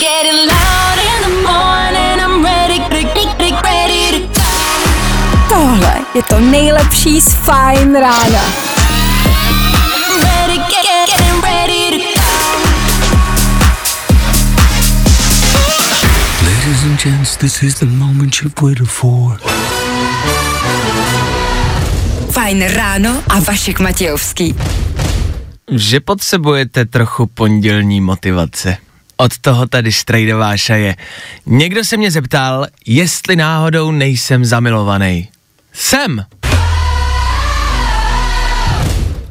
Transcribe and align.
Getting 0.00 0.46
loud 0.48 0.98
in 1.12 1.18
the 1.26 1.34
morning, 1.48 2.16
I'm 2.24 2.42
ready, 2.44 2.78
ready, 2.88 3.52
ready 3.64 4.28
to 4.28 4.40
Tohle 5.48 5.94
je 6.14 6.22
to 6.22 6.40
nejlepší 6.40 7.20
z 7.20 7.34
Fajn 7.34 7.94
rána. 7.94 8.42
ready, 10.22 10.58
get, 10.58 10.68
get, 10.82 11.08
getting 11.08 11.42
ready 11.42 11.90
to 11.90 12.20
Ladies 16.44 16.82
and 16.84 16.98
gents, 17.02 17.36
this 17.36 17.62
is 17.62 17.74
the 17.74 17.86
moment 17.86 18.42
you've 18.42 18.62
waited 18.62 18.88
for. 18.88 19.40
Fajn 22.30 22.62
ráno 22.68 23.22
a 23.28 23.40
Vašek 23.40 23.80
Matějovský. 23.80 24.54
že 25.72 26.00
potřebujete 26.00 26.84
trochu 26.84 27.26
pondělní 27.26 28.00
motivace. 28.00 28.76
Od 29.20 29.38
toho 29.38 29.66
tady 29.66 29.92
Strejdová 29.92 30.54
je. 30.74 30.96
Někdo 31.46 31.84
se 31.84 31.96
mě 31.96 32.10
zeptal, 32.10 32.66
jestli 32.86 33.36
náhodou 33.36 33.90
nejsem 33.90 34.44
zamilovaný. 34.44 35.28
Jsem! 35.72 36.24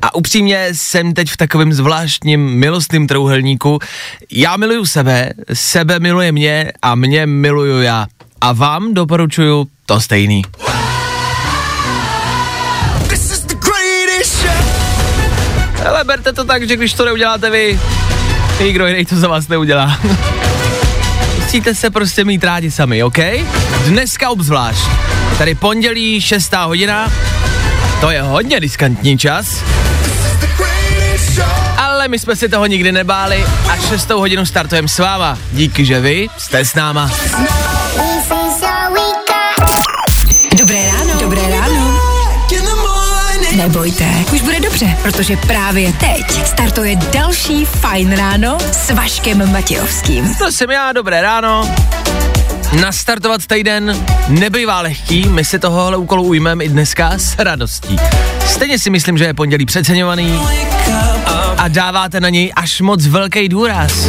A 0.02 0.16
upřímně 0.16 0.68
jsem 0.72 1.14
teď 1.14 1.30
v 1.30 1.38
takovém 1.38 1.74
zvláštním 1.74 2.42
milostným 2.42 3.08
trouhelníku. 3.08 3.80
Já 4.32 4.58
miluju 4.58 4.86
sebe, 4.86 5.30
sebe 5.54 6.00
miluje 6.00 6.32
mě 6.32 6.72
a 6.82 6.96
mě 6.96 7.26
miluju 7.26 7.82
já. 7.82 8.08
A 8.42 8.54
vám 8.54 8.94
doporučuju 8.94 9.68
to 9.86 10.02
stejný. 10.02 10.42
Ale 15.88 16.04
berte 16.04 16.34
to 16.34 16.46
tak, 16.46 16.68
že 16.68 16.76
když 16.76 16.94
to 16.94 17.06
neuděláte 17.06 17.50
vy, 17.50 17.80
nikdo 18.64 18.88
jiný 18.88 19.06
to 19.06 19.16
za 19.16 19.28
vás 19.28 19.48
neudělá. 19.48 20.00
Musíte 21.36 21.76
se 21.76 21.90
prostě 21.90 22.26
mít 22.26 22.44
rádi 22.44 22.72
sami, 22.72 23.04
OK? 23.04 23.18
Dneska 23.86 24.30
obzvlášť. 24.30 24.82
Tady 25.38 25.56
pondělí, 25.56 26.22
6. 26.22 26.54
hodina, 26.54 27.12
to 28.02 28.10
je 28.12 28.22
hodně 28.22 28.60
diskantní 28.60 29.18
čas. 29.18 29.64
Ale 31.78 32.08
my 32.08 32.20
jsme 32.20 32.36
si 32.36 32.50
toho 32.50 32.66
nikdy 32.66 32.92
nebáli 32.92 33.46
a 33.70 33.78
6. 33.78 34.10
hodinu 34.10 34.46
startujeme 34.46 34.88
s 34.88 35.00
váma. 35.00 35.38
Díky, 35.52 35.86
že 35.86 36.00
vy 36.00 36.28
jste 36.38 36.66
s 36.66 36.76
náma. 36.76 37.12
Dobré 40.58 40.92
ráno. 40.92 41.20
Dobré 41.20 41.42
ráno. 41.50 42.00
Nebojte, 43.56 44.06
dobře, 44.80 44.98
protože 45.02 45.38
právě 45.38 45.94
teď 45.94 46.46
startuje 46.46 46.96
další 46.96 47.66
Fajn 47.66 48.12
ráno 48.12 48.58
s 48.72 48.90
Vaškem 48.92 49.52
Matějovským. 49.52 50.36
To 50.36 50.52
jsem 50.52 50.72
já, 50.72 50.94
dobré 50.94 51.22
ráno. 51.22 51.76
Nastartovat 52.82 53.46
týden 53.46 54.06
nebývá 54.28 54.82
lehký, 54.82 55.28
my 55.28 55.46
si 55.46 55.60
tohohle 55.60 55.98
úkolu 55.98 56.24
ujmeme 56.24 56.64
i 56.64 56.70
dneska 56.70 57.12
s 57.18 57.36
radostí. 57.40 57.98
Stejně 58.46 58.80
si 58.80 58.90
myslím, 58.90 59.18
že 59.18 59.26
je 59.26 59.34
pondělí 59.34 59.66
přeceňovaný 59.66 60.40
a 61.58 61.68
dáváte 61.68 62.20
na 62.20 62.30
něj 62.30 62.52
až 62.56 62.82
moc 62.82 63.08
velký 63.08 63.50
důraz. 63.50 64.08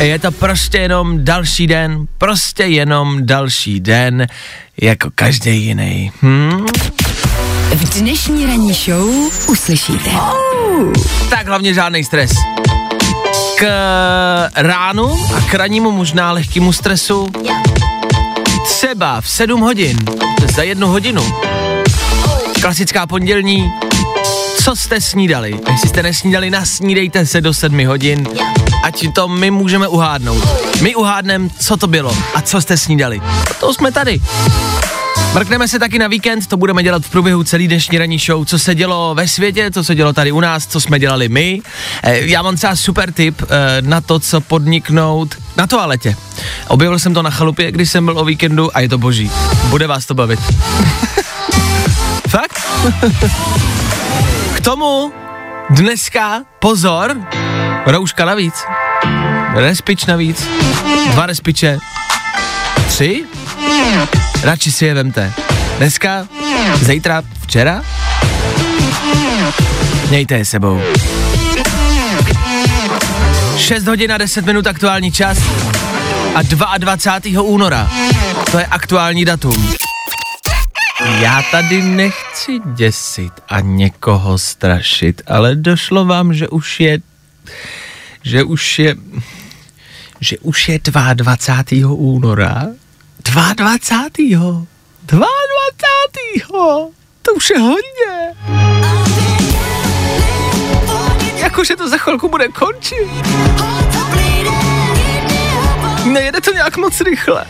Je 0.00 0.18
to 0.18 0.32
prostě 0.32 0.78
jenom 0.78 1.24
další 1.24 1.66
den, 1.66 2.06
prostě 2.18 2.62
jenom 2.62 3.26
další 3.26 3.80
den, 3.80 4.26
jako 4.82 5.08
každý 5.14 5.62
jiný. 5.62 6.12
Hm? 6.22 6.66
Dnešní 7.98 8.46
ranní 8.46 8.72
show 8.72 9.08
uslyšíte. 9.48 10.10
Tak 11.30 11.46
hlavně 11.46 11.74
žádný 11.74 12.04
stres. 12.04 12.30
K 13.58 13.66
ránu 14.54 15.26
a 15.36 15.40
k 15.40 15.54
rannímu 15.54 15.90
možná 15.90 16.32
lehkému 16.32 16.72
stresu 16.72 17.28
třeba 18.64 19.20
v 19.20 19.30
7 19.30 19.60
hodin, 19.60 19.98
za 20.54 20.62
jednu 20.62 20.88
hodinu. 20.88 21.34
Klasická 22.60 23.06
pondělní, 23.06 23.70
co 24.62 24.76
jste 24.76 25.00
snídali? 25.00 25.60
Jestli 25.72 25.88
jste 25.88 26.02
nesnídali, 26.02 26.50
nasnídejte 26.50 27.26
se 27.26 27.40
do 27.40 27.54
7 27.54 27.86
hodin, 27.86 28.28
ať 28.84 29.04
to 29.14 29.28
my 29.28 29.50
můžeme 29.50 29.88
uhádnout. 29.88 30.44
My 30.82 30.94
uhádneme, 30.94 31.48
co 31.60 31.76
to 31.76 31.86
bylo 31.86 32.16
a 32.34 32.40
co 32.40 32.60
jste 32.60 32.76
snídali. 32.76 33.20
To 33.60 33.74
jsme 33.74 33.92
tady. 33.92 34.20
Mrkneme 35.38 35.68
se 35.68 35.78
taky 35.78 35.98
na 35.98 36.06
víkend, 36.08 36.46
to 36.46 36.56
budeme 36.56 36.82
dělat 36.82 37.02
v 37.02 37.10
průběhu 37.10 37.44
celý 37.44 37.68
dnešní 37.68 37.98
ranní 37.98 38.18
show, 38.18 38.44
co 38.44 38.58
se 38.58 38.74
dělo 38.74 39.14
ve 39.14 39.28
světě, 39.28 39.70
co 39.70 39.84
se 39.84 39.94
dělo 39.94 40.12
tady 40.12 40.32
u 40.32 40.40
nás, 40.40 40.66
co 40.66 40.80
jsme 40.80 40.98
dělali 40.98 41.28
my. 41.28 41.60
Eh, 42.02 42.18
Já 42.26 42.42
mám 42.42 42.56
třeba 42.56 42.76
super 42.76 43.12
tip 43.12 43.42
eh, 43.42 43.46
na 43.82 44.00
to, 44.00 44.18
co 44.18 44.40
podniknout 44.40 45.34
na 45.56 45.66
toaletě. 45.66 46.16
Objevil 46.68 46.98
jsem 46.98 47.14
to 47.14 47.22
na 47.22 47.30
chalupě, 47.30 47.72
když 47.72 47.90
jsem 47.90 48.04
byl 48.04 48.18
o 48.18 48.24
víkendu 48.24 48.76
a 48.76 48.80
je 48.80 48.88
to 48.88 48.98
boží. 48.98 49.30
Bude 49.64 49.86
vás 49.86 50.06
to 50.06 50.14
bavit. 50.14 50.40
Fakt? 52.28 52.62
K 54.54 54.60
tomu 54.60 55.12
dneska, 55.70 56.42
pozor, 56.58 57.16
rouška 57.86 58.24
navíc, 58.24 58.54
respič 59.54 60.06
navíc, 60.06 60.48
dva 61.12 61.26
respiče, 61.26 61.78
tři, 62.88 63.24
radši 64.42 64.72
si 64.72 64.84
je 64.84 64.94
vemte. 64.94 65.32
Dneska, 65.78 66.28
zítra, 66.80 67.22
včera, 67.42 67.82
mějte 70.10 70.34
je 70.34 70.44
sebou. 70.44 70.80
6 73.56 73.86
hodin 73.86 74.12
a 74.12 74.18
10 74.18 74.46
minut 74.46 74.66
aktuální 74.66 75.12
čas 75.12 75.38
a 76.34 76.42
22. 76.78 77.42
února, 77.42 77.90
to 78.50 78.58
je 78.58 78.66
aktuální 78.66 79.24
datum. 79.24 79.74
Já 81.20 81.42
tady 81.50 81.82
nechci 81.82 82.52
děsit 82.74 83.32
a 83.48 83.60
někoho 83.60 84.38
strašit, 84.38 85.22
ale 85.26 85.56
došlo 85.56 86.04
vám, 86.04 86.34
že 86.34 86.48
už 86.48 86.80
je, 86.80 86.98
že 88.22 88.42
už 88.42 88.78
je, 88.78 88.96
že 90.20 90.38
už 90.38 90.68
je 90.68 90.78
22. 91.14 91.90
února. 91.92 92.66
22. 93.34 94.66
22. 95.02 96.88
To 97.22 97.32
už 97.36 97.50
je 97.50 97.58
hodně. 97.58 98.34
Jakože 101.36 101.76
to 101.76 101.88
za 101.88 101.98
chvilku 101.98 102.28
bude 102.28 102.48
končit. 102.48 103.08
Nejede 106.04 106.40
to 106.40 106.52
nějak 106.52 106.76
moc 106.76 107.00
rychle. 107.00 107.44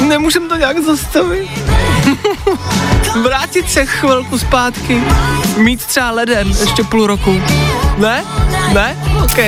Nemůžem 0.00 0.48
to 0.48 0.56
nějak 0.56 0.78
zastavit. 0.78 1.50
Vrátit 3.22 3.70
se 3.70 3.86
chvilku 3.86 4.38
zpátky. 4.38 5.02
Mít 5.56 5.84
třeba 5.84 6.10
leden 6.10 6.48
ještě 6.60 6.84
půl 6.84 7.06
roku. 7.06 7.42
Ne? 7.98 8.24
Ne? 8.72 8.96
OK. 9.24 9.38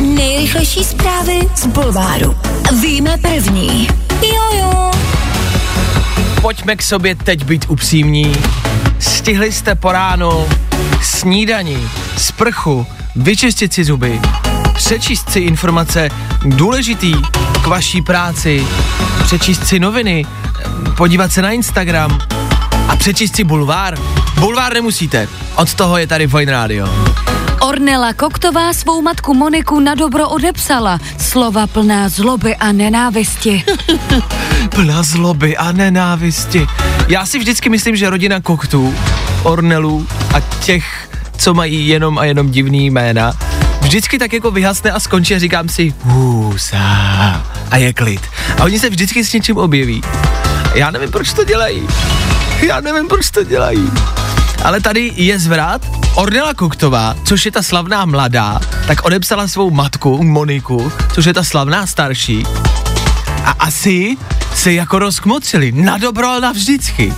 Nejrychlejší 0.00 0.84
zprávy 0.84 1.40
z 1.54 1.66
Bulváru. 1.66 2.36
Víme 2.80 3.16
první. 3.16 3.88
Jojo. 4.22 4.90
Pojďme 6.42 6.76
k 6.76 6.82
sobě 6.82 7.14
teď 7.14 7.44
být 7.44 7.64
upřímní. 7.68 8.36
Stihli 8.98 9.52
jste 9.52 9.74
po 9.74 9.92
ránu 9.92 10.46
snídani, 11.02 11.78
sprchu, 12.16 12.86
vyčistit 13.16 13.72
si 13.72 13.84
zuby, 13.84 14.20
přečíst 14.74 15.30
si 15.30 15.40
informace 15.40 16.08
důležitý 16.44 17.14
k 17.62 17.66
vaší 17.66 18.02
práci, 18.02 18.66
přečíst 19.24 19.66
si 19.66 19.78
noviny, 19.78 20.26
podívat 20.96 21.32
se 21.32 21.42
na 21.42 21.50
Instagram 21.50 22.20
a 22.88 22.96
přečíst 22.96 23.36
si 23.36 23.44
bulvár. 23.44 23.98
Bulvár 24.38 24.74
nemusíte, 24.74 25.28
od 25.56 25.74
toho 25.74 25.98
je 25.98 26.06
tady 26.06 26.26
Vojn 26.26 26.48
Radio. 26.48 26.88
Ornela 27.60 28.12
Koktová 28.12 28.72
svou 28.72 29.02
matku 29.02 29.34
Moniku 29.34 29.80
na 29.80 29.94
dobro 29.94 30.28
odepsala. 30.28 30.98
Slova 31.18 31.66
plná 31.66 32.08
zloby 32.08 32.56
a 32.56 32.72
nenávisti. 32.72 33.64
Plná 34.74 35.02
zloby 35.02 35.56
a 35.56 35.72
nenávisti. 35.72 36.66
Já 37.08 37.26
si 37.26 37.38
vždycky 37.38 37.68
myslím, 37.68 37.96
že 37.96 38.10
rodina 38.10 38.40
koktů, 38.40 38.94
Ornelů 39.42 40.06
a 40.34 40.40
těch, 40.40 41.08
co 41.36 41.54
mají 41.54 41.88
jenom 41.88 42.18
a 42.18 42.24
jenom 42.24 42.50
divný 42.50 42.90
jména, 42.90 43.32
vždycky 43.80 44.18
tak 44.18 44.32
jako 44.32 44.50
vyhasne 44.50 44.90
a 44.90 45.00
skončí 45.00 45.34
a 45.34 45.38
říkám 45.38 45.68
si 45.68 45.94
hůsa 46.02 46.78
a 47.70 47.76
je 47.76 47.92
klid. 47.92 48.20
A 48.58 48.64
oni 48.64 48.78
se 48.78 48.90
vždycky 48.90 49.24
s 49.24 49.32
něčím 49.32 49.56
objeví. 49.56 50.02
Já 50.74 50.90
nevím, 50.90 51.10
proč 51.10 51.32
to 51.32 51.44
dělají. 51.44 51.82
Já 52.62 52.80
nevím, 52.80 53.08
proč 53.08 53.30
to 53.30 53.44
dělají. 53.44 53.90
Ale 54.64 54.80
tady 54.80 55.12
je 55.16 55.38
zvrat. 55.38 55.82
Ornela 56.14 56.54
Koktová, 56.54 57.14
což 57.24 57.46
je 57.46 57.52
ta 57.52 57.62
slavná 57.62 58.04
mladá, 58.04 58.60
tak 58.86 59.04
odepsala 59.04 59.48
svou 59.48 59.70
matku 59.70 60.22
Moniku, 60.22 60.92
což 61.12 61.24
je 61.24 61.34
ta 61.34 61.44
slavná 61.44 61.86
starší. 61.86 62.46
A 63.44 63.50
asi 63.50 64.16
se 64.54 64.72
jako 64.72 64.98
rozkmocili. 64.98 65.72
Na 65.72 65.98
dobro 65.98 66.28
a 66.28 66.40
navždycky. 66.40 67.12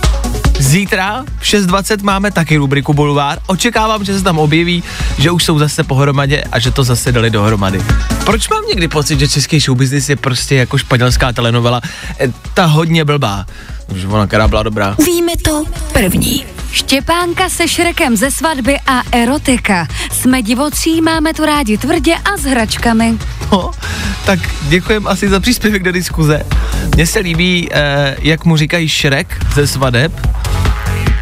Zítra 0.59 1.25
v 1.39 1.43
6.20 1.43 2.03
máme 2.03 2.31
taky 2.31 2.57
rubriku 2.57 2.93
Bulvár. 2.93 3.39
Očekávám, 3.47 4.05
že 4.05 4.17
se 4.17 4.23
tam 4.23 4.39
objeví, 4.39 4.83
že 5.17 5.31
už 5.31 5.43
jsou 5.43 5.59
zase 5.59 5.83
pohromadě 5.83 6.43
a 6.51 6.59
že 6.59 6.71
to 6.71 6.83
zase 6.83 7.11
dali 7.11 7.29
dohromady. 7.29 7.81
Proč 8.25 8.49
mám 8.49 8.63
někdy 8.67 8.87
pocit, 8.87 9.19
že 9.19 9.27
český 9.27 9.59
showbusiness 9.59 10.09
je 10.09 10.15
prostě 10.15 10.55
jako 10.55 10.77
španělská 10.77 11.33
telenovela? 11.33 11.81
E, 12.19 12.33
ta 12.53 12.65
hodně 12.65 13.05
blbá. 13.05 13.45
Už 13.95 14.05
ona, 14.05 14.27
která 14.27 14.47
byla 14.47 14.63
dobrá. 14.63 14.95
Víme 15.05 15.31
to 15.41 15.63
první. 15.93 16.45
Štěpánka 16.71 17.49
se 17.49 17.67
Šrekem 17.67 18.17
ze 18.17 18.31
svatby 18.31 18.77
a 18.87 19.01
erotika. 19.11 19.87
Jsme 20.11 20.41
divocí, 20.41 21.01
máme 21.01 21.33
to 21.33 21.45
rádi 21.45 21.77
tvrdě 21.77 22.15
a 22.15 22.37
s 22.37 22.43
hračkami. 22.43 23.17
No, 23.51 23.71
tak 24.25 24.39
děkujem 24.61 25.07
asi 25.07 25.29
za 25.29 25.39
příspěvek 25.39 25.83
do 25.83 25.91
diskuze. 25.91 26.43
Mně 26.95 27.07
se 27.07 27.19
líbí, 27.19 27.69
eh, 27.71 28.15
jak 28.19 28.45
mu 28.45 28.57
říkají 28.57 28.89
Šrek 28.89 29.45
ze 29.53 29.67
svadeb. 29.67 30.36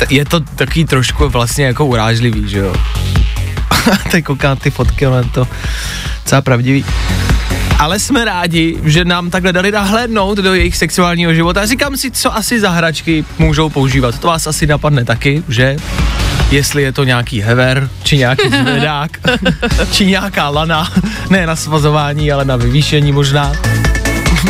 Je 0.10 0.26
to 0.26 0.40
takový 0.40 0.86
trošku 0.86 1.30
vlastně 1.30 1.66
jako 1.66 1.86
urážlivý, 1.86 2.50
že 2.50 2.60
jo? 2.60 2.76
Teď 4.12 4.26
koukám 4.26 4.58
ty 4.58 4.72
fotky, 4.72 5.06
ale 5.06 5.24
to 5.24 5.48
celá 6.26 6.42
pravdivý. 6.42 6.86
Ale 7.80 8.00
jsme 8.00 8.26
rádi, 8.26 8.78
že 8.84 9.06
nám 9.06 9.30
takhle 9.30 9.54
dali 9.54 9.72
nahlédnout 9.72 10.38
do 10.38 10.54
jejich 10.54 10.78
sexuálního 10.78 11.34
života. 11.34 11.62
A 11.62 11.66
říkám 11.66 11.98
si, 11.98 12.12
co 12.12 12.36
asi 12.36 12.60
za 12.60 12.70
hračky 12.70 13.26
můžou 13.40 13.70
používat. 13.70 14.20
To 14.20 14.28
vás 14.28 14.48
asi 14.48 14.68
napadne 14.68 15.06
taky, 15.06 15.44
že? 15.50 15.76
Jestli 16.52 16.84
je 16.84 16.92
to 16.92 17.04
nějaký 17.04 17.42
hever, 17.42 17.90
či 18.04 18.18
nějaký 18.18 18.50
zvedák, 18.62 19.12
či 19.92 20.06
nějaká 20.06 20.50
lana, 20.50 20.92
ne 21.30 21.48
na 21.48 21.56
svazování, 21.56 22.32
ale 22.32 22.46
na 22.46 22.56
vyvýšení 22.56 23.12
možná. 23.12 23.52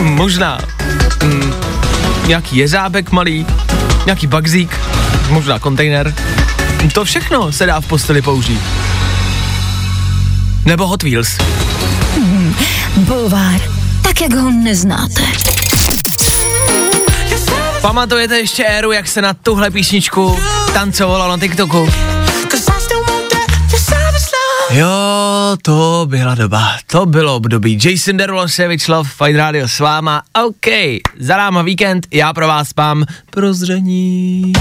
možná 0.01 0.59
mm, 1.23 1.53
nějaký 2.27 2.57
jezábek 2.57 3.11
malý, 3.11 3.45
nějaký 4.05 4.27
bagzík, 4.27 4.79
možná 5.29 5.59
kontejner. 5.59 6.15
To 6.93 7.05
všechno 7.05 7.51
se 7.51 7.65
dá 7.65 7.81
v 7.81 7.87
posteli 7.87 8.21
použít. 8.21 8.61
Nebo 10.65 10.87
Hot 10.87 11.03
Wheels. 11.03 11.37
Bulvár. 12.97 13.61
Tak, 14.01 14.21
jak 14.21 14.33
ho 14.33 14.51
neznáte. 14.51 15.21
Pamatujete 17.81 18.37
ještě 18.37 18.65
éru, 18.65 18.91
jak 18.91 19.07
se 19.07 19.21
na 19.21 19.33
tuhle 19.33 19.71
písničku 19.71 20.39
tancovalo 20.73 21.27
na 21.27 21.37
TikToku? 21.37 21.89
Jo, 24.69 24.87
to 25.61 26.05
byla 26.09 26.35
doba, 26.35 26.77
to 26.87 27.05
bylo 27.05 27.35
období. 27.35 27.79
Jason 27.83 28.17
Derulo, 28.17 28.47
Savage 28.47 28.91
Love, 28.91 29.09
Fight 29.09 29.37
Radio 29.37 29.67
s 29.67 29.79
váma. 29.79 30.21
OK, 30.45 30.67
za 31.19 31.37
náma 31.37 31.61
víkend, 31.61 32.07
já 32.11 32.33
pro 32.33 32.47
vás 32.47 32.69
mám 32.77 33.05
prozření. 33.29 34.53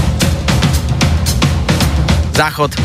Záchod. 2.35 2.71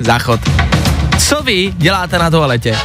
Záchod. 0.00 0.40
Co 1.18 1.42
vy 1.42 1.72
děláte 1.76 2.18
na 2.18 2.30
toaletě? 2.30 2.76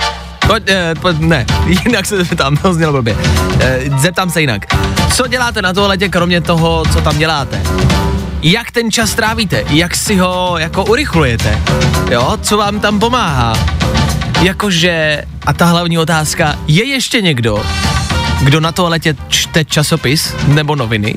Pojď, 0.47 0.63
eh, 0.67 0.95
pojď, 1.01 1.17
ne, 1.19 1.45
jinak 1.65 2.05
se 2.05 2.23
zeptám, 2.23 2.57
to 2.57 2.73
znělo 2.73 2.93
blbě. 2.93 3.15
Eh, 3.59 3.79
zeptám 3.97 4.29
se 4.29 4.41
jinak. 4.41 4.65
Co 5.13 5.27
děláte 5.27 5.61
na 5.61 5.73
toaletě, 5.73 6.09
kromě 6.09 6.41
toho, 6.41 6.83
co 6.93 7.01
tam 7.01 7.17
děláte? 7.17 7.61
Jak 8.41 8.71
ten 8.71 8.91
čas 8.91 9.13
trávíte? 9.13 9.63
Jak 9.69 9.95
si 9.95 10.17
ho 10.17 10.55
jako 10.57 10.85
urychlujete? 10.85 11.59
Jo, 12.11 12.37
co 12.41 12.57
vám 12.57 12.79
tam 12.79 12.99
pomáhá? 12.99 13.53
Jakože, 14.41 15.23
a 15.45 15.53
ta 15.53 15.65
hlavní 15.65 15.97
otázka, 15.97 16.55
je 16.67 16.85
ještě 16.85 17.21
někdo, 17.21 17.63
kdo 18.41 18.59
na 18.59 18.71
toaletě 18.71 19.15
čte 19.27 19.65
časopis 19.65 20.33
nebo 20.47 20.75
noviny? 20.75 21.15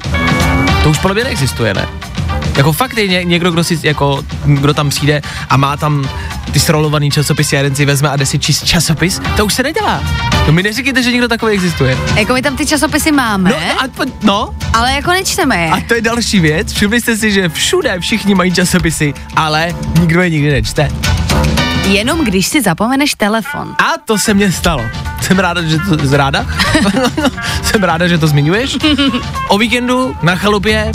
To 0.83 0.91
už 0.91 0.99
podle 0.99 1.15
mě 1.15 1.25
neexistuje, 1.25 1.75
ne? 1.75 1.89
Jako 2.59 2.73
fakt 2.73 2.99
je 2.99 3.09
ně, 3.09 3.25
někdo, 3.25 3.51
kdo, 3.51 3.65
si, 3.65 3.79
jako, 3.83 4.25
kdo 4.45 4.75
tam 4.75 4.89
přijde 4.89 5.23
a 5.49 5.57
má 5.57 5.77
tam 5.77 6.09
ty 6.53 6.61
srolovaný 6.61 7.11
časopisy 7.11 7.57
a 7.57 7.59
jeden 7.59 7.75
si 7.75 7.85
vezme 7.85 8.09
a 8.09 8.17
jde 8.17 8.27
si 8.27 8.39
číst 8.39 8.65
časopis, 8.67 9.21
to 9.37 9.47
už 9.47 9.55
se 9.55 9.63
nedělá. 9.63 10.03
To 10.47 10.53
mi 10.53 10.63
neříkejte, 10.63 11.03
že 11.03 11.13
někdo 11.13 11.29
takový 11.29 11.53
existuje. 11.53 11.99
Jako 12.15 12.33
my 12.35 12.43
tam 12.43 12.57
ty 12.57 12.67
časopisy 12.67 13.13
máme, 13.13 13.51
No, 13.51 13.57
a, 13.81 13.89
po- 13.97 14.05
no, 14.23 14.55
ale 14.73 14.93
jako 14.93 15.11
nečteme 15.11 15.57
je. 15.57 15.71
a 15.71 15.81
to 15.89 15.95
je 15.95 16.01
další 16.01 16.41
věc. 16.41 16.73
Všimli 16.73 17.01
jste 17.01 17.17
si, 17.17 17.33
že 17.33 17.49
všude 17.49 18.01
všichni 18.01 18.35
mají 18.35 18.53
časopisy, 18.55 19.15
ale 19.37 19.75
nikdo 20.01 20.23
je 20.23 20.31
nikdy 20.31 20.51
nečte. 20.53 20.91
Jenom 21.87 22.25
když 22.25 22.47
si 22.47 22.63
zapomeneš 22.63 23.15
telefon. 23.15 23.75
A 23.79 23.93
to 24.05 24.19
se 24.19 24.35
mně 24.35 24.53
stalo. 24.53 24.83
Jsem 25.21 25.39
ráda, 25.39 25.63
že 25.63 25.79
to 25.79 26.17
ráda. 26.17 26.47
Jsem 27.63 27.83
ráda, 27.83 28.09
že 28.09 28.19
to 28.19 28.27
zmiňuješ. 28.27 28.77
O 29.49 29.59
víkendu 29.59 30.17
na 30.23 30.37
chalupě 30.37 30.93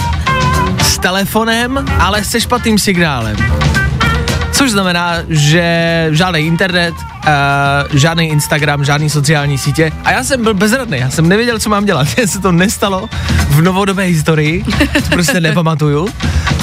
s 0.84 0.98
telefonem, 1.00 1.86
ale 2.00 2.24
se 2.24 2.42
špatným 2.42 2.80
signálem. 2.80 3.36
Což 4.54 4.72
znamená, 4.72 5.16
že 5.30 6.08
žádný 6.12 6.40
internet, 6.40 6.94
uh, 6.94 7.98
žádný 7.98 8.30
Instagram, 8.30 8.86
žádný 8.86 9.10
sociální 9.10 9.58
sítě. 9.58 9.92
A 10.04 10.12
já 10.12 10.24
jsem 10.24 10.44
byl 10.44 10.54
bezradný, 10.54 10.98
já 10.98 11.10
jsem 11.10 11.30
nevěděl, 11.30 11.60
co 11.60 11.70
mám 11.70 11.86
dělat. 11.86 12.08
Mně 12.18 12.28
se 12.28 12.40
to 12.40 12.52
nestalo 12.52 13.10
v 13.50 13.62
novodobé 13.62 14.04
historii, 14.04 14.64
to 14.94 15.10
prostě 15.10 15.40
nepamatuju. 15.40 16.10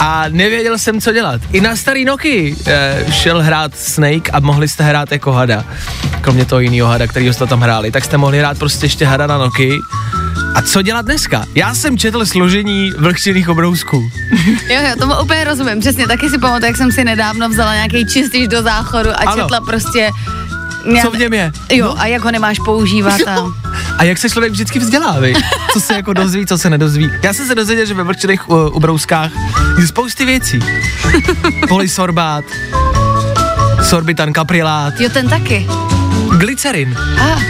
A 0.00 0.24
nevěděl 0.28 0.78
jsem, 0.78 1.00
co 1.00 1.12
dělat. 1.12 1.40
I 1.52 1.60
na 1.60 1.76
starý 1.76 2.04
Noky 2.04 2.56
uh, 2.56 3.12
šel 3.12 3.42
hrát 3.42 3.76
Snake 3.76 4.30
a 4.32 4.40
mohli 4.40 4.68
jste 4.68 4.84
hrát 4.84 5.12
jako 5.12 5.32
hada. 5.32 5.64
Kromě 6.20 6.44
toho 6.44 6.60
jiného 6.60 6.88
hada, 6.88 7.06
který 7.06 7.32
jste 7.32 7.46
tam 7.46 7.60
hráli, 7.60 7.90
tak 7.90 8.04
jste 8.04 8.16
mohli 8.16 8.38
hrát 8.38 8.58
prostě 8.58 8.86
ještě 8.86 9.06
hada 9.06 9.26
na 9.26 9.38
Noky. 9.38 9.78
A 10.54 10.62
co 10.62 10.82
dělat 10.82 11.04
dneska? 11.04 11.44
Já 11.54 11.74
jsem 11.74 11.98
četl 11.98 12.26
složení 12.26 12.90
vlhčených 12.98 13.48
obrousků. 13.48 14.10
Jo, 14.68 14.80
jo, 14.88 14.96
tomu 14.98 15.14
úplně 15.22 15.44
rozumím. 15.44 15.80
Přesně, 15.80 16.06
taky 16.06 16.30
si 16.30 16.38
pamatuju, 16.38 16.66
jak 16.66 16.76
jsem 16.76 16.92
si 16.92 17.04
nedávno 17.04 17.48
vzala 17.48 17.74
nějaký 17.74 18.06
čistič 18.06 18.48
do 18.48 18.62
záchodu 18.62 19.10
a 19.10 19.14
Ano. 19.14 19.42
četla 19.42 19.60
prostě... 19.60 20.10
Já, 20.94 21.02
Co 21.02 21.10
v 21.10 21.18
něm 21.18 21.32
je? 21.32 21.52
Jo, 21.72 21.94
a 21.98 22.06
jak 22.06 22.22
ho 22.22 22.30
nemáš 22.30 22.58
používat 22.64 23.20
a... 23.28 23.36
A 23.98 24.04
jak 24.04 24.18
se 24.18 24.30
člověk 24.30 24.52
vždycky 24.52 24.78
vzdělá, 24.78 25.20
vy? 25.20 25.32
Co 25.72 25.80
se 25.80 25.94
jako 25.94 26.12
dozví, 26.12 26.46
co 26.46 26.58
se 26.58 26.70
nedozví. 26.70 27.10
Já 27.22 27.32
jsem 27.32 27.46
se 27.46 27.54
dozvěděl, 27.54 27.86
že 27.86 27.94
ve 27.94 28.02
vlhčených 28.02 28.48
uh, 28.50 28.76
ubrouskách 28.76 29.30
je 29.80 29.86
spousty 29.86 30.24
věcí. 30.24 30.60
Polysorbát, 31.68 32.44
sorbitan 33.82 34.32
kaprilát, 34.32 35.00
Jo, 35.00 35.08
ten 35.12 35.28
taky. 35.28 35.66
glycerin, 36.38 36.96
A, 37.20 37.40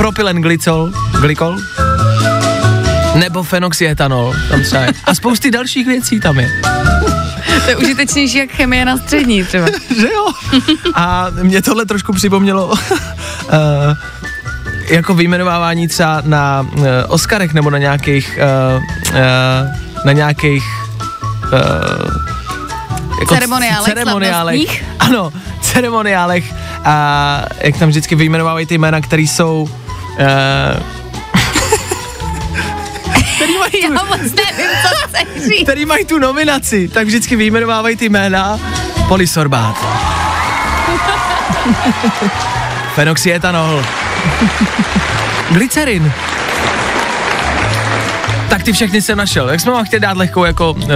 propylen 0.00 0.40
glycol, 0.40 0.92
glykol, 1.20 1.56
nebo 3.14 3.42
fenoxietanol, 3.42 4.34
tam 4.48 4.62
třeba 4.62 4.82
je. 4.82 4.92
A 5.04 5.14
spousty 5.14 5.50
dalších 5.50 5.86
věcí 5.86 6.20
tam 6.20 6.38
je. 6.38 6.50
to 7.64 7.70
je 7.70 7.76
užitečnější 7.76 8.38
jak 8.38 8.50
chemie 8.50 8.84
na 8.84 8.96
střední 8.96 9.44
třeba. 9.44 9.66
že 10.00 10.08
jo? 10.12 10.32
A 10.94 11.26
mě 11.42 11.62
tohle 11.62 11.86
trošku 11.86 12.12
připomnělo 12.12 12.66
uh, 12.66 12.76
jako 14.90 15.14
vyjmenovávání 15.14 15.88
třeba 15.88 16.22
na 16.24 16.66
uh, 16.72 16.86
Oscarech 17.08 17.54
nebo 17.54 17.70
na 17.70 17.78
nějakých 17.78 18.38
uh, 18.76 18.82
uh, 19.08 20.04
na 20.04 20.12
nějakých 20.12 20.64
uh, 21.44 21.60
jako 23.20 23.34
Ceremoniálech 23.34 23.94
ceremoniálech. 23.94 24.84
Ano, 24.98 25.32
ceremoniálech 25.60 26.54
a 26.84 27.44
jak 27.60 27.78
tam 27.78 27.88
vždycky 27.88 28.14
vyjmenovávají 28.14 28.66
ty 28.66 28.78
jména, 28.78 29.00
které 29.00 29.22
jsou 29.22 29.68
který 33.36 33.58
mají, 33.58 33.82
Já 33.82 33.88
moc 33.88 34.20
nevím, 34.20 34.70
co 34.82 34.88
chceš 35.08 35.62
který 35.62 35.84
mají 35.84 36.04
tu 36.04 36.18
nominaci, 36.18 36.88
tak 36.88 37.06
vždycky 37.06 37.36
vyjmenovávají 37.36 37.96
ty 37.96 38.08
jména 38.08 38.60
polysorbát. 39.08 39.76
Fenoxietanol. 42.94 43.84
Glycerin. 45.50 46.12
Tak 48.48 48.62
ty 48.62 48.72
všechny 48.72 49.02
jsem 49.02 49.18
našel. 49.18 49.48
Jak 49.48 49.60
jsme 49.60 49.72
vám 49.72 49.84
chtěli 49.84 50.00
dát 50.00 50.16
lehkou 50.16 50.44
jako 50.44 50.72
uh, 50.72 50.86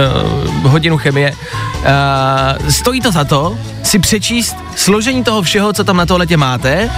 hodinu 0.63 0.97
chemie, 0.97 1.31
uh, 1.31 2.69
stojí 2.69 3.01
to 3.01 3.11
za 3.11 3.23
to 3.23 3.57
si 3.83 3.99
přečíst 3.99 4.55
složení 4.75 5.23
toho 5.23 5.41
všeho, 5.41 5.73
co 5.73 5.83
tam 5.83 5.97
na 5.97 6.05
toaletě 6.05 6.37
máte 6.37 6.89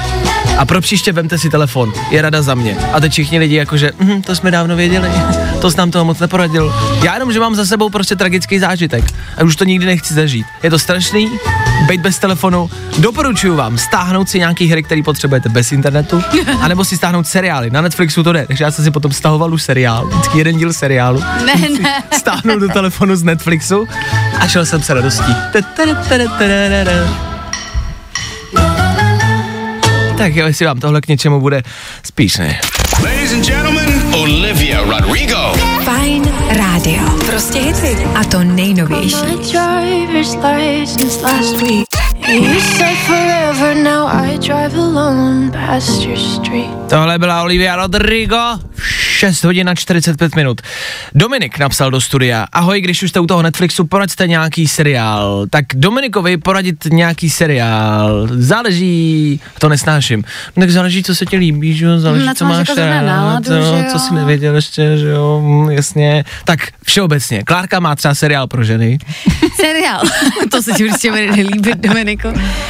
a 0.57 0.65
pro 0.65 0.81
příště 0.81 1.11
vemte 1.11 1.37
si 1.37 1.49
telefon. 1.49 1.93
Je 2.11 2.21
rada 2.21 2.41
za 2.41 2.55
mě. 2.55 2.77
A 2.93 2.99
teď 2.99 3.11
všichni 3.11 3.39
lidi 3.39 3.55
jakože, 3.55 3.91
mm, 3.99 4.21
to 4.21 4.35
jsme 4.35 4.51
dávno 4.51 4.75
věděli, 4.75 5.09
to 5.61 5.71
jsi 5.71 5.77
nám 5.77 5.91
toho 5.91 6.05
moc 6.05 6.19
neporadil. 6.19 6.75
Já 7.03 7.13
jenom, 7.13 7.33
že 7.33 7.39
mám 7.39 7.55
za 7.55 7.65
sebou 7.65 7.89
prostě 7.89 8.15
tragický 8.15 8.59
zážitek 8.59 9.03
a 9.37 9.43
už 9.43 9.55
to 9.55 9.63
nikdy 9.63 9.85
nechci 9.85 10.13
zažít. 10.13 10.45
Je 10.63 10.69
to 10.69 10.79
strašný, 10.79 11.31
být 11.87 12.01
bez 12.01 12.19
telefonu. 12.19 12.69
Doporučuji 12.97 13.55
vám 13.55 13.77
stáhnout 13.77 14.29
si 14.29 14.39
nějaký 14.39 14.67
hry, 14.67 14.83
který 14.83 15.03
potřebujete 15.03 15.49
bez 15.49 15.71
internetu, 15.71 16.23
anebo 16.61 16.85
si 16.85 16.97
stáhnout 16.97 17.27
seriály. 17.27 17.69
Na 17.69 17.81
Netflixu 17.81 18.23
to 18.23 18.33
jde, 18.33 18.47
takže 18.47 18.63
já 18.63 18.71
jsem 18.71 18.85
si 18.85 18.91
potom 18.91 19.11
stahoval 19.11 19.53
už 19.53 19.63
seriál, 19.63 20.07
vždycky 20.07 20.37
jeden 20.37 20.57
díl 20.57 20.73
seriálu. 20.73 21.23
Ne, 21.45 21.53
ne. 21.81 22.03
Stáhnul 22.17 22.59
do 22.59 22.67
telefonu 22.67 23.15
z 23.15 23.23
Netflixu 23.23 23.87
a 24.39 24.47
šel 24.47 24.65
jsem 24.65 24.81
se 24.81 24.93
radostí. 24.93 25.35
Tak 30.17 30.35
jo, 30.35 30.47
jestli 30.47 30.65
vám 30.65 30.79
tohle 30.79 31.01
k 31.01 31.07
něčemu 31.07 31.39
bude, 31.39 31.63
spíš 32.05 32.37
ne. 32.37 32.59
Ladies 33.03 33.33
and 33.33 33.45
gentlemen, 33.45 34.15
Olivia 34.15 34.81
Rodrigo. 34.81 35.53
Fajn 35.83 36.23
rádio. 36.49 37.01
Prostě 37.25 37.59
hity. 37.59 37.97
A 38.15 38.23
to 38.23 38.43
nejnovější. 38.43 39.15
street. 46.17 46.69
Tohle 46.89 47.19
byla 47.19 47.43
Olivia 47.43 47.75
Rodrigo, 47.75 48.59
6 49.17 49.43
hodin 49.43 49.69
a 49.69 49.75
45 49.75 50.35
minut. 50.35 50.61
Dominik 51.15 51.59
napsal 51.59 51.91
do 51.91 52.01
studia, 52.01 52.45
ahoj, 52.53 52.81
když 52.81 53.03
už 53.03 53.09
jste 53.09 53.19
u 53.19 53.27
toho 53.27 53.41
Netflixu, 53.41 53.87
poraďte 53.87 54.27
nějaký 54.27 54.67
seriál. 54.67 55.45
Tak 55.49 55.65
Dominikovi 55.73 56.37
poradit 56.37 56.85
nějaký 56.85 57.29
seriál, 57.29 58.27
záleží, 58.31 59.39
to 59.59 59.69
nesnáším. 59.69 60.23
No, 60.55 60.61
tak 60.61 60.69
záleží, 60.69 61.03
co 61.03 61.15
se 61.15 61.25
ti 61.25 61.37
líbí, 61.37 61.73
že 61.77 61.85
jo, 61.85 61.99
záleží, 61.99 62.25
Na 62.25 62.33
co 62.33 62.45
máš 62.45 62.69
jako 62.69 62.81
rád, 62.81 63.01
náladu, 63.01 63.51
no, 63.51 63.61
že 63.61 63.67
jo? 63.67 63.83
co 63.91 63.99
jsi 63.99 64.13
nevěděl 64.13 64.55
ještě, 64.55 64.97
že 64.97 65.07
jo, 65.07 65.41
mm, 65.45 65.69
jasně. 65.69 66.23
Tak 66.45 66.59
všeobecně, 66.85 67.43
Klárka 67.43 67.79
má 67.79 67.95
třeba 67.95 68.15
seriál 68.15 68.47
pro 68.47 68.63
ženy. 68.63 68.97
Seriál. 69.55 70.01
to 70.51 70.61
se 70.61 70.71
ti 70.73 70.85
určitě 70.85 71.09
bude 71.11 71.31
nelíbit, 71.31 71.77
Dominiku. 71.77 72.27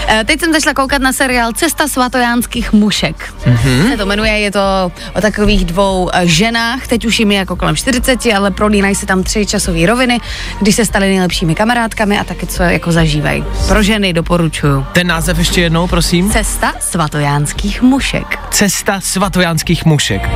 Eh, 0.08 0.24
Teď 0.26 0.40
jsem 0.40 0.54
zašla 0.54 0.74
koukat 0.74 1.02
na 1.02 1.14
seriál 1.14 1.52
Cesta 1.52 1.88
svatojánských 1.88 2.74
mušek. 2.74 3.34
Mm-hmm. 3.46 3.92
Se 3.92 3.98
to 3.98 4.06
jmenuje, 4.06 4.32
je 4.32 4.52
to 4.52 4.92
o 5.14 5.22
takových 5.22 5.66
dvou 5.66 6.10
eh, 6.14 6.28
ženách, 6.38 6.88
teď 6.88 7.06
už 7.06 7.20
jim 7.20 7.32
je 7.32 7.38
jako 7.38 7.56
kolem 7.56 7.76
40, 7.76 8.26
ale 8.36 8.52
prolínají 8.52 8.96
se 8.96 9.06
tam 9.06 9.24
tři 9.24 9.46
časové 9.46 9.86
roviny, 9.86 10.20
když 10.60 10.76
se 10.76 10.86
staly 10.86 11.08
nejlepšími 11.08 11.56
kamarádkami 11.56 12.20
a 12.20 12.24
taky 12.24 12.48
co 12.48 12.64
jako 12.64 12.92
zažívají. 12.92 13.44
Pro 13.68 13.84
ženy 13.84 14.14
doporučuju. 14.14 14.86
Ten 14.92 15.08
název 15.08 15.38
ještě 15.38 15.62
jednou, 15.62 15.88
prosím. 15.88 16.32
Cesta 16.32 16.74
svatojánských 16.80 17.82
mušek. 17.82 18.40
Cesta 18.52 19.02
svatojánských 19.02 19.86
mušek. 19.86 20.30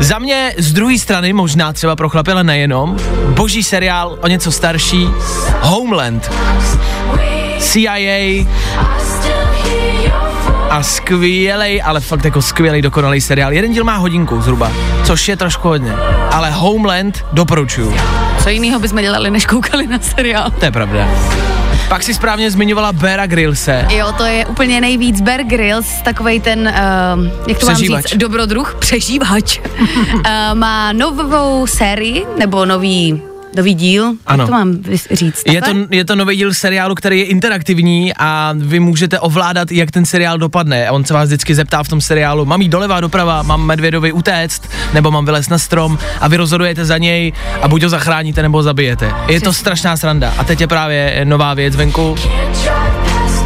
Za 0.00 0.18
mě 0.18 0.54
z 0.58 0.72
druhé 0.72 0.98
strany, 0.98 1.32
možná 1.32 1.72
třeba 1.72 1.96
pro 1.96 2.08
chlapy, 2.08 2.30
ale 2.30 2.44
nejenom, 2.44 2.96
boží 3.28 3.62
seriál 3.62 4.18
o 4.20 4.28
něco 4.28 4.52
starší, 4.52 5.08
Homeland. 5.60 6.30
CIA 7.58 8.46
a 10.70 10.82
skvělej, 10.82 11.82
ale 11.84 12.00
fakt 12.00 12.24
jako 12.24 12.42
skvělý 12.42 12.82
dokonalý 12.82 13.20
seriál. 13.20 13.52
Jeden 13.52 13.72
díl 13.72 13.84
má 13.84 13.96
hodinku 13.96 14.40
zhruba, 14.40 14.72
což 15.04 15.28
je 15.28 15.36
trošku 15.36 15.68
hodně, 15.68 15.92
ale 16.32 16.50
Homeland 16.50 17.24
doporučuju. 17.32 17.94
Co 18.42 18.48
jiného 18.48 18.80
bychom 18.80 19.00
dělali, 19.00 19.30
než 19.30 19.46
koukali 19.46 19.86
na 19.86 19.98
seriál? 19.98 20.50
To 20.50 20.64
je 20.64 20.70
pravda. 20.70 21.08
Pak 21.88 22.02
si 22.02 22.14
správně 22.14 22.50
zmiňovala 22.50 22.92
Bera 22.92 23.26
Grillse. 23.26 23.86
Jo, 23.90 24.12
to 24.16 24.24
je 24.24 24.46
úplně 24.46 24.80
nejvíc 24.80 25.20
Bear 25.20 25.42
Grylls, 25.44 26.02
takovej 26.04 26.40
ten, 26.40 26.60
uh, 26.60 27.26
jak 27.48 27.58
to 27.58 27.66
mám 27.66 27.74
Přežívač. 27.74 28.06
říct, 28.10 28.18
dobrodruh, 28.18 28.74
přežívač. 28.78 29.58
uh, 29.58 30.22
má 30.54 30.92
novou 30.92 31.66
sérii, 31.66 32.26
nebo 32.38 32.64
nový, 32.64 33.22
nový 33.56 33.74
díl, 33.74 34.12
Ano. 34.26 34.42
jak 34.42 34.48
to 34.48 34.52
mám 34.52 34.76
říct? 35.12 35.42
Je 35.46 35.62
to, 35.62 35.70
je 35.90 36.04
to 36.04 36.16
nový 36.16 36.36
díl 36.36 36.54
seriálu, 36.54 36.94
který 36.94 37.18
je 37.18 37.24
interaktivní 37.26 38.12
a 38.18 38.54
vy 38.58 38.80
můžete 38.80 39.20
ovládat, 39.20 39.72
jak 39.72 39.90
ten 39.90 40.06
seriál 40.06 40.38
dopadne. 40.38 40.88
A 40.88 40.92
on 40.92 41.04
se 41.04 41.14
vás 41.14 41.28
vždycky 41.28 41.54
zeptá 41.54 41.82
v 41.82 41.88
tom 41.88 42.00
seriálu, 42.00 42.44
mám 42.44 42.62
jít 42.62 42.68
doleva, 42.68 43.00
doprava, 43.00 43.42
mám 43.42 43.66
medvědovi 43.66 44.12
utéct, 44.12 44.62
nebo 44.92 45.10
mám 45.10 45.24
vylézt 45.24 45.50
na 45.50 45.58
strom 45.58 45.98
a 46.20 46.28
vy 46.28 46.36
rozhodujete 46.36 46.84
za 46.84 46.98
něj 46.98 47.32
a 47.62 47.68
buď 47.68 47.82
ho 47.82 47.88
zachráníte, 47.88 48.42
nebo 48.42 48.58
ho 48.58 48.62
zabijete. 48.62 49.12
Je 49.28 49.40
to 49.40 49.52
strašná 49.52 49.96
sranda. 49.96 50.34
A 50.38 50.44
teď 50.44 50.60
je 50.60 50.66
právě 50.66 51.20
nová 51.24 51.54
věc 51.54 51.76
venku. 51.76 52.14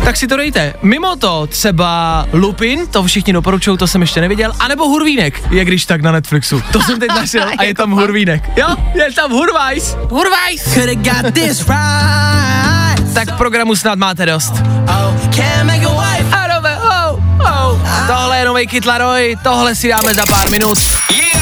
Tak 0.08 0.16
si 0.16 0.26
to 0.26 0.36
dejte. 0.36 0.74
Mimo 0.82 1.16
to 1.16 1.46
třeba 1.46 2.26
Lupin, 2.32 2.86
to 2.86 3.02
všichni 3.02 3.32
doporučují, 3.32 3.78
to 3.78 3.86
jsem 3.86 4.00
ještě 4.00 4.20
neviděl, 4.20 4.52
anebo 4.58 4.88
Hurvínek, 4.88 5.42
je 5.50 5.64
když 5.64 5.86
tak 5.86 6.02
na 6.02 6.12
Netflixu. 6.12 6.62
To 6.72 6.80
jsem 6.80 7.00
teď 7.00 7.08
našel 7.08 7.48
a 7.58 7.64
je 7.64 7.74
tam 7.74 7.90
Hurvínek. 7.90 8.50
Jo, 8.56 8.66
je 8.94 9.12
tam 9.12 9.30
Hurvajs. 9.30 9.96
Hurvajs. 10.10 10.74
Tak 13.14 13.36
programu 13.36 13.76
snad 13.76 13.98
máte 13.98 14.26
dost. 14.26 14.52
A 16.32 16.46
nové, 16.54 16.78
oh, 16.78 17.20
oh. 17.40 17.80
Tohle 18.06 18.38
je 18.38 18.44
nový 18.44 18.66
Kid 18.66 18.86
Laroi, 18.86 19.36
tohle 19.42 19.74
si 19.74 19.88
dáme 19.88 20.14
za 20.14 20.26
pár 20.26 20.50
minut. 20.50 20.78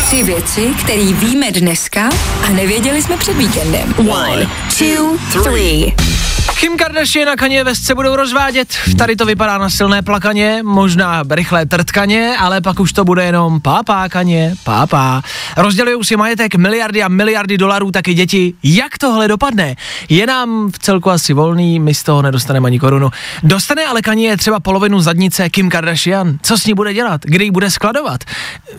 Tři 0.07 0.23
věci, 0.23 0.75
které 0.85 1.13
víme 1.13 1.51
dneska 1.51 2.09
a 2.47 2.49
nevěděli 2.49 3.03
jsme 3.03 3.17
před 3.17 3.37
víkendem. 3.37 3.95
One, 3.99 4.49
two, 4.79 5.43
three. 5.43 6.16
Kim 6.61 6.77
Kardashian 6.77 7.29
a 7.29 7.37
Kanye 7.37 7.65
West 7.65 7.85
se 7.85 7.95
budou 7.95 8.17
rozvádět. 8.17 8.69
Tady 8.99 9.17
to 9.17 9.27
vypadá 9.27 9.59
na 9.59 9.71
silné 9.71 10.03
plakaně, 10.03 10.61
možná 10.63 11.23
rychlé 11.31 11.67
trtkaně, 11.67 12.37
ale 12.39 12.61
pak 12.61 12.81
už 12.81 12.93
to 12.93 13.05
bude 13.05 13.25
jenom 13.25 13.61
pápá 13.61 14.09
Kanye, 14.09 14.55
pápá. 14.65 15.23
Rozdělují 15.57 16.05
si 16.05 16.17
majetek 16.17 16.55
miliardy 16.55 17.03
a 17.03 17.09
miliardy 17.09 17.59
dolarů 17.59 17.91
taky 17.91 18.15
děti. 18.15 18.55
Jak 18.63 18.99
tohle 18.99 19.29
dopadne? 19.29 19.75
Je 20.09 20.27
nám 20.27 20.71
v 20.73 20.79
celku 20.79 21.11
asi 21.11 21.33
volný, 21.33 21.81
my 21.81 21.95
z 21.95 22.03
toho 22.03 22.23
nedostaneme 22.23 22.67
ani 22.67 22.79
korunu. 22.79 23.11
Dostane 23.43 23.85
ale 23.85 24.03
Kanye 24.03 24.37
třeba 24.37 24.61
polovinu 24.61 25.01
zadnice 25.01 25.51
Kim 25.51 25.71
Kardashian. 25.71 26.39
Co 26.43 26.59
s 26.59 26.67
ní 26.67 26.75
bude 26.75 26.95
dělat? 26.95 27.21
Kdy 27.25 27.45
ji 27.45 27.51
bude 27.51 27.71
skladovat? 27.71 28.25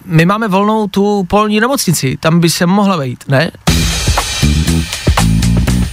My 0.05 0.25
máme 0.25 0.47
volnou 0.47 0.87
tu 0.87 1.23
polní 1.23 1.59
nemocnici, 1.59 2.17
tam 2.19 2.39
by 2.39 2.49
se 2.49 2.65
mohla 2.65 2.97
vejít, 2.97 3.23
ne? 3.27 3.51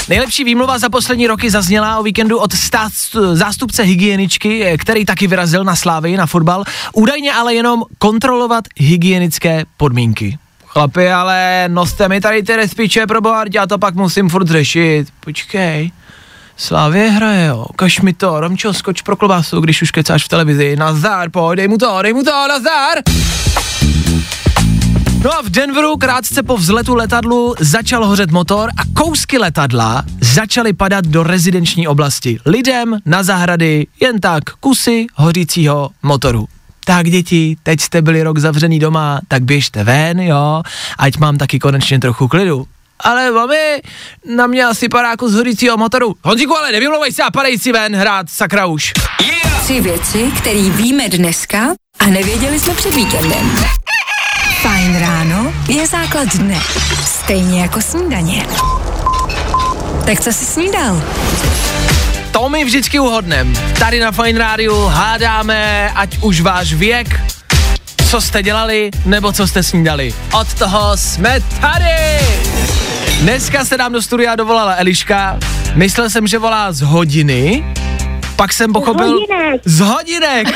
Nejlepší 0.09 0.45
výmluva 0.45 0.79
za 0.79 0.89
poslední 0.89 1.27
roky 1.27 1.51
zazněla 1.51 1.99
o 1.99 2.03
víkendu 2.03 2.39
od 2.39 2.53
stát, 2.53 2.93
zástupce 3.33 3.83
hygieničky, 3.83 4.77
který 4.79 5.05
taky 5.05 5.27
vyrazil 5.27 5.65
na 5.65 5.77
Slávy 5.77 6.17
na 6.17 6.27
fotbal, 6.27 6.65
údajně 6.93 7.33
ale 7.33 7.55
jenom 7.55 7.83
kontrolovat 7.99 8.65
hygienické 8.77 9.65
podmínky. 9.77 10.39
Chlapi, 10.67 11.13
ale 11.13 11.65
noste 11.69 12.09
mi 12.09 12.21
tady 12.21 12.43
ty 12.43 12.57
respiče 12.57 13.07
pro 13.07 13.21
boha, 13.21 13.45
já 13.55 13.67
to 13.67 13.79
pak 13.79 13.95
musím 13.95 14.29
furt 14.29 14.49
řešit. 14.49 15.09
Počkej, 15.21 15.91
Slávě 16.57 17.11
hraje, 17.11 17.47
jo. 17.47 17.67
Kaž 17.77 18.01
mi 18.01 18.13
to, 18.13 18.41
Romčo, 18.41 18.73
skoč 18.73 19.03
pro 19.03 19.17
klobásu, 19.17 19.61
když 19.61 19.83
už 19.83 19.91
kecáš 19.91 20.25
v 20.25 20.29
televizi. 20.29 20.77
Nazdar, 20.77 21.31
pojď, 21.31 21.57
dej 21.57 21.69
mu 21.69 21.79
to, 21.79 22.03
dej 22.03 22.13
mu 22.13 22.23
to, 22.23 22.49
nazdar! 22.49 22.99
No 25.25 25.39
a 25.39 25.43
v 25.43 25.51
Denveru 25.51 25.97
krátce 25.97 26.43
po 26.43 26.57
vzletu 26.57 26.95
letadlu 26.95 27.55
začal 27.61 28.07
hořet 28.07 28.31
motor 28.31 28.71
a 28.71 29.03
kousky 29.03 29.39
letadla 29.39 30.05
začaly 30.21 30.73
padat 30.73 31.07
do 31.07 31.23
rezidenční 31.23 31.89
oblasti. 31.89 32.39
Lidem 32.47 32.99
na 33.07 33.23
zahrady 33.23 33.87
jen 34.01 34.21
tak 34.21 34.45
kusy 34.61 35.07
hořícího 35.15 35.91
motoru. 36.03 36.49
Tak 36.85 37.11
děti, 37.11 37.57
teď 37.63 37.81
jste 37.81 38.03
byli 38.03 38.23
rok 38.23 38.39
zavřený 38.39 38.79
doma, 38.79 39.21
tak 39.29 39.43
běžte 39.43 39.85
ven, 39.85 40.21
jo, 40.21 40.63
ať 40.99 41.17
mám 41.17 41.39
taky 41.39 41.59
konečně 41.59 42.01
trochu 42.01 42.29
klidu. 42.29 42.67
Ale 43.01 43.31
mami, 43.31 43.83
na 44.37 44.47
mě 44.47 44.65
asi 44.65 44.89
padá 44.89 45.17
kus 45.17 45.33
hořícího 45.33 45.77
motoru. 45.77 46.15
Honzíku, 46.25 46.57
ale 46.57 46.73
nevymlouvej 46.73 47.13
se 47.13 47.23
a 47.23 47.31
padej 47.31 47.59
si 47.59 47.73
ven 47.73 47.97
hrát, 47.97 48.27
sakra 48.31 48.67
už. 48.67 48.93
Tři 49.63 49.81
věci, 49.81 50.33
které 50.39 50.63
víme 50.63 51.09
dneska 51.09 51.59
a 51.99 52.07
nevěděli 52.07 52.61
jsme 52.61 52.75
před 52.75 52.95
víkendem. 52.95 53.57
Fajn 54.65 54.97
ráno 54.97 55.53
je 55.69 55.87
základ 55.87 56.37
dne. 56.37 56.61
Stejně 57.05 57.61
jako 57.61 57.81
snídaně. 57.83 58.47
Tak 60.07 60.21
co 60.21 60.33
jsi 60.33 60.45
snídal? 60.45 61.03
To 62.31 62.49
my 62.49 62.65
vždycky 62.65 62.99
uhodnem. 62.99 63.55
Tady 63.79 64.01
na 64.01 64.13
Fine 64.13 64.39
Rádiu 64.39 64.85
hádáme, 64.85 65.91
ať 65.95 66.19
už 66.21 66.41
váš 66.41 66.73
věk, 66.73 67.21
co 68.11 68.21
jste 68.21 68.43
dělali, 68.43 68.91
nebo 69.07 69.33
co 69.33 69.47
jste 69.47 69.63
snídali. 69.63 70.15
Od 70.33 70.55
toho 70.55 70.97
jsme 70.97 71.41
tady! 71.61 72.19
Dneska 73.21 73.65
se 73.65 73.77
nám 73.77 73.93
do 73.93 74.03
studia 74.03 74.37
dovolala 74.37 74.75
Eliška. 74.75 75.39
Myslel 75.75 76.11
jsem, 76.11 76.27
že 76.27 76.39
volá 76.39 76.73
z 76.73 76.81
hodiny, 76.81 77.65
pak 78.37 78.53
jsem 78.53 78.73
pochopil... 78.73 79.07
hodinek. 79.07 79.61
Z 79.65 79.81
hodinek! 79.81 80.49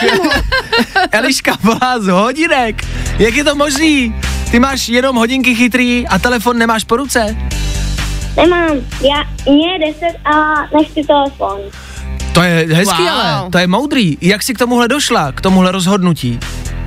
Eliška 1.13 1.57
volá 1.63 1.99
z 1.99 2.07
hodinek! 2.07 2.85
Jak 3.19 3.35
je 3.35 3.45
to 3.45 3.55
možný? 3.55 4.15
Ty 4.51 4.59
máš 4.61 4.89
jenom 4.89 5.17
hodinky 5.17 5.55
chytrý 5.55 6.07
a 6.09 6.19
telefon 6.19 6.59
nemáš 6.59 6.85
po 6.85 6.97
ruce? 6.97 7.37
Nemám, 8.37 8.71
já, 9.01 9.25
mě 9.53 9.73
je 9.73 9.79
10 9.93 10.07
a 10.25 10.55
nechci 10.79 11.05
telefon. 11.07 11.61
To 12.33 12.43
je 12.43 12.67
hezký, 12.73 13.03
Wow. 13.03 13.09
ale 13.09 13.51
to 13.51 13.59
je 13.59 13.67
moudrý. 13.67 14.19
Jak 14.21 14.43
jsi 14.43 14.55
k 14.55 14.59
tomuhle 14.59 14.89
došla, 14.89 15.33
k 15.33 15.41
tomuhle 15.41 15.73
rozhodnutí? 15.73 16.39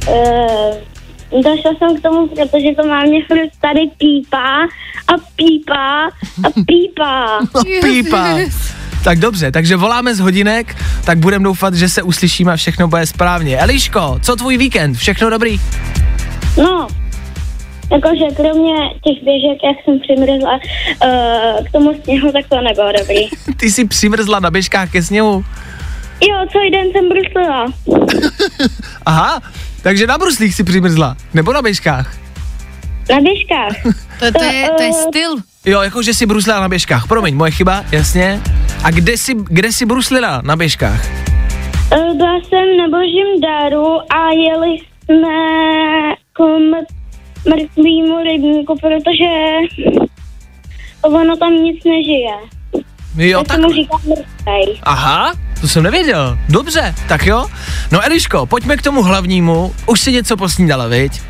Uh, 0.08 1.42
došla 1.44 1.72
jsem 1.78 1.98
k 1.98 2.02
tomu, 2.02 2.28
protože 2.28 2.68
to 2.82 2.88
má 2.88 3.02
mě 3.04 3.26
furt 3.28 3.50
tady 3.62 3.80
pípá 3.98 4.64
a 5.08 5.14
pípá 5.36 6.06
a 6.44 6.50
pípá. 6.66 7.40
No, 7.56 7.64
pípa. 7.82 8.28
Tak 9.04 9.20
dobře, 9.20 9.52
takže 9.52 9.76
voláme 9.76 10.16
z 10.16 10.20
hodinek, 10.20 10.76
tak 11.06 11.18
budeme 11.18 11.44
doufat, 11.44 11.74
že 11.74 11.90
se 11.90 12.04
uslyšíme 12.04 12.54
a 12.54 12.56
všechno 12.56 12.88
bude 12.88 13.06
správně. 13.06 13.58
Eliško, 13.58 14.20
co 14.22 14.36
tvůj 14.36 14.58
víkend? 14.58 14.96
Všechno 14.96 15.30
dobrý? 15.30 15.62
No, 16.58 16.88
jakože 17.92 18.36
kromě 18.36 18.76
těch 18.90 19.24
běžek, 19.24 19.58
jak 19.64 19.78
jsem 19.86 20.00
přimrzla 20.00 20.54
uh, 20.54 21.66
k 21.66 21.72
tomu 21.72 22.02
sněhu, 22.04 22.32
tak 22.32 22.46
to 22.50 22.62
nebylo 22.62 22.92
dobrý. 23.00 23.30
Ty 23.58 23.72
jsi 23.72 23.88
přimrzla 23.88 24.40
na 24.40 24.52
běžkách 24.52 24.92
ke 24.92 25.04
sněhu. 25.04 25.46
Jo, 26.30 26.36
celý 26.52 26.72
den 26.72 26.88
jsem 26.92 27.10
bruslila. 27.10 27.66
Aha, 29.06 29.42
takže 29.82 30.08
na 30.08 30.18
bruslích 30.18 30.56
si 30.56 30.64
přimrzla, 30.64 31.16
nebo 31.34 31.54
na 31.54 31.62
běžkách? 31.62 32.18
Na 33.10 33.22
běžkách. 33.22 33.96
To, 34.20 34.32
to, 34.40 34.44
je, 34.44 34.70
to 34.78 34.84
je 34.84 34.90
eh, 34.90 34.94
styl. 34.94 35.51
Jo, 35.66 35.82
jako 35.82 36.04
že 36.04 36.14
si 36.14 36.26
bruslila 36.26 36.60
na 36.60 36.70
běžkách, 36.70 37.08
promiň, 37.08 37.36
moje 37.36 37.52
chyba, 37.52 37.84
jasně. 37.92 38.42
A 38.84 38.92
kde 38.92 39.18
si, 39.18 39.34
kde 39.36 39.72
si 39.72 39.86
bruslila 39.86 40.42
na 40.44 40.56
běžkách? 40.56 41.06
Eh, 41.94 42.14
Byla 42.14 42.36
jsem 42.42 42.78
na 42.78 42.88
božím 42.98 43.42
daru 43.42 43.86
a 44.14 44.30
jeli 44.48 44.78
jsme 44.78 45.38
k 46.34 46.40
mr- 46.40 46.86
mrtvýmu 47.50 48.24
rybníku, 48.24 48.76
protože 48.82 49.32
ono 51.02 51.38
tam 51.38 51.54
nic 51.54 51.84
nežije. 51.84 52.34
Jo, 53.18 53.40
tak 53.40 53.48
tak. 53.48 53.56
se 53.56 53.62
mu 53.62 53.74
říká 53.74 53.98
mrtvej. 53.98 54.80
Aha, 54.84 55.34
to 55.62 55.68
jsem 55.68 55.84
nevěděl. 55.84 56.38
Dobře, 56.50 56.96
tak 57.08 57.26
jo. 57.26 57.48
No 57.92 58.06
Eliško, 58.06 58.46
pojďme 58.46 58.78
k 58.78 58.82
tomu 58.82 59.04
hlavnímu. 59.04 59.74
Už 59.86 60.00
si 60.00 60.12
něco 60.12 60.38
posnídala, 60.38 60.88
viď? 60.88 61.22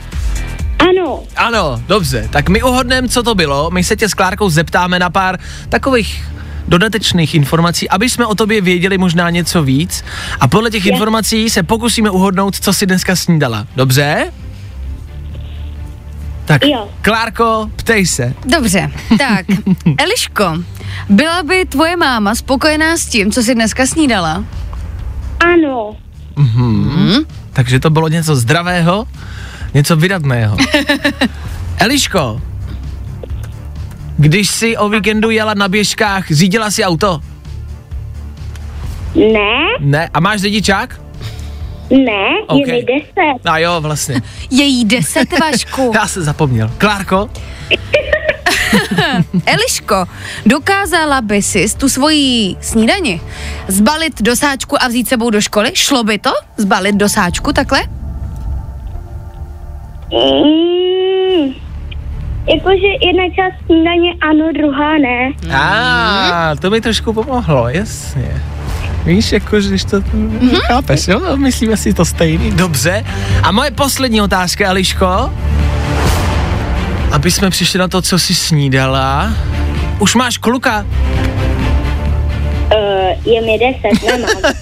Ano, 0.89 1.23
Ano, 1.35 1.81
dobře. 1.87 2.27
Tak 2.31 2.49
my 2.49 2.63
uhodneme, 2.63 3.07
co 3.09 3.23
to 3.23 3.35
bylo. 3.35 3.69
My 3.71 3.83
se 3.83 3.95
tě 3.95 4.09
s 4.09 4.13
Klárkou 4.13 4.49
zeptáme 4.49 4.99
na 4.99 5.09
pár 5.09 5.39
takových 5.69 6.25
dodatečných 6.67 7.35
informací, 7.35 7.89
aby 7.89 8.09
jsme 8.09 8.25
o 8.25 8.35
tobě 8.35 8.61
věděli 8.61 8.97
možná 8.97 9.29
něco 9.29 9.63
víc. 9.63 10.03
A 10.39 10.47
podle 10.47 10.71
těch 10.71 10.85
informací 10.85 11.49
se 11.49 11.63
pokusíme 11.63 12.09
uhodnout, 12.09 12.55
co 12.59 12.73
si 12.73 12.85
dneska 12.85 13.15
snídala. 13.15 13.67
Dobře? 13.75 14.31
Tak, 16.45 16.65
Jo. 16.65 16.89
Klárko, 17.01 17.69
ptej 17.75 18.05
se. 18.05 18.33
Dobře, 18.45 18.91
tak, 19.17 19.45
Eliško, 19.97 20.53
byla 21.09 21.43
by 21.43 21.65
tvoje 21.65 21.97
máma 21.97 22.35
spokojená 22.35 22.97
s 22.97 23.05
tím, 23.05 23.31
co 23.31 23.43
jsi 23.43 23.55
dneska 23.55 23.85
snídala? 23.85 24.43
ano, 25.39 25.95
Takže 27.53 27.79
to 27.79 27.89
bylo 27.89 28.07
něco 28.07 28.35
zdravého, 28.35 29.05
něco 29.73 29.95
vydatného. 29.95 30.57
Eliško, 31.77 32.41
když 34.17 34.49
jsi 34.49 34.77
o 34.77 34.89
víkendu 34.89 35.29
jela 35.29 35.53
na 35.53 35.67
běžkách, 35.67 36.31
řídila 36.31 36.71
si 36.71 36.83
auto? 36.83 37.21
ne, 39.15 39.57
Ne. 39.79 40.09
A 40.13 40.19
máš 40.19 40.41
řidičák? 40.41 41.01
ne, 41.89 42.27
Ok. 42.47 42.67
je 42.67 42.73
mi 42.73 42.83
deset. 42.83 43.45
A 43.45 43.57
jo, 43.57 43.81
vlastně. 43.81 44.21
Je 44.51 44.63
jí 44.63 44.85
deset, 44.85 45.39
Vašku. 45.39 45.91
Já 45.95 46.07
se 46.07 46.21
zapomněl. 46.21 46.71
Klárko? 46.77 47.29
Eliško, 49.45 50.05
dokázala 50.45 51.21
by 51.21 51.41
si 51.41 51.77
tu 51.77 51.89
svoji 51.89 52.55
snídani 52.61 53.21
zbalit 53.67 54.21
do 54.21 54.35
sáčku 54.35 54.83
a 54.83 54.87
vzít 54.87 55.09
sebou 55.09 55.29
do 55.29 55.41
školy? 55.41 55.71
Šlo 55.73 56.03
by 56.03 56.17
to? 56.19 56.31
Zbalit 56.57 56.95
do 56.95 57.09
sáčku 57.09 57.53
takhle? 57.53 57.81
Mm, 60.11 61.53
jakože 62.47 62.87
jedna 63.05 63.23
část 63.35 63.65
snídaně 63.65 64.13
ano, 64.29 64.51
druhá 64.57 64.97
ne. 64.97 65.33
A 65.55 66.55
to 66.55 66.69
mi 66.69 66.81
trošku 66.81 67.13
pomohlo, 67.13 67.69
jasně. 67.69 68.41
Víš, 69.05 69.31
jako, 69.31 69.61
že 69.61 69.69
když 69.69 69.83
to 69.83 69.97
chápeš, 70.67 71.07
jo? 71.07 71.37
Myslíme 71.37 71.77
si 71.77 71.93
to 71.93 72.05
stejný. 72.05 72.51
Dobře. 72.51 73.05
A 73.43 73.51
moje 73.51 73.71
poslední 73.71 74.21
otázka, 74.21 74.69
Eliško. 74.69 75.33
Aby 77.11 77.31
jsme 77.31 77.49
přišli 77.49 77.79
na 77.79 77.87
to, 77.87 78.01
co 78.01 78.19
jsi 78.19 78.35
snídala. 78.35 79.33
Už 79.99 80.15
máš 80.15 80.37
kluka? 80.37 80.85
Uh, 82.75 83.33
je 83.33 83.41
mi 83.41 83.59
deset, 83.59 84.07
nemám. 84.07 84.53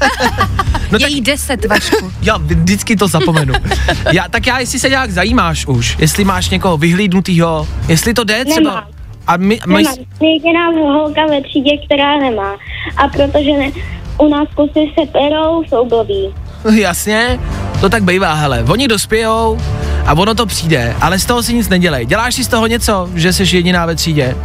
No 0.92 0.98
Je 1.02 1.08
jí 1.10 1.22
deset, 1.22 1.66
Vašku. 1.66 2.12
Já 2.22 2.38
vždycky 2.38 2.96
to 2.96 3.08
zapomenu. 3.08 3.54
Já, 4.12 4.28
tak 4.30 4.48
já, 4.48 4.60
jestli 4.60 4.80
se 4.80 4.90
nějak 4.90 5.12
zajímáš 5.12 5.66
už, 5.66 5.98
jestli 6.00 6.24
máš 6.24 6.50
někoho 6.50 6.78
vyhlídnutýho, 6.78 7.68
jestli 7.88 8.14
to 8.14 8.24
jde 8.24 8.46
třeba. 8.46 8.70
Nemám. 8.70 8.88
A 9.28 9.38
my, 9.38 9.60
my, 9.68 9.84
Nemám. 9.84 9.96
Je 10.22 10.34
jediná 10.34 10.68
holka 10.68 11.22
ve 11.30 11.42
třídě, 11.42 11.72
která 11.86 12.18
nemá. 12.18 12.58
A 12.98 13.08
protože 13.08 13.52
ne, 13.52 13.72
u 14.18 14.30
nás 14.30 14.48
kusy 14.56 14.92
se 15.00 15.06
perou, 15.06 15.64
jsou 15.64 15.86
blbý. 15.86 16.34
Jasně, 16.72 17.40
to 17.82 17.90
tak 17.90 18.04
bývá, 18.04 18.34
hele. 18.34 18.64
Oni 18.70 18.88
dospějou 18.88 19.58
a 20.06 20.14
ono 20.14 20.36
to 20.36 20.46
přijde, 20.46 20.96
ale 21.02 21.20
z 21.20 21.26
toho 21.26 21.44
si 21.44 21.54
nic 21.54 21.70
nedělej. 21.70 22.06
Děláš 22.06 22.36
si 22.36 22.44
z 22.44 22.48
toho 22.48 22.68
něco, 22.68 23.10
že 23.16 23.34
jsi 23.34 23.56
jediná 23.56 23.86
ve 23.86 23.96
třídě? 23.96 24.36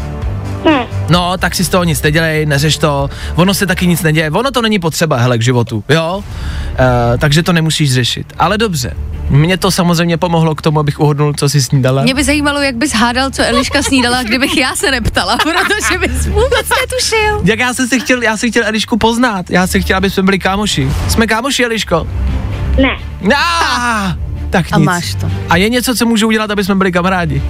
Ne, 0.64 0.86
No, 1.08 1.38
tak 1.38 1.54
si 1.54 1.64
z 1.64 1.68
toho 1.68 1.84
nic 1.84 2.02
nedělej, 2.02 2.46
neřeš 2.46 2.76
to, 2.78 3.10
ono 3.34 3.54
se 3.54 3.66
taky 3.66 3.86
nic 3.86 4.02
neděje, 4.02 4.30
ono 4.30 4.50
to 4.50 4.62
není 4.62 4.78
potřeba, 4.78 5.16
hele, 5.16 5.38
k 5.38 5.42
životu, 5.42 5.84
jo? 5.88 6.24
E, 7.14 7.18
takže 7.18 7.42
to 7.42 7.52
nemusíš 7.52 7.92
řešit. 7.94 8.26
Ale 8.38 8.58
dobře, 8.58 8.92
mě 9.30 9.56
to 9.58 9.70
samozřejmě 9.70 10.16
pomohlo 10.16 10.54
k 10.54 10.62
tomu, 10.62 10.80
abych 10.80 11.00
uhodnul, 11.00 11.32
co 11.34 11.48
si 11.48 11.62
snídala. 11.62 12.02
Mě 12.02 12.14
by 12.14 12.24
zajímalo, 12.24 12.60
jak 12.60 12.76
bys 12.76 12.92
hádal, 12.94 13.30
co 13.30 13.42
Eliška 13.46 13.82
snídala, 13.82 14.22
kdybych 14.22 14.56
já 14.56 14.76
se 14.76 14.90
neptala, 14.90 15.36
protože 15.36 15.98
bys 15.98 16.26
vůbec 16.26 16.66
netušil. 16.80 17.40
Jak 17.44 17.58
já 17.58 17.74
jsem 17.74 17.88
si 17.88 18.00
chtěl, 18.00 18.22
já 18.22 18.36
jsem 18.36 18.50
chtěl 18.50 18.66
Elišku 18.66 18.96
poznat, 18.98 19.50
já 19.50 19.66
jsem 19.66 19.82
chtěl, 19.82 19.96
aby 19.96 20.10
jsme 20.10 20.22
byli 20.22 20.38
kámoši. 20.38 20.88
Jsme 21.08 21.26
kámoši, 21.26 21.64
Eliško? 21.64 22.06
ne. 22.82 22.96
Ah, 23.36 24.12
tak 24.50 24.66
A 24.72 24.76
nic. 24.78 24.86
máš 24.86 25.14
to. 25.14 25.30
A 25.50 25.56
je 25.56 25.68
něco, 25.68 25.94
co 25.94 26.06
můžu 26.06 26.26
udělat, 26.26 26.50
aby 26.50 26.64
jsme 26.64 26.74
byli 26.74 26.92
kamarádi? 26.92 27.42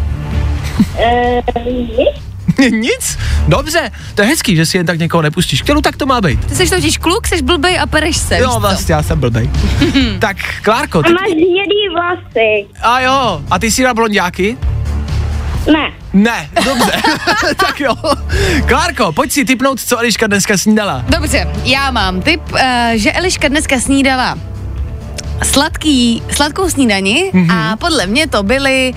Uh, 0.78 1.40
nic? 2.70 3.18
Dobře, 3.48 3.90
to 4.14 4.22
je 4.22 4.28
hezký, 4.28 4.56
že 4.56 4.66
si 4.66 4.76
jen 4.76 4.86
tak 4.86 4.98
někoho 4.98 5.22
nepustíš. 5.22 5.62
Kterou 5.62 5.80
tak 5.80 5.96
to 5.96 6.06
má 6.06 6.20
být? 6.20 6.44
Ty 6.46 6.54
jsi 6.54 6.70
totiž 6.70 6.98
kluk, 6.98 7.26
jsi 7.26 7.42
blbej 7.42 7.78
a 7.78 7.86
pereš 7.86 8.16
se, 8.16 8.38
Jo, 8.38 8.56
vlastně, 8.60 8.94
já 8.94 9.02
jsem 9.02 9.20
blbej. 9.20 9.50
tak, 10.18 10.36
Klárko, 10.62 10.98
A 10.98 11.02
ty... 11.02 11.12
máš 11.12 11.30
hnědý 11.32 11.88
vlasy? 11.94 12.66
A 12.82 13.00
jo, 13.00 13.42
a 13.50 13.58
ty 13.58 13.70
jsi 13.70 13.82
na 13.82 13.94
blondiáky? 13.94 14.56
Ne. 15.72 15.92
Ne, 16.12 16.48
dobře. 16.64 16.92
tak 17.56 17.80
jo. 17.80 17.94
Klárko, 18.68 19.12
pojď 19.12 19.32
si 19.32 19.44
typnout, 19.44 19.80
co 19.80 19.98
Eliška 19.98 20.26
dneska 20.26 20.58
snídala. 20.58 21.04
Dobře, 21.08 21.48
já 21.64 21.90
mám 21.90 22.22
tip, 22.22 22.52
uh, 22.52 22.58
že 22.94 23.12
Eliška 23.12 23.48
dneska 23.48 23.80
snídala 23.80 24.38
sladký, 25.42 26.22
sladkou 26.32 26.70
snídani 26.70 27.30
Mhm. 27.32 27.46
mm-hmm. 27.46 27.72
a 27.72 27.76
podle 27.76 28.06
mě 28.06 28.26
to 28.26 28.42
byly 28.42 28.94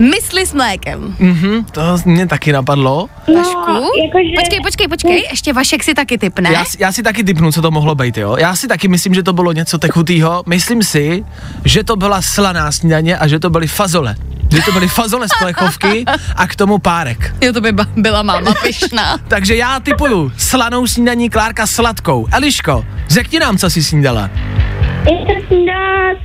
mysli 0.00 0.46
s 0.46 0.52
mlékem. 0.54 1.16
Mhm, 1.18 1.64
to 1.64 1.82
mě 2.04 2.26
taky 2.26 2.52
napadlo. 2.52 3.08
Vašku? 3.36 3.60
No, 3.72 3.90
jakože... 4.04 4.30
Počkej, 4.40 4.60
počkej, 4.62 4.88
počkej, 4.88 5.26
ještě 5.30 5.52
Vašek 5.52 5.84
si 5.84 5.94
taky 5.94 6.18
typne. 6.18 6.52
Já, 6.52 6.64
si- 6.64 6.76
já 6.80 6.92
si 6.92 7.02
taky 7.02 7.24
typnu, 7.24 7.52
co 7.52 7.62
to 7.62 7.70
mohlo 7.70 7.94
být, 7.94 8.16
jo. 8.16 8.36
Já 8.38 8.56
si 8.56 8.68
taky 8.68 8.88
myslím, 8.88 9.14
že 9.14 9.22
to 9.22 9.32
bylo 9.32 9.52
něco 9.52 9.78
tekutýho. 9.78 10.42
Myslím 10.46 10.82
si, 10.82 11.24
že 11.64 11.84
to 11.84 11.96
byla 11.96 12.22
slaná 12.22 12.72
snídaně 12.72 13.16
a 13.18 13.28
že 13.28 13.38
to 13.38 13.50
byly 13.50 13.66
fazole. 13.66 14.16
Že 14.54 14.62
to 14.62 14.72
byly 14.72 14.88
fazole 14.88 15.28
z 15.28 15.38
plechovky 15.42 16.04
a 16.36 16.46
k 16.46 16.56
tomu 16.56 16.78
párek. 16.78 17.34
Jo, 17.40 17.52
to 17.52 17.60
by 17.60 17.72
ba- 17.72 17.86
byla 17.96 18.22
máma 18.22 18.54
pyšná. 18.62 19.18
Takže 19.28 19.56
já 19.56 19.80
typuju 19.80 20.32
slanou 20.36 20.86
snídaní, 20.86 21.30
Klárka 21.30 21.66
sladkou. 21.66 22.26
Eliško, 22.32 22.84
řekni 23.08 23.38
nám, 23.38 23.58
co 23.58 23.70
jsi 23.70 23.82
snídala. 23.82 24.30
Já 24.30 25.06
jsem 25.06 25.16
snídala 25.16 25.39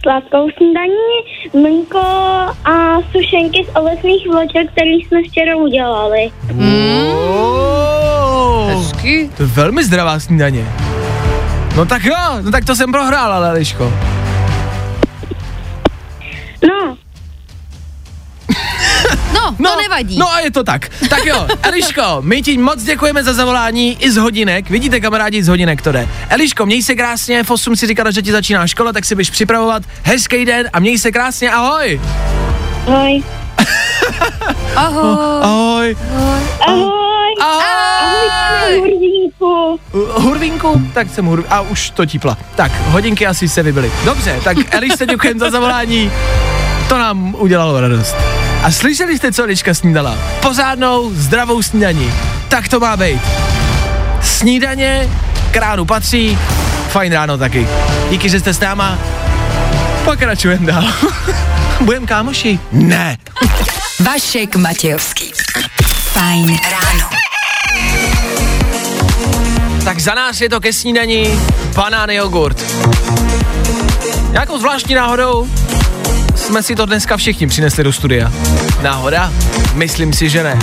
sladkou 0.01 0.47
snídaní, 0.57 1.13
mlíko 1.53 1.99
a 2.65 3.01
sušenky 3.11 3.65
z 3.65 3.75
ovocných 3.75 4.27
vloček, 4.27 4.71
které 4.71 4.89
jsme 4.89 5.23
včera 5.23 5.55
udělali. 5.55 6.31
Oh, 7.09 8.69
Hezky. 8.69 9.29
to 9.37 9.43
je 9.43 9.49
velmi 9.49 9.83
zdravá 9.83 10.19
snídaně. 10.19 10.65
No 11.75 11.85
tak 11.85 12.03
jo, 12.05 12.15
no 12.41 12.51
tak 12.51 12.65
to 12.65 12.75
jsem 12.75 12.91
prohrál, 12.91 13.33
ale 13.33 13.49
Eliško. 13.49 13.93
No, 19.45 19.55
no, 19.59 19.71
to 19.71 19.81
nevadí. 19.81 20.17
No 20.17 20.33
a 20.33 20.39
je 20.39 20.51
to 20.51 20.63
tak. 20.63 20.89
Tak 21.09 21.25
jo, 21.25 21.47
Eliško, 21.61 22.17
my 22.21 22.41
ti 22.41 22.57
moc 22.57 22.83
děkujeme 22.83 23.23
za 23.23 23.33
zavolání 23.33 23.97
i 23.99 24.11
z 24.11 24.17
hodinek. 24.17 24.69
Vidíte, 24.69 24.99
kamarádi, 24.99 25.43
z 25.43 25.47
hodinek 25.47 25.81
to 25.81 25.91
jde. 25.91 26.07
Eliško, 26.29 26.65
měj 26.65 26.83
se 26.83 26.95
krásně, 26.95 27.43
v 27.43 27.51
8 27.51 27.75
si 27.75 27.87
říkala, 27.87 28.11
že 28.11 28.21
ti 28.21 28.31
začíná 28.31 28.67
škola, 28.67 28.93
tak 28.93 29.05
si 29.05 29.15
běž 29.15 29.29
připravovat. 29.29 29.83
Hezký 30.03 30.45
den 30.45 30.69
a 30.73 30.79
měj 30.79 30.97
se 30.99 31.11
krásně, 31.11 31.51
ahoj. 31.51 32.01
ahoj. 32.87 33.23
Ahoj. 34.75 35.17
Ahoj. 35.41 35.95
Ahoj. 36.67 37.33
Ahoj. 37.41 38.29
Ahoj, 38.61 38.79
Hurvíku. 38.79 39.79
Hurvínku? 40.13 40.81
Tak 40.93 41.09
jsem 41.09 41.25
hurv... 41.25 41.45
A 41.49 41.61
už 41.61 41.89
to 41.89 42.05
típla. 42.05 42.37
Tak, 42.55 42.71
hodinky 42.85 43.27
asi 43.27 43.49
se 43.49 43.63
vybily. 43.63 43.91
Dobře, 44.05 44.39
tak 44.43 44.57
Elišce 44.71 45.05
děkujeme 45.05 45.39
za 45.39 45.49
zavolání. 45.49 46.11
To 46.89 46.97
nám 46.97 47.35
udělalo 47.37 47.81
radost. 47.81 48.15
A 48.65 48.71
slyšeli 48.71 49.17
jste, 49.17 49.31
co 49.31 49.43
Eliška 49.43 49.73
snídala? 49.73 50.17
Pořádnou, 50.41 51.11
zdravou 51.13 51.61
snídaní. 51.61 52.13
Tak 52.49 52.67
to 52.67 52.79
má 52.79 52.97
být. 52.97 53.21
Snídaně 54.21 55.09
k 55.51 55.55
ránu 55.55 55.85
patří, 55.85 56.37
fajn 56.89 57.13
ráno 57.13 57.37
taky. 57.37 57.67
Díky, 58.09 58.29
že 58.29 58.39
jste 58.39 58.53
s 58.53 58.59
náma. 58.59 58.99
Pokračujeme 60.05 60.65
dál. 60.65 60.83
Budem 61.81 62.05
kámoši? 62.05 62.59
Ne. 62.71 63.17
Vašek 63.99 64.55
Matějovský. 64.55 65.31
Fajn 65.91 66.57
ráno. 66.71 67.09
Tak 69.83 69.99
za 69.99 70.13
nás 70.13 70.41
je 70.41 70.49
to 70.49 70.59
ke 70.59 70.73
snídani. 70.73 71.39
banány 71.75 72.15
jogurt. 72.15 72.65
Nějakou 74.31 74.57
zvláštní 74.57 74.95
náhodou 74.95 75.47
jsme 76.35 76.63
si 76.63 76.75
to 76.75 76.85
dneska 76.85 77.17
všichni 77.17 77.47
přinesli 77.47 77.83
do 77.83 77.93
studia. 77.93 78.31
Náhoda? 78.81 79.33
Myslím 79.73 80.13
si, 80.13 80.29
že 80.29 80.43
ne. 80.43 80.59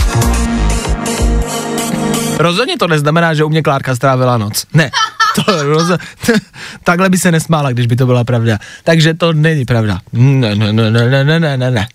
Rozhodně 2.38 2.78
to 2.78 2.88
neznamená, 2.88 3.34
že 3.34 3.44
u 3.44 3.48
mě 3.48 3.62
Klárka 3.62 3.96
strávila 3.96 4.38
noc. 4.38 4.66
Ne. 4.74 4.90
To 5.34 5.62
roz... 5.62 5.88
Takhle 6.84 7.10
by 7.10 7.18
se 7.18 7.32
nesmála, 7.32 7.72
když 7.72 7.86
by 7.86 7.96
to 7.96 8.06
byla 8.06 8.24
pravda. 8.24 8.58
Takže 8.84 9.14
to 9.14 9.32
není 9.32 9.64
pravda. 9.64 9.98
Ne, 10.12 10.54
ne, 10.54 10.72
ne, 10.72 10.90
ne, 10.90 11.24
ne, 11.24 11.40
ne, 11.40 11.56
ne, 11.56 11.70
ne. 11.70 11.86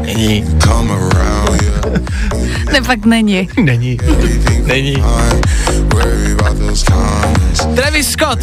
Není. 0.00 0.44
Ne, 2.72 2.80
fakt 2.82 3.04
není. 3.04 3.48
Není. 3.62 3.98
Není. 4.66 5.04
Fine. 5.92 7.74
Travis 7.74 8.10
Scott. 8.10 8.38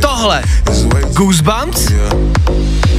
Tohle. 0.00 0.42
Goosebumps. 1.12 1.92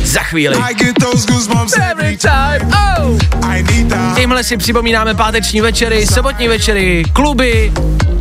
Za 0.03 0.19
chvíli. 0.19 0.57
I 0.57 0.73
get 0.73 0.95
those 0.99 1.27
goosebumps 1.27 1.73
every 1.91 2.17
time. 2.17 2.71
Oh. 2.99 3.17
I 3.43 3.63
need 3.63 3.89
that. 3.89 4.17
Tímhle 4.17 4.43
si 4.43 4.57
připomínáme 4.57 5.13
páteční 5.13 5.61
večery, 5.61 6.07
sobotní 6.07 6.47
večery, 6.47 7.03
kluby 7.13 7.71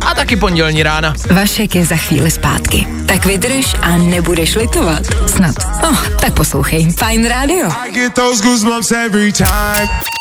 a 0.01 0.13
taky 0.15 0.35
pondělní 0.35 0.83
rána. 0.83 1.13
Vašek 1.31 1.75
je 1.75 1.85
za 1.85 1.95
chvíli 1.95 2.31
zpátky. 2.31 2.87
Tak 3.05 3.25
vydrž 3.25 3.75
a 3.81 3.97
nebudeš 3.97 4.55
litovat. 4.55 5.03
Snad. 5.27 5.55
No, 5.83 5.97
tak 6.19 6.33
poslouchej. 6.33 6.91
Fajn 6.91 7.27
rádio. 7.27 7.69
I 7.85 7.91
get 7.91 8.13
those 8.13 8.43
goosebumps 8.43 8.91
every 8.91 9.33
time. 9.33 10.20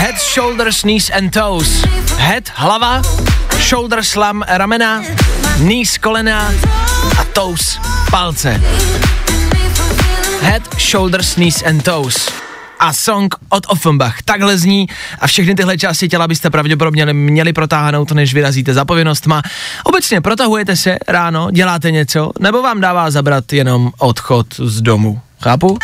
Head, 0.00 0.16
shoulders, 0.18 0.82
knees 0.82 1.10
and 1.10 1.30
toes. 1.30 1.84
Head, 2.16 2.48
hlava, 2.54 3.02
shoulder, 3.58 4.04
slam, 4.04 4.42
ramena, 4.48 5.02
knees, 5.56 5.98
kolena 5.98 6.48
a 7.18 7.24
toes, 7.24 7.78
palce. 8.10 8.60
Head, 10.40 10.62
shoulders, 10.78 11.34
knees 11.34 11.62
and 11.62 11.84
toes. 11.84 12.32
A 12.78 12.92
song 12.92 13.34
od 13.48 13.66
Offenbach. 13.68 14.22
Takhle 14.24 14.58
zní 14.58 14.86
a 15.18 15.26
všechny 15.26 15.54
tyhle 15.54 15.78
části 15.78 16.08
těla 16.08 16.28
byste 16.28 16.50
pravděpodobně 16.50 17.06
měli 17.06 17.52
protáhnout, 17.52 18.10
než 18.12 18.34
vyrazíte 18.34 18.74
za 18.74 18.84
povinnostma. 18.84 19.42
Obecně 19.84 20.20
protahujete 20.20 20.76
se 20.76 20.96
ráno, 21.08 21.50
děláte 21.50 21.90
něco, 21.90 22.30
nebo 22.38 22.62
vám 22.62 22.80
dává 22.80 23.10
zabrat 23.10 23.52
jenom 23.52 23.90
odchod 23.98 24.46
z 24.58 24.80
domu. 24.80 25.20
Chápu? 25.40 25.78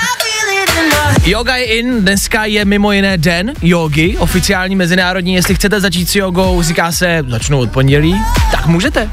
Yoga 1.26 1.56
je 1.56 1.64
in, 1.64 2.00
dneska 2.00 2.44
je 2.44 2.64
mimo 2.64 2.92
jiné 2.92 3.18
den 3.18 3.52
jogy, 3.62 4.16
oficiální 4.18 4.76
mezinárodní, 4.76 5.34
jestli 5.34 5.54
chcete 5.54 5.80
začít 5.80 6.08
s 6.08 6.16
jogou, 6.16 6.62
říká 6.62 6.92
se, 6.92 7.22
začnu 7.28 7.58
od 7.58 7.70
pondělí, 7.70 8.16
tak 8.50 8.66
můžete. 8.66 9.10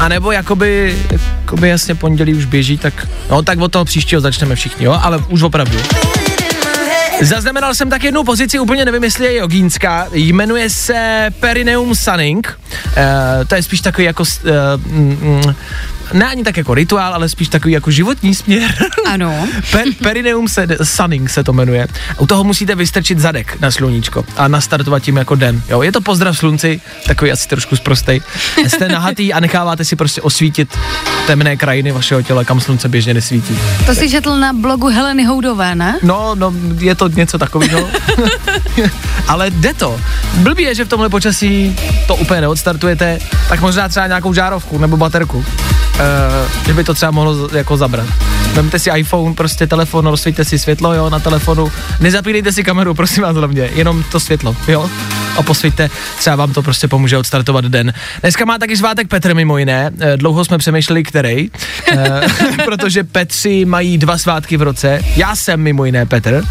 A 0.00 0.08
nebo 0.08 0.32
jakoby, 0.32 0.98
jakoby 1.10 1.68
jasně 1.68 1.94
pondělí 1.94 2.34
už 2.34 2.44
běží, 2.44 2.78
tak 2.78 3.08
no 3.30 3.42
tak 3.42 3.60
od 3.60 3.72
toho 3.72 3.84
příštího 3.84 4.20
začneme 4.20 4.54
všichni, 4.54 4.86
jo, 4.86 4.98
ale 5.02 5.18
už 5.28 5.42
opravdu. 5.42 5.78
Zaznamenal 7.22 7.74
jsem 7.74 7.90
tak 7.90 8.04
jednu 8.04 8.24
pozici, 8.24 8.58
úplně 8.58 8.84
nevím, 8.84 9.04
jestli 9.04 9.24
je 9.24 9.36
jogínská, 9.36 10.06
jmenuje 10.12 10.70
se 10.70 11.28
Perineum 11.40 11.94
Sunning, 11.94 12.58
e, 12.96 13.44
to 13.44 13.54
je 13.54 13.62
spíš 13.62 13.80
takový 13.80 14.04
jako, 14.04 14.24
e, 14.24 14.52
mm, 14.76 15.54
ne 16.12 16.26
ani 16.26 16.44
tak 16.44 16.56
jako 16.56 16.74
rituál, 16.74 17.14
ale 17.14 17.28
spíš 17.28 17.48
takový 17.48 17.74
jako 17.74 17.90
životní 17.90 18.34
směr. 18.34 18.74
Ano. 19.06 19.48
Per, 19.70 19.84
perineum 20.02 20.48
se, 20.48 20.66
sunning 20.82 21.30
se 21.30 21.44
to 21.44 21.52
jmenuje. 21.52 21.86
U 22.18 22.26
toho 22.26 22.44
musíte 22.44 22.74
vystrčit 22.74 23.18
zadek 23.18 23.60
na 23.60 23.70
sluníčko 23.70 24.24
a 24.36 24.48
nastartovat 24.48 25.02
tím 25.02 25.16
jako 25.16 25.34
den. 25.34 25.62
Jo, 25.68 25.82
je 25.82 25.92
to 25.92 26.00
pozdrav 26.00 26.38
slunci, 26.38 26.80
takový 27.06 27.32
asi 27.32 27.48
trošku 27.48 27.76
zprostej. 27.76 28.20
Jste 28.66 28.88
nahatý 28.92 29.32
a 29.32 29.40
necháváte 29.40 29.84
si 29.84 29.96
prostě 29.96 30.20
osvítit 30.20 30.78
temné 31.26 31.56
krajiny 31.56 31.92
vašeho 31.92 32.22
těla, 32.22 32.44
kam 32.44 32.60
slunce 32.60 32.88
běžně 32.88 33.14
nesvítí. 33.14 33.58
To 33.86 33.94
si 33.94 34.10
četl 34.10 34.38
na 34.38 34.52
blogu 34.52 34.88
Heleny 34.88 35.24
Houdové, 35.24 35.74
ne? 35.74 35.98
No, 36.02 36.34
no, 36.34 36.52
je 36.78 36.94
to 36.94 37.08
něco 37.08 37.38
takového. 37.38 37.88
Ale 39.28 39.50
jde 39.50 39.74
to. 39.74 40.00
Blbý 40.34 40.62
je, 40.62 40.74
že 40.74 40.84
v 40.84 40.88
tomhle 40.88 41.08
počasí 41.08 41.76
to 42.06 42.16
úplně 42.16 42.40
neodstartujete, 42.40 43.18
tak 43.48 43.60
možná 43.60 43.88
třeba 43.88 44.06
nějakou 44.06 44.34
žárovku 44.34 44.78
nebo 44.78 44.96
baterku. 44.96 45.44
Uh, 46.00 46.66
že 46.66 46.74
by 46.74 46.84
to 46.84 46.94
třeba 46.94 47.10
mohlo 47.10 47.48
jako 47.56 47.76
zabrat. 47.76 48.06
Vemte 48.54 48.78
si 48.78 48.90
iPhone, 48.90 49.34
prostě 49.34 49.66
telefon, 49.66 50.06
rozsvíťte 50.06 50.44
si 50.44 50.58
světlo, 50.58 50.94
jo, 50.94 51.10
na 51.10 51.18
telefonu. 51.18 51.72
Nezapínejte 52.00 52.52
si 52.52 52.64
kameru, 52.64 52.94
prosím 53.00 53.22
vás 53.22 53.36
hlavně, 53.36 53.70
jenom 53.74 54.02
to 54.02 54.20
světlo, 54.20 54.56
jo. 54.68 54.90
A 55.36 55.42
posvíťte, 55.42 55.90
třeba 56.18 56.36
vám 56.36 56.52
to 56.52 56.62
prostě 56.62 56.88
pomůže 56.88 57.18
odstartovat 57.18 57.64
den. 57.64 57.92
Dneska 58.20 58.44
má 58.44 58.58
taky 58.58 58.76
svátek 58.76 59.08
Petr 59.08 59.34
mimo 59.34 59.58
jiné, 59.58 59.90
Eh, 60.00 60.16
dlouho 60.16 60.44
jsme 60.44 60.58
přemýšleli, 60.58 61.02
který, 61.02 61.50
eh, 61.92 62.20
protože 62.64 63.04
Petři 63.04 63.64
mají 63.64 63.98
dva 63.98 64.18
svátky 64.18 64.56
v 64.56 64.62
roce. 64.62 65.00
Já 65.16 65.36
jsem 65.36 65.60
mimo 65.60 65.84
jiné 65.84 66.06
Petr, 66.06 66.44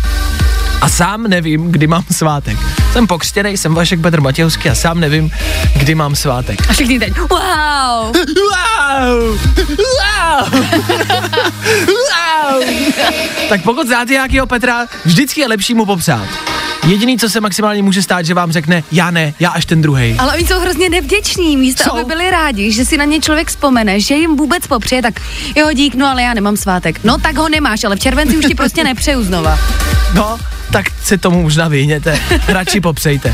a 0.82 0.90
sám 0.90 1.24
nevím, 1.24 1.72
kdy 1.72 1.88
mám 1.88 2.04
svátek. 2.12 2.58
Jsem 2.92 3.08
pokřtěnej, 3.08 3.58
jsem 3.58 3.74
Vašek 3.74 4.02
Petr 4.02 4.22
Matějovský 4.22 4.70
a 4.70 4.76
sám 4.76 5.00
nevím, 5.00 5.32
kdy 5.76 5.96
mám 5.96 6.16
svátek. 6.16 6.70
A 6.70 6.74
všichni 6.74 7.00
teď, 7.00 7.14
wow! 7.18 8.14
Wow! 8.50 9.40
Wow! 9.70 10.62
wow! 11.88 12.64
tak 13.50 13.64
pokud 13.64 13.88
znáte 13.88 14.12
nějakého 14.14 14.48
Petra, 14.48 14.86
vždycky 15.06 15.42
je 15.42 15.48
lepší 15.48 15.74
mu 15.74 15.86
popsat. 15.86 16.28
Jediný, 16.88 17.18
co 17.18 17.30
se 17.30 17.42
maximálně 17.42 17.84
může 17.84 18.04
stát, 18.04 18.26
že 18.26 18.34
vám 18.34 18.52
řekne, 18.52 18.84
já 18.92 19.12
ne, 19.12 19.34
já 19.40 19.50
až 19.50 19.66
ten 19.66 19.82
druhý. 19.82 20.16
Ale 20.20 20.34
oni 20.34 20.48
jsou 20.48 20.60
hrozně 20.60 20.90
nevděční, 20.90 21.58
místo 21.58 21.84
Jsou. 21.84 21.92
aby 21.92 22.04
byli 22.04 22.32
rádi, 22.32 22.72
že 22.72 22.86
si 22.86 22.98
na 22.98 23.06
ně 23.06 23.20
člověk 23.20 23.48
vzpomene, 23.48 24.00
že 24.00 24.16
jim 24.16 24.36
vůbec 24.36 24.68
popřeje, 24.68 25.02
tak 25.02 25.22
jo, 25.56 25.72
dík, 25.74 25.96
no 25.96 26.08
ale 26.08 26.24
já 26.24 26.34
nemám 26.34 26.58
svátek. 26.58 27.04
No 27.04 27.18
tak 27.18 27.38
ho 27.38 27.50
nemáš, 27.50 27.84
ale 27.84 27.96
v 27.96 28.00
červenci 28.00 28.38
už 28.38 28.46
ti 28.46 28.56
prostě 28.56 28.84
nepřeju 28.84 29.24
znova. 29.24 29.60
No, 30.14 30.40
tak 30.72 30.86
se 31.04 31.18
tomu 31.18 31.42
možná 31.42 31.68
vyhněte, 31.68 32.20
radši 32.48 32.82
popřejte. 32.82 33.34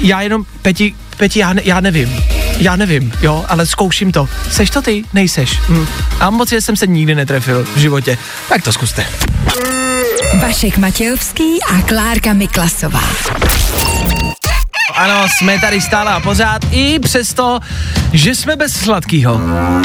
Já 0.00 0.20
jenom, 0.20 0.44
Peti, 0.62 0.94
Peti, 1.16 1.38
já, 1.38 1.52
ne, 1.52 1.62
já 1.64 1.80
nevím, 1.80 2.24
já 2.58 2.76
nevím, 2.76 3.12
jo, 3.22 3.44
ale 3.48 3.66
zkouším 3.66 4.12
to. 4.12 4.28
Seš 4.50 4.70
to 4.70 4.82
ty? 4.82 5.04
Nejseš. 5.12 5.60
Hm. 5.68 5.86
A 6.20 6.30
moc 6.30 6.48
že 6.48 6.60
jsem 6.60 6.76
se 6.76 6.86
nikdy 6.86 7.14
netrefil 7.14 7.64
v 7.74 7.78
životě. 7.78 8.18
Tak 8.48 8.62
to 8.62 8.72
zkuste. 8.72 9.06
Vašek 10.34 10.78
Matějovský 10.78 11.58
a 11.74 11.80
Klárka 11.82 12.32
Miklasová. 12.32 13.00
Ano, 14.94 15.28
jsme 15.28 15.60
tady 15.60 15.80
stále 15.80 16.12
a 16.12 16.20
pořád, 16.20 16.62
i 16.70 16.98
přesto, 16.98 17.60
že 18.12 18.34
jsme 18.34 18.56
bez 18.56 18.72
sladkýho. 18.72 19.40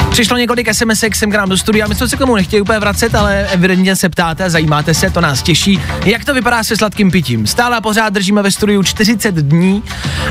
Přišlo 0.09 0.37
několik 0.37 0.73
sms 0.73 1.03
sem 1.15 1.31
k 1.31 1.35
nám 1.35 1.49
do 1.49 1.57
studia, 1.57 1.87
my 1.87 1.95
jsme 1.95 2.09
se 2.09 2.15
k 2.15 2.19
tomu 2.19 2.35
nechtěli 2.35 2.61
úplně 2.61 2.79
vracet, 2.79 3.15
ale 3.15 3.47
evidentně 3.51 3.95
se 3.95 4.09
ptáte, 4.09 4.49
zajímáte 4.49 4.93
se, 4.93 5.09
to 5.09 5.21
nás 5.21 5.41
těší. 5.43 5.81
Jak 6.05 6.25
to 6.25 6.33
vypadá 6.33 6.63
se 6.63 6.77
sladkým 6.77 7.11
pitím? 7.11 7.47
Stále 7.47 7.77
a 7.77 7.81
pořád 7.81 8.13
držíme 8.13 8.41
ve 8.41 8.51
studiu 8.51 8.83
40 8.83 9.35
dní 9.35 9.83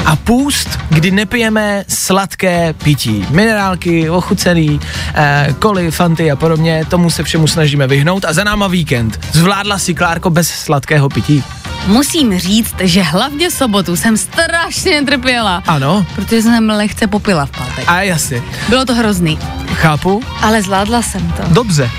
a 0.04 0.16
půst, 0.16 0.78
kdy 0.88 1.10
nepijeme 1.10 1.84
sladké 1.88 2.72
pití. 2.72 3.26
Minerálky, 3.30 4.10
ochucený, 4.10 4.80
eh, 5.14 5.54
koly, 5.58 5.90
fanty 5.90 6.30
a 6.30 6.36
podobně, 6.36 6.84
tomu 6.90 7.10
se 7.10 7.22
všemu 7.22 7.46
snažíme 7.46 7.86
vyhnout 7.86 8.24
a 8.24 8.32
za 8.32 8.44
náma 8.44 8.68
víkend. 8.68 9.20
Zvládla 9.32 9.78
si 9.78 9.94
Klárko 9.94 10.30
bez 10.30 10.48
sladkého 10.48 11.08
pití? 11.08 11.44
Musím 11.86 12.38
říct, 12.38 12.74
že 12.80 13.02
hlavně 13.02 13.50
sobotu 13.50 13.96
jsem 13.96 14.16
strašně 14.16 15.02
trpěla, 15.02 15.62
Ano, 15.66 16.06
protože 16.14 16.42
jsem 16.42 16.70
lehce 16.70 17.06
popila 17.06 17.46
v 17.46 17.50
pátek. 17.50 17.84
a 17.86 18.02
jasně, 18.02 18.42
Bylo 18.68 18.84
to 18.84 18.94
hrozný, 18.94 19.38
chápu, 19.74 20.22
ale 20.42 20.62
zvládla 20.62 21.02
jsem 21.02 21.32
to. 21.32 21.42
dobře. 21.54 21.90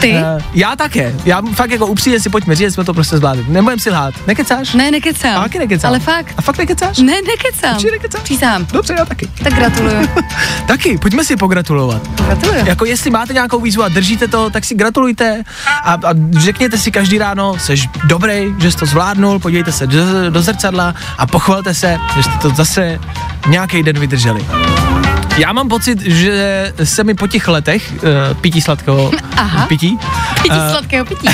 Ty? 0.00 0.12
Uh, 0.12 0.42
já 0.54 0.76
také. 0.76 1.14
Já 1.24 1.42
fakt 1.54 1.70
jako 1.70 1.86
upřímně 1.86 2.20
si 2.20 2.28
pojďme 2.28 2.54
říct, 2.54 2.74
jsme 2.74 2.84
to 2.84 2.94
prostě 2.94 3.16
zvládli. 3.16 3.44
Nebudem 3.48 3.78
si 3.78 3.90
lhát. 3.90 4.14
Nekecáš? 4.26 4.74
Ne, 4.74 4.90
nekecám. 4.90 5.38
A 5.38 5.42
taky 5.42 5.58
nekecám. 5.58 5.88
Ale 5.88 5.98
fakt. 5.98 6.34
A 6.36 6.42
fakt 6.42 6.58
nekecáš? 6.58 6.98
Ne, 6.98 7.14
nekecám. 7.26 7.74
Určitě 7.74 7.90
nekecáš? 7.90 8.22
Přísám. 8.22 8.66
Dobře, 8.72 8.94
já 8.98 9.04
taky. 9.04 9.26
Tak 9.42 9.54
gratuluju. 9.54 10.08
taky, 10.66 10.98
pojďme 10.98 11.24
si 11.24 11.36
pogratulovat. 11.36 12.02
Gratuluju. 12.26 12.66
Jako 12.66 12.84
jestli 12.84 13.10
máte 13.10 13.32
nějakou 13.32 13.60
výzvu 13.60 13.82
a 13.82 13.88
držíte 13.88 14.28
to, 14.28 14.50
tak 14.50 14.64
si 14.64 14.74
gratulujte 14.74 15.42
a, 15.84 15.92
a 15.92 16.14
řekněte 16.38 16.78
si 16.78 16.90
každý 16.90 17.18
ráno, 17.18 17.58
jsi 17.58 17.74
dobrý, 18.04 18.54
že 18.58 18.70
jsi 18.70 18.76
to 18.76 18.86
zvládnul, 18.86 19.38
podívejte 19.38 19.72
se 19.72 19.86
do, 19.86 20.30
do 20.30 20.42
zrcadla 20.42 20.94
a 21.18 21.26
pochvalte 21.26 21.74
se, 21.74 21.98
že 22.16 22.22
jste 22.22 22.38
to 22.42 22.50
zase 22.50 23.00
nějaký 23.48 23.82
den 23.82 23.98
vydrželi. 23.98 24.46
Já 25.38 25.52
mám 25.52 25.68
pocit, 25.68 26.00
že 26.00 26.72
se 26.84 27.04
mi 27.04 27.14
po 27.14 27.26
těch 27.26 27.48
letech 27.48 27.92
uh, 27.92 28.00
pití 28.40 28.60
sladkého 28.60 29.10
Aha. 29.36 29.66
Pití, 29.96 30.42
Pití 30.42 30.56
Eh, 30.66 30.70
sladkého 30.70 31.04
pití. 31.04 31.26
uh, 31.26 31.32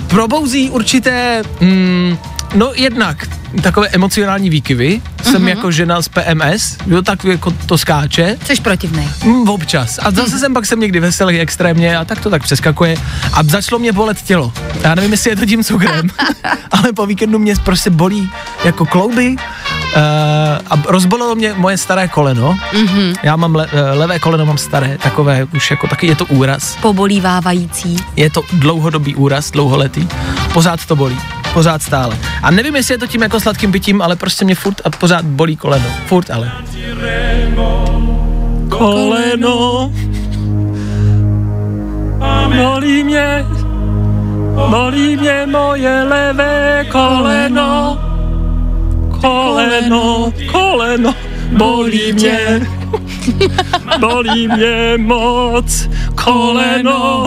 probouzí 0.08 0.70
určité, 0.70 1.42
mm, 1.60 2.18
no 2.54 2.70
jednak 2.74 3.26
takové 3.62 3.88
emocionální 3.88 4.50
výkyvy. 4.50 5.00
Jsem 5.22 5.34
Mhm. 5.34 5.48
jako 5.48 5.70
žena 5.70 6.02
z 6.02 6.08
PMS, 6.08 6.76
jo, 6.86 7.02
tak 7.02 7.24
jako 7.24 7.50
to 7.66 7.78
skáče. 7.78 8.36
Jsi 8.46 8.60
protivnej. 8.60 9.08
Mm, 9.24 9.48
občas. 9.48 9.98
A 10.02 10.10
zase 10.10 10.38
jsem 10.38 10.54
pak 10.54 10.66
jsem 10.66 10.80
někdy 10.80 11.00
veselý 11.00 11.40
extrémně 11.40 11.96
a 11.98 12.04
tak 12.04 12.20
to 12.20 12.30
tak 12.30 12.42
přeskakuje. 12.42 12.96
A 13.32 13.42
začalo 13.42 13.78
mě 13.78 13.92
bolet 13.92 14.22
tělo. 14.22 14.52
Já 14.82 14.94
nevím, 14.94 15.10
jestli 15.12 15.30
je 15.30 15.36
to 15.36 15.46
tím 15.46 15.64
cukrem, 15.64 16.08
ale 16.70 16.92
po 16.92 17.06
víkendu 17.06 17.38
mě 17.38 17.54
prostě 17.64 17.90
bolí 17.90 18.30
jako 18.64 18.86
klouby. 18.86 19.36
A 20.70 20.82
rozbolelo 20.88 21.34
mě 21.34 21.54
moje 21.56 21.78
staré 21.78 22.08
koleno. 22.08 22.58
Mm-hmm. 22.72 23.14
Já 23.22 23.36
mám 23.36 23.54
le, 23.54 23.66
eh, 23.72 23.80
levé 23.80 24.18
koleno, 24.18 24.46
mám 24.46 24.58
staré, 24.58 24.98
takové 25.02 25.44
už 25.54 25.70
jako 25.70 25.86
taky, 25.86 26.06
je 26.06 26.16
to 26.16 26.24
úraz. 26.24 26.76
Pobolívávající. 26.82 27.96
Je 28.16 28.30
to 28.30 28.42
dlouhodobý 28.52 29.14
úraz, 29.14 29.50
dlouholetý. 29.50 30.08
Pořád 30.52 30.86
to 30.86 30.96
bolí. 30.96 31.18
Pořád 31.52 31.82
stále. 31.82 32.18
A 32.42 32.50
nevím, 32.50 32.76
jestli 32.76 32.94
je 32.94 32.98
to 32.98 33.06
tím 33.06 33.22
jako 33.22 33.40
sladkým 33.40 33.72
pitím, 33.72 34.02
ale 34.02 34.16
prostě 34.16 34.44
mě 34.44 34.54
furt 34.54 34.80
a 34.84 34.90
pořád 34.90 35.24
bolí 35.24 35.56
koleno. 35.56 35.86
Furt 36.06 36.30
ale. 36.30 36.52
Koleno. 38.68 39.92
Bolí 42.56 43.04
mě. 43.04 43.46
Bolí 44.70 45.16
mě 45.16 45.46
moje 45.46 46.02
levé 46.02 46.86
koleno. 46.92 47.98
Koleno, 49.20 50.32
koleno, 50.52 51.14
bolí 51.52 52.12
mě. 52.12 52.66
Bolí 54.00 54.48
mě 54.48 54.94
moc 54.98 55.88
koleno. 56.24 57.26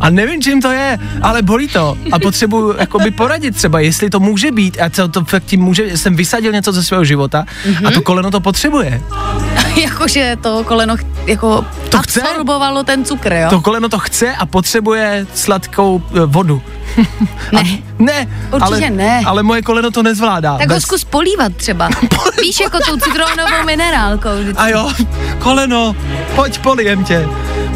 A 0.00 0.10
nevím, 0.10 0.42
čím 0.42 0.62
to 0.62 0.70
je, 0.70 0.98
ale 1.22 1.42
bolí 1.42 1.68
to. 1.68 1.98
A 2.12 2.18
potřebuji 2.18 2.74
jakoby 2.78 3.10
poradit 3.10 3.56
třeba, 3.56 3.80
jestli 3.80 4.10
to 4.10 4.20
může 4.20 4.50
být 4.52 4.80
a 4.80 4.90
co 4.90 5.08
to 5.08 5.24
fakt 5.24 5.44
tím 5.44 5.60
může, 5.62 5.96
jsem 5.96 6.16
vysadil 6.16 6.52
něco 6.52 6.72
ze 6.72 6.82
svého 6.82 7.04
života 7.04 7.44
a 7.84 7.90
to 7.90 8.02
koleno 8.02 8.30
to 8.30 8.40
potřebuje. 8.40 9.02
Jakože 9.82 10.36
to 10.40 10.64
koleno 10.64 10.96
ch- 10.96 11.04
jako 11.26 11.64
To 11.88 11.98
chce? 11.98 12.22
absorbovalo 12.22 12.82
ten 12.84 13.04
cukr, 13.04 13.32
jo? 13.32 13.46
To 13.50 13.60
koleno 13.60 13.88
to 13.88 13.98
chce 13.98 14.32
a 14.36 14.46
potřebuje 14.46 15.26
sladkou 15.34 16.02
e, 16.14 16.20
vodu. 16.26 16.62
Ne. 17.52 17.62
Ne, 17.98 18.26
Určitě 18.52 18.74
ale, 18.86 18.90
ne. 18.90 19.22
ale 19.26 19.42
moje 19.42 19.62
koleno 19.62 19.90
to 19.90 20.02
nezvládá. 20.02 20.58
Tak 20.58 20.70
ho 20.70 20.80
zkus 20.80 21.04
polívat 21.04 21.56
třeba. 21.56 21.88
Víš, 22.42 22.60
jako 22.60 22.78
tou 22.86 22.96
citronovou 22.96 23.64
minerálkou. 23.66 24.28
vždycky. 24.40 24.62
A 24.62 24.68
jo, 24.68 24.90
koleno, 25.38 25.96
pojď 26.34 26.58
polijem 26.58 27.04
tě. 27.04 27.28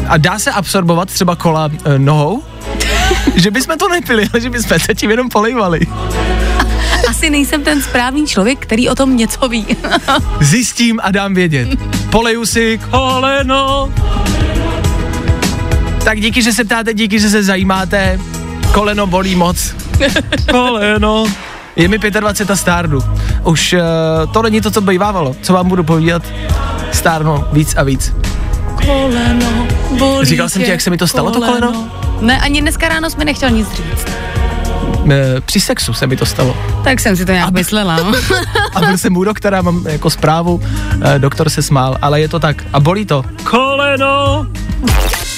A 0.07 0.17
dá 0.17 0.39
se 0.39 0.51
absorbovat 0.51 1.11
třeba 1.11 1.35
kola 1.35 1.69
e, 1.85 1.99
nohou? 1.99 2.43
že 3.35 3.51
bychom 3.51 3.77
to 3.77 3.89
nepili, 3.89 4.29
ale 4.33 4.41
že 4.41 4.49
bychom 4.49 4.79
se 4.79 4.95
tím 4.95 5.11
jenom 5.11 5.29
polejvali. 5.29 5.79
Asi 7.09 7.29
nejsem 7.29 7.63
ten 7.63 7.81
správný 7.81 8.27
člověk, 8.27 8.59
který 8.59 8.89
o 8.89 8.95
tom 8.95 9.17
něco 9.17 9.47
ví. 9.47 9.65
Zjistím 10.41 10.99
a 11.03 11.11
dám 11.11 11.33
vědět. 11.33 11.67
Poleju 12.09 12.45
si 12.45 12.79
koleno. 12.91 13.93
Tak 16.03 16.21
díky, 16.21 16.41
že 16.41 16.53
se 16.53 16.63
ptáte, 16.63 16.93
díky, 16.93 17.19
že 17.19 17.29
se 17.29 17.43
zajímáte. 17.43 18.19
Koleno 18.73 19.07
bolí 19.07 19.35
moc. 19.35 19.75
koleno. 20.51 21.25
Je 21.75 21.87
mi 21.87 21.97
25 21.97 22.51
a 22.51 22.55
stárnu. 22.55 22.99
Už 23.43 23.73
uh, 23.73 24.33
to 24.33 24.41
není 24.41 24.61
to, 24.61 24.71
co 24.71 24.81
bývávalo. 24.81 25.35
Co 25.41 25.53
vám 25.53 25.67
budu 25.67 25.83
povídat? 25.83 26.23
Stárnu 26.91 27.45
víc 27.51 27.75
a 27.77 27.83
víc. 27.83 28.13
Koleno, 28.85 29.67
bolí 29.99 30.25
Říkal 30.25 30.49
jsem 30.49 30.63
ti, 30.63 30.69
jak 30.69 30.81
se 30.81 30.89
mi 30.89 30.97
to 30.97 31.07
stalo, 31.07 31.31
to 31.31 31.39
koleno? 31.39 31.89
Ne, 32.21 32.39
ani 32.39 32.61
dneska 32.61 32.89
ráno 32.89 33.09
jsme 33.09 33.25
nechtěl 33.25 33.49
nic 33.49 33.67
říct. 33.71 34.07
E, 35.11 35.41
při 35.41 35.59
sexu 35.59 35.93
se 35.93 36.07
mi 36.07 36.17
to 36.17 36.25
stalo. 36.25 36.57
Tak 36.83 36.99
jsem 36.99 37.15
si 37.15 37.25
to 37.25 37.31
nějak 37.31 37.51
myslela. 37.51 37.97
no. 37.97 38.11
A 38.75 38.79
byl 38.79 38.97
jsem 38.97 39.17
u 39.17 39.23
doktora, 39.23 39.61
mám 39.61 39.87
jako 39.87 40.09
zprávu, 40.09 40.61
e, 41.15 41.19
doktor 41.19 41.49
se 41.49 41.61
smál, 41.61 41.97
ale 42.01 42.21
je 42.21 42.27
to 42.27 42.39
tak. 42.39 42.63
A 42.73 42.79
bolí 42.79 43.05
to. 43.05 43.23
Koleno. 43.43 44.47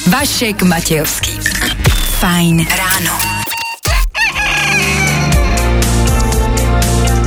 Vašek 0.08 0.64
Matějovský. 0.64 1.40
Fajn 2.26 2.68
ráno. 2.78 3.18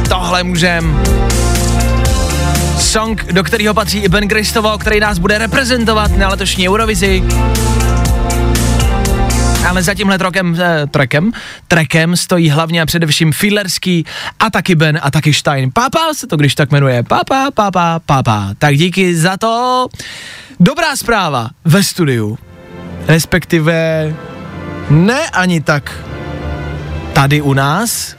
Tohle 0.08 0.42
můžem. 0.42 1.02
Song, 2.78 3.32
do 3.32 3.44
kterého 3.44 3.74
patří 3.74 3.98
i 3.98 4.08
Ben 4.08 4.28
Kristovo, 4.28 4.78
který 4.78 5.00
nás 5.00 5.18
bude 5.18 5.38
reprezentovat 5.38 6.16
na 6.16 6.28
letošní 6.28 6.68
Eurovizi. 6.68 7.22
Ale 9.68 9.82
za 9.82 9.94
tímhle 9.94 10.18
trokem, 10.18 10.56
eh, 10.60 10.86
trekem, 10.86 11.32
trekem 11.68 12.16
stojí 12.16 12.50
hlavně 12.50 12.82
a 12.82 12.86
především 12.86 13.32
Fiedlerský 13.32 14.04
a 14.40 14.50
taky 14.50 14.74
Ben 14.74 14.98
a 15.02 15.10
taky 15.10 15.34
Stein. 15.34 15.70
Papa 15.72 16.14
se 16.14 16.26
to 16.26 16.36
když 16.36 16.54
tak 16.54 16.72
jmenuje. 16.72 17.02
Papa, 17.02 17.50
papa, 17.54 18.00
papa. 18.06 18.50
Tak 18.58 18.76
díky 18.76 19.16
za 19.16 19.36
to. 19.36 19.86
Dobrá 20.60 20.96
zpráva 20.96 21.48
ve 21.64 21.82
studiu. 21.82 22.38
Respektive 23.06 24.14
ne 24.90 25.28
ani 25.28 25.60
tak. 25.60 26.04
Tady 27.12 27.40
u 27.40 27.52
nás, 27.54 28.16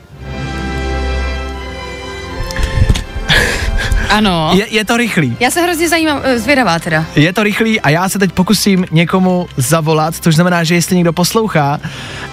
Ano. 4.10 4.52
Je, 4.54 4.68
je 4.70 4.86
to 4.86 4.98
rychlý. 4.98 5.38
Já 5.40 5.52
se 5.52 5.62
hrozně 5.62 5.90
zajímám, 5.90 6.22
eh, 6.24 6.40
zvědavá 6.40 6.80
teda. 6.80 7.06
Je 7.16 7.34
to 7.34 7.44
rychlý 7.44 7.82
a 7.82 7.90
já 7.90 8.10
se 8.10 8.20
teď 8.20 8.32
pokusím 8.32 8.86
někomu 8.92 9.48
zavolat, 9.58 10.16
což 10.16 10.36
znamená, 10.36 10.64
že 10.64 10.76
jestli 10.76 10.96
někdo 10.96 11.14
poslouchá 11.14 11.80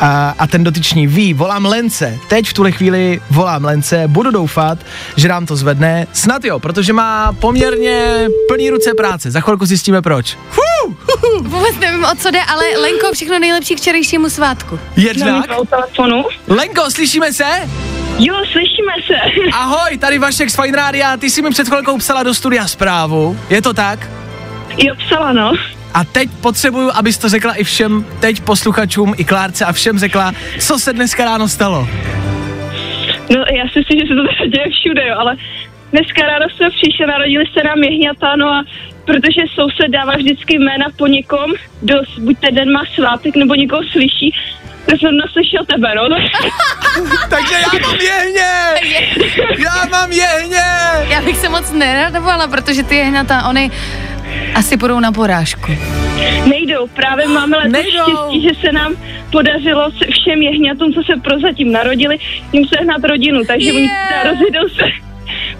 a, 0.00 0.34
a 0.38 0.46
ten 0.46 0.64
dotyčný 0.64 1.06
ví, 1.06 1.34
volám 1.34 1.64
Lence, 1.64 2.18
teď 2.28 2.48
v 2.48 2.52
tuhle 2.52 2.72
chvíli 2.72 3.20
volám 3.30 3.64
Lence, 3.64 4.04
budu 4.06 4.30
doufat, 4.30 4.78
že 5.16 5.28
nám 5.28 5.46
to 5.46 5.56
zvedne, 5.56 6.06
snad 6.12 6.44
jo, 6.44 6.58
protože 6.58 6.92
má 6.92 7.32
poměrně 7.32 8.26
plný 8.48 8.70
ruce 8.70 8.94
práce, 8.94 9.30
za 9.30 9.40
chvilku 9.40 9.66
zjistíme 9.66 10.02
proč. 10.02 10.36
Fuh, 10.50 10.94
Vůbec 11.40 11.76
nevím, 11.80 12.04
o 12.04 12.14
co 12.14 12.30
jde, 12.30 12.40
ale 12.42 12.64
Lenko, 12.82 13.12
všechno 13.12 13.38
nejlepší 13.38 13.74
k 13.74 13.78
včerejšímu 13.78 14.30
svátku. 14.30 14.78
jednak. 14.96 15.46
telefonu. 15.70 16.24
Lenko, 16.48 16.90
slyšíme 16.90 17.32
se? 17.32 17.44
Se. 19.06 19.14
Ahoj, 19.52 19.98
tady 19.98 20.18
Vašek 20.18 20.50
z 20.50 20.56
Fine 20.56 20.76
Rádia, 20.76 21.16
ty 21.16 21.30
jsi 21.30 21.42
mi 21.42 21.50
před 21.50 21.68
chvilkou 21.68 21.98
psala 21.98 22.22
do 22.22 22.34
studia 22.34 22.68
zprávu, 22.68 23.38
je 23.50 23.62
to 23.62 23.72
tak? 23.74 24.10
Jo, 24.78 24.94
psala, 24.94 25.32
no. 25.32 25.52
A 25.94 26.04
teď 26.04 26.30
potřebuju, 26.40 26.90
abys 26.94 27.18
to 27.18 27.28
řekla 27.28 27.54
i 27.54 27.64
všem 27.64 28.04
teď 28.20 28.40
posluchačům, 28.40 29.14
i 29.16 29.24
Klárce 29.24 29.64
a 29.64 29.72
všem 29.72 29.98
řekla, 29.98 30.32
co 30.58 30.78
se 30.78 30.92
dneska 30.92 31.24
ráno 31.24 31.48
stalo. 31.48 31.88
No, 33.30 33.44
já 33.56 33.68
si 33.68 33.78
myslím, 33.78 34.00
že 34.00 34.06
se 34.06 34.14
to 34.14 34.46
děje 34.46 34.66
všude, 34.80 35.08
jo, 35.08 35.16
ale 35.18 35.36
dneska 35.92 36.22
ráno 36.22 36.46
jsme 36.50 36.70
přišli, 36.70 37.06
narodili 37.06 37.44
se 37.46 37.64
nám 37.64 37.82
jehňata, 37.82 38.36
no 38.36 38.48
a 38.48 38.64
protože 39.04 39.42
soused 39.54 39.90
dává 39.90 40.16
vždycky 40.16 40.58
jména 40.58 40.86
po 40.98 41.06
někom, 41.06 41.52
kdo 41.80 41.94
buď 42.18 42.38
ten 42.38 42.54
den 42.54 42.72
má 42.72 42.82
svátek, 42.94 43.36
nebo 43.36 43.54
někoho 43.54 43.82
slyší, 43.92 44.34
tak 44.86 45.00
jsem 45.00 45.16
naslyšel 45.16 45.64
tebe, 45.66 45.94
no. 45.94 46.16
Takže 47.30 47.54
já 47.54 47.78
mám 47.88 47.96
jehně! 48.00 48.50
Já 49.58 49.86
mám 49.90 50.12
jehně! 50.12 50.62
Já 51.08 51.22
bych 51.22 51.36
se 51.36 51.48
moc 51.48 51.72
neradovala, 51.72 52.48
protože 52.48 52.82
ty 52.82 52.96
jehnata, 52.96 53.48
oni 53.48 53.70
asi 54.54 54.76
půjdou 54.76 55.00
na 55.00 55.12
porážku. 55.12 55.72
Nejdou, 56.46 56.86
právě 56.86 57.28
máme 57.28 57.56
letos 57.56 57.72
Nejdou. 57.72 58.02
štěstí, 58.02 58.42
že 58.48 58.66
se 58.66 58.72
nám 58.72 58.92
podařilo 59.32 59.90
všem 59.90 60.42
jehňatům, 60.42 60.92
co 60.92 61.02
se 61.02 61.20
prozatím 61.20 61.72
narodili, 61.72 62.18
jim 62.52 62.64
sehnat 62.76 63.04
rodinu, 63.04 63.40
takže 63.46 63.72
oni 63.72 63.82
Je. 63.82 63.88
teda 64.08 64.30
rozjedou 64.32 64.68
se 64.68 64.84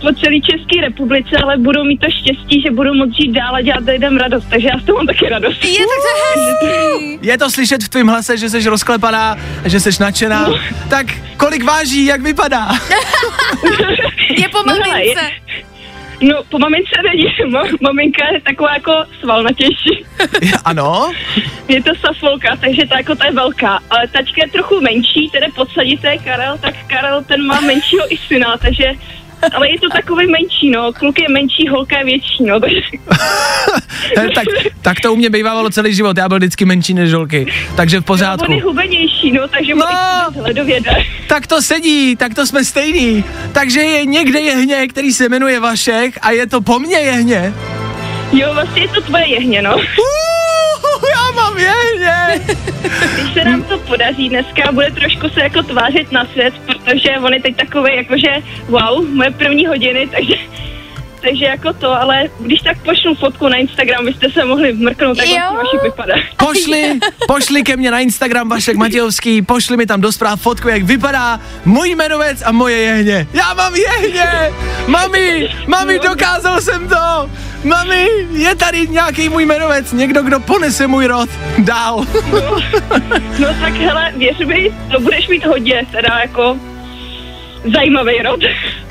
po 0.00 0.12
celé 0.12 0.40
České 0.50 0.80
republice, 0.80 1.36
ale 1.42 1.56
budou 1.56 1.84
mít 1.84 2.00
to 2.00 2.06
štěstí, 2.10 2.62
že 2.62 2.70
budou 2.70 2.94
moct 2.94 3.16
žít 3.16 3.32
dál 3.32 3.54
a 3.54 3.60
dělat 3.60 3.84
lidem 3.84 4.16
radost, 4.16 4.46
takže 4.50 4.68
já 4.72 4.78
z 4.80 4.84
toho 4.84 4.96
mám 4.98 5.06
taky 5.06 5.28
radost. 5.28 5.64
Je, 5.64 5.78
tak 5.78 5.86
to 6.02 6.08
je 6.08 6.74
hezký. 6.74 7.18
Je 7.22 7.38
to 7.38 7.50
slyšet 7.50 7.82
v 7.82 7.88
tvém 7.88 8.06
hlase, 8.08 8.36
že 8.38 8.50
jsi 8.50 8.68
rozklepaná, 8.68 9.36
že 9.64 9.80
jsi 9.80 9.90
nadšená. 10.02 10.48
Tak 10.90 11.06
kolik 11.36 11.64
váží, 11.64 12.04
jak 12.06 12.22
vypadá? 12.22 12.68
Je 14.38 14.48
po 14.48 14.58
No 14.58 14.74
mamince. 14.76 15.20
No, 16.22 16.42
po 16.48 16.58
mamince 16.58 16.90
není, 17.10 17.24
maminka 17.80 18.32
je 18.32 18.40
taková 18.40 18.74
jako 18.74 18.92
svalnatější. 19.20 20.04
ano? 20.64 21.12
Je 21.68 21.82
to 21.82 21.90
safolka, 22.06 22.56
takže 22.60 22.86
ta 22.86 22.96
jako 22.98 23.14
ta 23.14 23.26
je 23.26 23.32
velká, 23.32 23.78
ale 23.90 24.08
tačka 24.08 24.42
je 24.44 24.50
trochu 24.50 24.80
menší, 24.80 25.28
tedy 25.32 25.46
podsadité 25.54 26.18
Karel, 26.18 26.58
tak 26.58 26.74
Karel 26.86 27.24
ten 27.24 27.46
má 27.46 27.60
menšího 27.60 28.14
i 28.14 28.16
syna, 28.16 28.56
takže 28.56 28.92
ale 29.54 29.70
je 29.70 29.80
to 29.80 29.88
takový 29.88 30.26
menší, 30.26 30.70
no. 30.70 30.92
Kluk 30.92 31.18
je 31.18 31.28
menší, 31.28 31.68
holka 31.68 31.98
je 31.98 32.04
větší, 32.04 32.44
no. 32.44 32.60
Eh, 34.18 34.28
tak, 34.34 34.44
tak 34.82 35.00
to 35.00 35.12
u 35.12 35.16
mě 35.16 35.30
bývávalo 35.30 35.70
celý 35.70 35.94
život, 35.94 36.16
já 36.18 36.28
byl 36.28 36.38
vždycky 36.38 36.64
menší 36.64 36.94
než 36.94 37.10
žolky. 37.10 37.46
Takže 37.76 37.96
v 37.96 38.00
on 38.00 38.04
pořádku. 38.04 38.52
je 38.52 38.62
hubenější, 38.62 39.32
no, 39.32 39.48
takže 39.48 39.74
No. 39.74 39.86
no. 40.36 40.64
Tak 41.28 41.46
to 41.46 41.62
sedí, 41.62 42.16
tak 42.16 42.34
to 42.34 42.46
jsme 42.46 42.64
stejný. 42.64 43.24
Takže 43.52 43.80
je 43.80 44.04
někde 44.06 44.40
jehně, 44.40 44.88
který 44.88 45.12
se 45.12 45.28
jmenuje 45.28 45.60
Vašek 45.60 46.18
a 46.22 46.30
je 46.30 46.46
to 46.46 46.60
po 46.60 46.78
mně 46.78 46.96
jehně. 46.96 47.52
Jo, 48.32 48.54
vlastně 48.54 48.82
je 48.82 48.88
to 48.88 49.00
tvoje 49.00 49.26
jehně, 49.28 49.62
no. 49.62 49.76
Uh, 49.76 49.82
já 51.14 51.30
mám 51.34 51.58
jehně. 51.58 52.40
Když 53.14 53.34
se 53.34 53.44
nám 53.44 53.62
to 53.62 53.78
podaří 53.78 54.28
dneska, 54.28 54.72
bude 54.72 54.90
trošku 54.90 55.28
se 55.28 55.40
jako 55.40 55.62
tvářit 55.62 56.12
na 56.12 56.24
svět, 56.24 56.54
protože 56.66 57.10
on 57.22 57.34
je 57.34 57.42
teď 57.42 57.56
takový 57.56 57.96
jakože 57.96 58.28
wow, 58.68 59.08
moje 59.08 59.30
první 59.30 59.66
hodiny, 59.66 60.08
takže 60.12 60.34
takže 61.20 61.44
jako 61.44 61.72
to, 61.72 61.92
ale 61.92 62.24
když 62.40 62.60
tak 62.60 62.78
pošlu 62.82 63.14
fotku 63.14 63.48
na 63.48 63.56
Instagram, 63.56 64.04
byste 64.04 64.30
se 64.30 64.44
mohli 64.44 64.72
mrknout, 64.72 65.18
jak 65.18 65.28
Jo. 65.28 65.34
vlastně 65.36 65.78
Vašek 65.78 65.82
vypadá. 65.82 66.14
Pošli, 66.36 66.98
pošli 67.26 67.62
ke 67.62 67.76
mně 67.76 67.90
na 67.90 67.98
Instagram 68.00 68.48
Vašek 68.48 68.76
Matějovský, 68.76 69.42
pošli 69.42 69.76
mi 69.76 69.86
tam 69.86 70.00
do 70.00 70.12
zpráv 70.12 70.40
fotku, 70.40 70.68
jak 70.68 70.82
vypadá 70.82 71.40
můj 71.64 71.88
jmenovec 71.90 72.42
a 72.46 72.52
moje 72.52 72.76
jehně. 72.76 73.26
Já 73.32 73.54
mám 73.54 73.74
jehně! 73.74 74.52
Mami, 74.86 75.48
mami, 75.66 75.98
dokázal 75.98 76.60
jsem 76.60 76.88
to! 76.88 77.30
Mami, 77.66 78.06
je 78.32 78.54
tady 78.54 78.88
nějaký 78.88 79.28
můj 79.28 79.42
jmenovec, 79.44 79.92
někdo, 79.92 80.22
kdo 80.22 80.40
ponese 80.40 80.86
můj 80.86 81.06
rod 81.06 81.28
dál. 81.58 82.06
No 83.38 83.48
tak 83.60 83.74
hele, 83.74 84.12
věř 84.16 84.38
mi, 84.38 84.70
to 84.92 85.00
budeš 85.00 85.28
mít 85.28 85.46
hodně, 85.46 85.86
teda 85.92 86.18
jako 86.20 86.56
zajímavý 87.74 88.22
rod. 88.22 88.40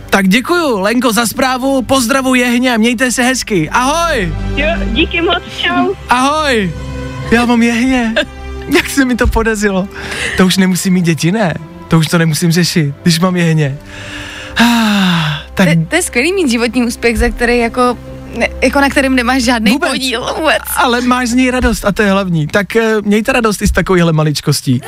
Tak 0.09 0.27
děkuju, 0.27 0.79
Lenko, 0.79 1.11
za 1.13 1.25
zprávu, 1.25 1.81
pozdravu 1.81 2.35
jehně, 2.35 2.77
mějte 2.77 3.11
se 3.11 3.23
hezky. 3.23 3.69
Ahoj, 3.69 4.33
Jo, 4.55 4.67
díky 4.85 5.21
moc, 5.21 5.43
čau. 5.61 5.93
ahoj. 6.09 6.73
Já 7.31 7.45
mám 7.45 7.63
jehně. 7.63 8.13
Jak 8.75 8.89
se 8.89 9.05
mi 9.05 9.15
to 9.15 9.27
podařilo? 9.27 9.87
To 10.37 10.45
už 10.45 10.57
nemusím 10.57 10.93
mít 10.93 11.01
děti, 11.05 11.31
ne? 11.31 11.53
To 11.87 11.97
už 11.97 12.07
to 12.07 12.17
nemusím 12.17 12.51
řešit, 12.51 12.93
když 13.03 13.19
mám 13.19 13.35
jehně. 13.35 13.77
Ah, 14.57 15.41
tak 15.53 15.69
To, 15.69 15.85
to 15.89 15.95
je 15.95 16.01
skvělý 16.01 16.33
mít 16.33 16.49
životní 16.51 16.83
úspěch, 16.83 17.17
za 17.17 17.29
který 17.29 17.57
jako, 17.57 17.97
ne, 18.37 18.47
jako 18.63 18.79
na 18.81 18.89
kterým 18.89 19.15
nemáš 19.15 19.43
žádný 19.43 19.71
Vůbec. 19.71 19.91
podíl 19.91 20.33
vůbec. 20.37 20.61
ale 20.75 21.01
máš 21.01 21.27
z 21.29 21.33
něj 21.33 21.51
radost 21.51 21.85
a 21.85 21.91
to 21.91 22.01
je 22.01 22.11
hlavní. 22.11 22.47
Tak 22.47 22.75
eh, 22.75 22.95
mějte 23.01 23.31
radost 23.33 23.61
i 23.61 23.67
z 23.67 23.71
takovýchhle 23.71 24.13
maličkostí. 24.13 24.81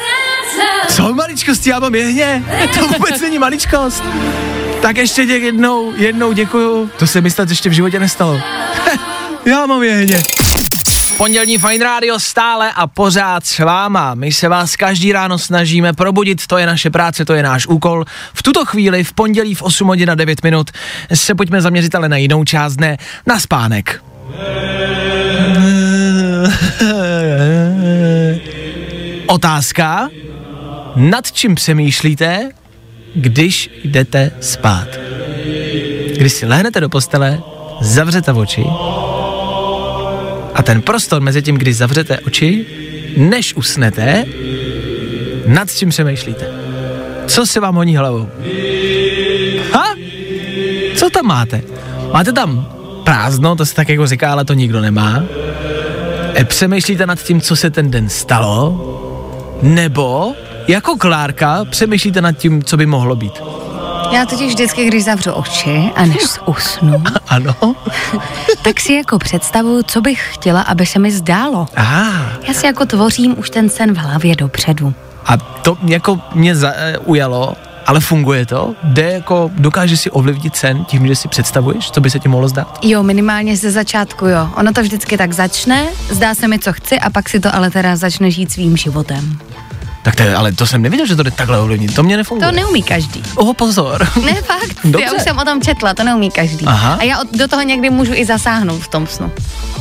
Co 0.90 1.14
maličkosti? 1.14 1.70
Já 1.70 1.80
mám 1.80 1.96
jehně. 1.96 2.44
To 2.80 2.88
vůbec 2.88 3.22
není 3.22 3.40
maličkost. 3.40 4.04
Tak 4.82 4.98
ještě 4.98 5.22
jednou, 5.22 5.94
jednou 5.98 6.32
děkuju. 6.32 6.90
To 7.00 7.08
se 7.08 7.22
mi 7.22 7.32
snad 7.32 7.50
ještě 7.50 7.70
v 7.70 7.74
životě 7.74 8.00
nestalo. 8.00 8.42
Já 9.46 9.66
mám 9.66 9.84
jehně. 9.84 10.24
Pondělní 11.18 11.58
Fine 11.58 11.84
Radio 11.84 12.20
stále 12.20 12.72
a 12.72 12.88
pořád 12.88 13.46
s 13.46 13.60
váma. 13.60 14.14
My 14.14 14.32
se 14.32 14.50
vás 14.50 14.76
každý 14.76 15.12
ráno 15.12 15.38
snažíme 15.38 15.94
probudit, 15.94 16.48
to 16.48 16.58
je 16.58 16.66
naše 16.66 16.90
práce, 16.90 17.26
to 17.26 17.34
je 17.34 17.44
náš 17.44 17.68
úkol. 17.68 18.06
V 18.34 18.44
tuto 18.44 18.66
chvíli, 18.66 19.04
v 19.04 19.14
pondělí 19.14 19.56
v 19.56 19.62
8 19.62 19.88
hodin 19.88 20.12
a 20.12 20.16
9 20.16 20.44
minut, 20.44 20.72
se 21.14 21.36
pojďme 21.36 21.62
zaměřit 21.62 21.96
ale 21.96 22.10
na 22.10 22.18
jinou 22.18 22.44
část 22.44 22.76
dne, 22.76 22.98
na 23.26 23.40
spánek. 23.40 24.04
Otázka, 29.28 30.10
nad 30.96 31.32
čím 31.32 31.56
přemýšlíte, 31.56 32.50
když 33.16 33.70
jdete 33.84 34.32
spát? 34.42 34.88
Když 36.18 36.34
si 36.34 36.46
lehnete 36.46 36.80
do 36.80 36.90
postele, 36.90 37.42
zavřete 37.82 38.34
oči 38.34 38.66
a 40.58 40.64
ten 40.64 40.82
prostor 40.82 41.22
mezi 41.22 41.42
tím, 41.42 41.56
když 41.58 41.78
zavřete 41.78 42.20
oči, 42.20 42.66
než 43.18 43.54
usnete, 43.56 44.26
nad 45.48 45.76
čím 45.76 45.90
přemýšlíte? 45.90 46.46
Co 47.28 47.46
se 47.46 47.60
vám 47.60 47.76
honí 47.76 47.96
hlavou? 47.98 48.30
Ha? 49.74 49.84
Co 50.96 51.10
tam 51.10 51.26
máte? 51.26 51.62
Máte 52.14 52.32
tam 52.32 52.68
prázdno, 53.04 53.56
to 53.56 53.66
se 53.66 53.76
tak 53.76 53.90
jako 53.90 54.08
říká, 54.08 54.32
ale 54.32 54.46
to 54.46 54.54
nikdo 54.54 54.82
nemá. 54.82 55.24
E, 56.36 56.46
Přemýšlíte 56.46 57.06
nad 57.06 57.20
tím, 57.24 57.42
co 57.42 57.56
se 57.56 57.70
ten 57.70 57.92
den 57.92 58.10
stalo? 58.10 58.84
Nebo 59.62 60.34
jako 60.68 60.96
Klárka 60.98 61.66
přemýšlíte 61.66 62.22
nad 62.22 62.32
tím, 62.32 62.64
co 62.64 62.78
by 62.78 62.86
mohlo 62.86 63.16
být? 63.16 63.34
Já 64.12 64.26
totiž 64.26 64.48
vždycky, 64.48 64.86
když 64.86 65.04
zavřu 65.04 65.32
oči 65.32 65.92
a 65.96 66.06
než 66.06 66.24
usnu, 66.46 67.04
Ano? 67.28 67.56
tak 68.64 68.80
si 68.80 68.94
jako 68.94 69.20
představuju, 69.20 69.84
co 69.84 70.02
bych 70.02 70.30
chtěla, 70.34 70.62
aby 70.62 70.86
se 70.86 71.00
mi 71.00 71.12
zdálo. 71.12 71.66
A, 71.76 71.84
Já 72.48 72.54
si 72.54 72.66
jako 72.66 72.86
tvořím 72.86 73.40
už 73.40 73.50
ten 73.50 73.70
sen 73.70 73.94
v 73.94 73.98
hlavě 73.98 74.36
dopředu. 74.36 74.94
a 75.26 75.38
to 75.38 75.78
jako 75.88 76.20
mě 76.34 76.56
zaujalo, 76.56 77.54
ale 77.86 78.00
funguje 78.00 78.46
to? 78.46 78.76
Jde 78.84 79.12
jako, 79.12 79.52
dokáže 79.54 79.98
si 79.98 80.12
ovlivnit 80.12 80.56
sen 80.56 80.86
tím, 80.86 81.08
že 81.08 81.16
si 81.16 81.28
představuješ, 81.28 81.92
co 81.92 82.02
by 82.02 82.10
se 82.10 82.20
ti 82.20 82.30
mohlo 82.30 82.48
zdát? 82.48 82.80
Jo, 82.82 83.04
minimálně 83.04 83.58
ze 83.58 83.72
začátku 83.72 84.26
jo. 84.28 84.50
Ono 84.56 84.74
to 84.74 84.82
vždycky 84.82 85.18
tak 85.18 85.34
začne, 85.34 85.86
zdá 86.10 86.36
se 86.36 86.48
mi, 86.48 86.60
co 86.60 86.74
chci 86.74 87.00
a 87.00 87.10
pak 87.10 87.30
si 87.30 87.40
to 87.40 87.56
ale 87.56 87.72
teda 87.72 87.96
začne 87.96 88.32
žít 88.32 88.52
svým 88.52 88.78
životem. 88.78 89.38
Tak 90.08 90.16
to 90.16 90.24
je, 90.24 90.36
ale 90.36 90.52
to 90.52 90.68
jsem 90.68 90.82
nevěděl, 90.82 91.06
že 91.08 91.16
to 91.16 91.24
jde 91.24 91.32
takhle 91.32 91.60
ovlivnit, 91.60 91.96
to 91.96 92.04
mě 92.04 92.18
nefunguje. 92.18 92.50
To 92.50 92.56
neumí 92.56 92.84
každý. 92.84 93.24
Oh, 93.36 93.54
pozor. 93.54 94.08
Ne, 94.26 94.34
fakt. 94.34 94.78
Dobře. 94.84 95.06
Já 95.06 95.14
už 95.14 95.22
jsem 95.24 95.38
o 95.38 95.46
tom 95.46 95.62
četla, 95.62 95.94
to 95.94 96.04
neumí 96.04 96.32
každý. 96.32 96.66
Aha. 96.66 96.98
A 97.00 97.04
já 97.04 97.20
od- 97.20 97.32
do 97.38 97.48
toho 97.48 97.62
někdy 97.62 97.90
můžu 97.90 98.12
i 98.16 98.26
zasáhnout 98.26 98.80
v 98.82 98.88
tom 98.88 99.08
snu. 99.08 99.32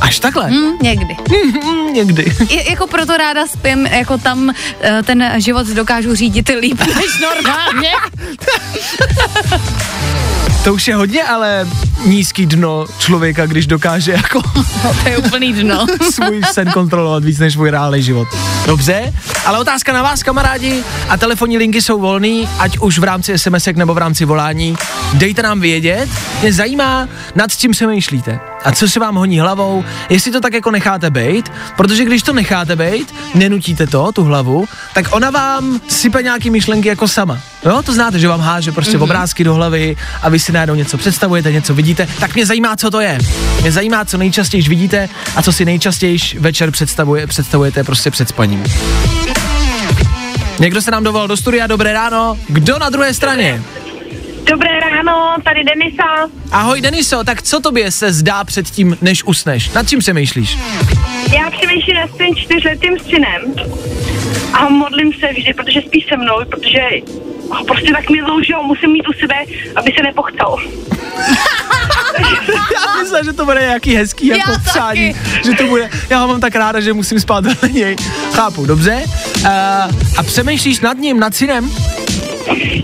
Až 0.01 0.19
takhle? 0.19 0.51
Hm, 0.51 0.79
někdy. 0.83 1.17
Mm, 1.65 1.93
někdy. 1.95 2.37
Je, 2.51 2.71
jako 2.71 2.87
proto 2.87 3.17
ráda 3.17 3.47
spím, 3.47 3.87
jako 3.87 4.19
tam 4.19 4.53
eh, 4.81 5.03
ten 5.03 5.33
život 5.37 5.67
dokážu 5.67 6.15
řídit 6.15 6.49
líp 6.61 6.81
než 6.81 7.21
normálně. 7.21 7.91
To 10.65 10.75
už 10.75 10.89
je 10.89 10.95
hodně, 10.95 11.25
ale 11.25 11.69
nízký 12.05 12.47
dno 12.47 12.87
člověka, 12.99 13.47
když 13.47 13.67
dokáže 13.67 14.13
jako 14.13 14.43
No, 14.85 14.95
to 15.03 15.09
je 15.09 15.19
úplný 15.19 15.53
dno. 15.53 15.87
svůj 16.15 16.43
sen 16.53 16.71
kontrolovat 16.71 17.25
víc 17.25 17.39
než 17.39 17.53
svůj 17.53 17.71
reálný 17.71 18.03
život. 18.03 18.29
Dobře, 18.67 19.13
ale 19.45 19.59
otázka 19.59 19.93
na 19.93 20.03
vás, 20.03 20.16
kamarádi, 20.23 20.85
a 21.09 21.17
telefonní 21.17 21.59
linky 21.59 21.83
jsou 21.83 22.01
volný, 22.01 22.49
ať 22.59 22.79
už 22.79 22.99
v 22.99 23.05
rámci 23.05 23.39
sms 23.39 23.69
nebo 23.75 23.95
v 23.95 23.99
rámci 23.99 24.25
volání. 24.25 24.77
Dejte 25.15 25.43
nám 25.43 25.61
vědět, 25.61 26.09
mě 26.41 26.53
zajímá, 26.53 27.09
nad 27.35 27.57
čím 27.57 27.75
se 27.75 27.87
myšlíte 27.87 28.41
a 28.65 28.73
co 28.73 28.89
se 28.89 29.01
vám 29.01 29.15
honí 29.15 29.41
hlavou, 29.41 29.85
jestli 30.11 30.33
to 30.33 30.41
tak 30.41 30.55
jako 30.55 30.71
necháte 30.71 31.11
bejt, 31.11 31.53
protože 31.77 32.05
když 32.05 32.23
to 32.23 32.33
necháte 32.33 32.77
bejt, 32.77 33.15
nenutíte 33.35 33.87
to, 33.87 34.13
tu 34.13 34.25
hlavu, 34.25 34.69
tak 34.95 35.05
ona 35.11 35.31
vám 35.31 35.81
sype 35.89 36.23
nějaký 36.23 36.51
myšlenky 36.51 36.89
jako 36.89 37.09
sama. 37.09 37.39
Jo, 37.65 37.83
to 37.83 37.93
znáte, 37.93 38.19
že 38.19 38.29
vám 38.29 38.41
háže 38.41 38.73
prostě 38.73 38.99
mm-hmm. 38.99 39.03
obrázky 39.03 39.45
do 39.45 39.55
hlavy 39.55 39.97
a 40.23 40.29
vy 40.29 40.39
si 40.39 40.53
najednou 40.53 40.75
něco 40.75 40.99
představujete, 40.99 41.53
něco 41.53 41.75
vidíte, 41.75 42.09
tak 42.21 42.35
mě 42.35 42.47
zajímá, 42.47 42.77
co 42.77 42.91
to 42.91 43.01
je. 43.01 43.19
Mě 43.61 43.73
zajímá, 43.73 44.05
co 44.05 44.19
nejčastěji 44.19 44.63
vidíte 44.63 45.09
a 45.37 45.43
co 45.43 45.53
si 45.53 45.65
nejčastěji 45.65 46.19
večer 46.39 46.71
představuje, 46.71 47.27
představujete 47.27 47.85
prostě 47.85 48.11
před 48.11 48.29
spaním. 48.29 48.65
Někdo 50.61 50.83
se 50.83 50.91
nám 50.91 51.05
dovolal 51.05 51.29
do 51.29 51.37
studia, 51.37 51.67
dobré 51.67 51.93
ráno. 51.93 52.39
Kdo 52.49 52.79
na 52.79 52.91
druhé 52.91 53.15
straně? 53.15 53.63
Dobré 54.45 54.81
ráno, 54.81 55.37
tady 55.45 55.65
Denisa. 55.65 56.05
Ahoj 56.53 56.81
Deniso, 56.81 57.25
tak 57.25 57.43
co 57.43 57.61
tobě 57.61 57.91
se 57.91 58.13
zdá 58.13 58.45
před 58.45 58.71
tím, 58.71 58.97
než 59.03 59.25
usneš? 59.25 59.71
Nad 59.71 59.89
čím 59.89 60.03
se 60.03 60.13
myšlíš? 60.13 60.59
Já 61.37 61.51
přemýšlím 61.51 61.97
nad 61.97 62.11
svým 62.17 62.37
čtyřletým 62.37 62.99
synem 62.99 63.55
a 64.53 64.69
modlím 64.69 65.13
se 65.13 65.33
vždy, 65.33 65.55
protože 65.55 65.81
spí 65.81 66.07
se 66.09 66.17
mnou, 66.17 66.35
protože 66.51 66.81
ho 67.51 67.65
prostě 67.65 67.93
tak 67.93 68.05
že 68.47 68.55
ho 68.55 68.63
musím 68.63 68.93
mít 68.93 69.09
u 69.09 69.13
sebe, 69.13 69.37
aby 69.77 69.93
se 69.97 70.03
nepochcal. 70.03 70.59
Já 72.75 73.03
myslím, 73.03 73.25
že 73.25 73.33
to 73.33 73.45
bude 73.45 73.61
nějaký 73.61 73.95
hezký 73.97 74.27
jako 74.27 74.51
Já 74.51 74.59
přání, 74.59 75.15
taky. 75.15 75.45
že 75.45 75.53
to 75.53 75.67
bude, 75.67 75.91
já 76.11 76.19
ho 76.19 76.29
mám 76.29 76.41
tak 76.41 76.55
ráda, 76.57 76.81
že 76.81 76.93
musím 76.93 77.21
spát 77.21 77.45
vedle 77.47 77.69
něj. 77.69 77.97
Chápu, 78.35 78.67
dobře. 78.67 79.03
Uh, 79.41 79.49
a 80.17 80.23
přemýšlíš 80.27 80.81
nad 80.81 80.97
ním, 80.99 81.21
nad 81.21 81.35
synem? 81.35 81.71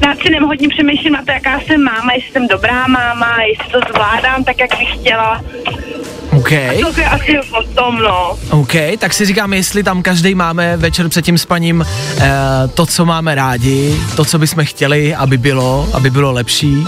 Nad 0.06 0.18
synem 0.22 0.42
hodně 0.44 0.68
přemýšlím 0.68 1.12
na 1.12 1.22
to, 1.24 1.30
jaká 1.30 1.60
jsem 1.60 1.82
máma, 1.84 2.12
jestli 2.14 2.32
jsem 2.32 2.48
dobrá 2.48 2.86
máma, 2.86 3.36
jestli 3.42 3.72
to 3.72 3.80
zvládám 3.92 4.44
tak, 4.44 4.58
jak 4.60 4.70
bych 4.78 4.94
chtěla. 5.00 5.44
OK, 6.36 6.48
To 6.94 7.00
je 7.00 7.06
asi 7.06 7.38
o 7.50 7.62
tom, 7.62 7.98
no. 7.98 8.38
OK, 8.50 8.72
tak 8.98 9.14
si 9.14 9.26
říkám, 9.26 9.52
jestli 9.52 9.82
tam 9.82 10.02
každý 10.02 10.34
máme 10.34 10.76
večer 10.76 11.08
před 11.08 11.24
tím 11.24 11.38
spaním 11.38 11.80
uh, 11.80 12.24
to, 12.74 12.86
co 12.86 13.04
máme 13.04 13.34
rádi, 13.34 14.00
to, 14.16 14.24
co 14.24 14.38
bychom 14.38 14.64
chtěli, 14.64 15.14
aby 15.14 15.38
bylo, 15.38 15.88
aby 15.92 16.10
bylo 16.10 16.32
lepší. 16.32 16.86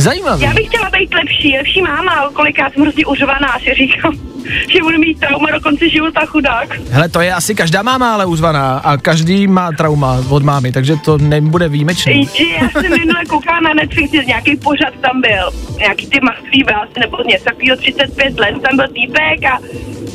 Zajímavý. 0.00 0.42
Já 0.42 0.52
bych 0.54 0.66
chtěla 0.66 0.90
být 0.90 1.14
lepší, 1.14 1.56
lepší 1.56 1.82
máma, 1.82 2.30
kolikrát 2.32 2.72
jsem 2.72 2.82
hrozně 2.82 3.06
užovaná, 3.06 3.58
si 3.58 3.74
říkám, 3.74 4.33
že 4.68 4.82
budu 4.82 4.98
mít 4.98 5.20
trauma 5.20 5.50
do 5.50 5.60
konce 5.60 5.88
života, 5.88 6.26
chudák. 6.26 6.80
Hele, 6.90 7.08
to 7.08 7.20
je 7.20 7.34
asi 7.34 7.54
každá 7.54 7.82
máma 7.82 8.14
ale 8.14 8.26
uzvaná 8.26 8.78
a 8.78 8.96
každý 8.96 9.46
má 9.46 9.72
trauma 9.72 10.24
od 10.30 10.42
mámy, 10.42 10.72
takže 10.72 10.96
to 10.96 11.18
nebude 11.18 11.68
výjimečný. 11.68 12.20
Jdi, 12.20 12.56
já 12.60 12.68
jsem 12.68 12.90
minule 12.90 13.24
koukala 13.28 13.60
na 13.60 13.74
Netflix, 13.74 14.12
nějaký 14.26 14.56
pořad 14.56 14.94
tam 15.00 15.20
byl, 15.20 15.50
nějaký 15.78 16.06
ty 16.06 16.20
mrtvý 16.20 16.62
vás 16.62 16.88
nebo 16.98 17.16
něco 17.26 17.44
takového 17.44 17.76
35 17.76 18.38
let, 18.38 18.54
tam 18.62 18.76
byl 18.76 18.88
týpek 18.88 19.44
a 19.44 19.58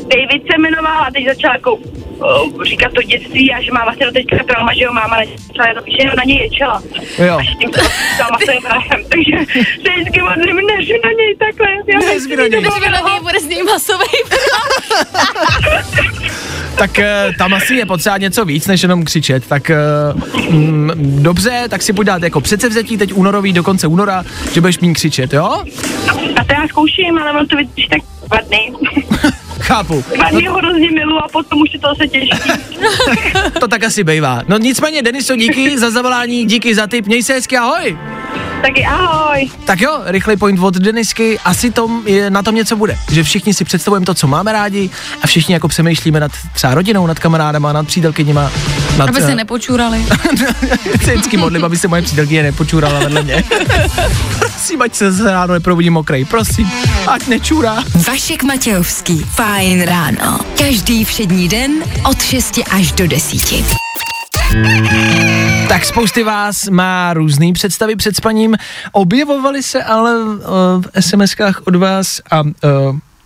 David 0.10 0.44
se 0.52 0.58
jmenoval 0.58 1.04
a 1.04 1.12
teď 1.12 1.26
začal 1.26 1.54
jako 1.54 1.76
uh, 1.76 2.64
říkat 2.64 2.92
to 2.94 3.02
dětství 3.02 3.54
a 3.54 3.62
že 3.62 3.72
má 3.72 3.84
vlastně 3.84 4.06
do 4.06 4.12
teďka 4.12 4.44
trauma, 4.44 4.74
že 4.74 4.88
ho 4.88 4.94
máma 4.94 5.18
nečela, 5.18 5.68
já 5.68 5.74
to 5.74 5.82
píše, 5.82 6.12
na 6.18 6.24
něj 6.26 6.38
ječela. 6.38 6.84
Jo. 7.26 7.38
A 7.38 7.44
že 7.44 7.52
tím 7.60 7.70
to 7.72 7.80
se 7.80 8.54
takže 9.10 9.38
se 9.84 9.90
vždycky 9.96 10.22
modlím, 10.22 10.56
neřu 10.56 10.94
na 11.06 11.12
něj 11.20 11.36
takhle. 11.46 11.68
Já 11.88 12.00
na 12.00 12.48
něj. 12.48 12.62
Na 12.92 13.00
něj 13.10 13.20
bude 13.22 13.40
z 13.40 13.48
něj 13.48 13.64
masový 13.64 14.19
Tak 16.78 17.00
eh, 17.00 17.32
tam 17.38 17.54
asi 17.54 17.76
je 17.76 17.86
potřeba 17.86 18.18
něco 18.18 18.46
víc, 18.46 18.68
než 18.68 18.84
jenom 18.84 19.06
křičet. 19.06 19.48
Tak 19.48 19.70
eh, 19.70 19.78
mm, 20.50 20.92
dobře, 21.24 21.64
tak 21.70 21.82
si 21.82 21.94
pojď 21.94 22.06
dát 22.06 22.24
jako 22.24 22.42
předsevzetí 22.42 22.98
teď 22.98 23.14
únorový 23.14 23.54
do 23.54 23.64
konce 23.64 23.88
února, 23.88 24.24
že 24.54 24.62
budeš 24.62 24.80
mít 24.80 24.94
křičet, 24.94 25.34
jo? 25.34 25.64
A 26.36 26.44
to 26.44 26.54
já 26.54 26.68
zkouším, 26.68 27.18
ale 27.18 27.40
on 27.40 27.48
to 27.48 27.56
vydrží 27.56 27.90
tak 27.90 28.02
dva 28.28 28.38
dny. 28.48 28.74
Chápu. 29.60 30.04
Dva 30.16 30.30
dny 30.30 30.46
ho 30.48 30.58
hrozně 30.58 30.92
milu 30.92 31.18
a 31.18 31.28
potom 31.28 31.62
už 31.62 31.74
je 31.74 31.80
to 31.80 31.88
zase 31.88 32.08
těžší. 32.08 32.32
To 33.60 33.68
tak 33.68 33.84
asi 33.84 34.04
bývá. 34.04 34.42
No 34.48 34.58
nicméně, 34.58 35.02
Deniso, 35.02 35.36
díky 35.36 35.80
za 35.80 35.92
zavolání, 35.92 36.46
díky 36.46 36.76
za 36.76 36.88
tip, 36.88 37.06
měj 37.06 37.24
se 37.24 37.34
hezky, 37.34 37.58
ahoj. 37.58 37.98
Taky 38.62 38.86
ahoj. 38.86 39.50
Tak 39.66 39.82
jo, 39.82 40.02
rychlej 40.06 40.38
point 40.38 40.60
od 40.60 40.78
Denisky, 40.78 41.40
asi 41.46 41.72
tom 41.72 42.08
je, 42.08 42.30
na 42.30 42.44
tom 42.44 42.56
něco 42.56 42.76
bude. 42.76 42.98
Že 43.12 43.24
všichni 43.24 43.54
si 43.54 43.66
představujeme 43.66 44.06
to, 44.06 44.14
co 44.14 44.28
máme 44.28 44.52
rádi 44.52 44.90
a 45.22 45.28
všichni 45.28 45.54
jako 45.54 45.68
přemýšlíme 45.68 46.20
nad 46.20 46.32
třeba 46.54 46.74
rodinou, 46.74 47.08
nad 47.08 47.20
kamarádama, 47.20 47.74
nad 47.74 47.88
přítelkyněma. 47.88 48.52
Nad, 48.98 49.10
Aby 49.10 49.22
se 49.22 49.32
eh, 49.32 49.36
nepočurali. 49.36 50.06
se 51.04 51.12
vždycky 51.12 51.38
modlím, 51.38 51.66
aby 51.66 51.78
se 51.78 51.88
moje 51.88 52.02
přítelkyně 52.02 52.44
nepočurala 52.44 53.00
vedle 53.00 53.24
mě. 53.24 53.44
prosím, 54.40 54.82
ať 54.82 54.96
se 54.96 55.12
zase 55.12 55.32
ráno 55.32 55.54
neprobudím 55.54 55.94
mokrej, 55.94 56.26
prosím, 56.26 56.72
ať 57.08 57.28
nečurá. 57.28 57.84
Vašek 58.08 58.44
Matějovský. 58.44 59.26
Fajn 59.30 59.82
ráno. 59.82 60.40
Každý 60.58 61.06
všední 61.06 61.48
den 61.48 61.72
od 62.10 62.22
6 62.22 62.60
až 62.72 62.92
do 62.92 63.08
10. 63.08 63.40
Tak 65.70 65.86
spousty 65.86 66.24
vás 66.24 66.70
má 66.70 67.14
různý 67.14 67.54
představy 67.54 67.96
před 67.96 68.16
spaním, 68.16 68.58
objevovaly 68.92 69.64
se 69.64 69.84
ale 69.84 70.24
uh, 70.24 70.36
v 70.82 70.88
SMS-kách 70.96 71.54
od 71.68 71.76
vás 71.76 72.22
a 72.32 72.42
uh, 72.42 72.52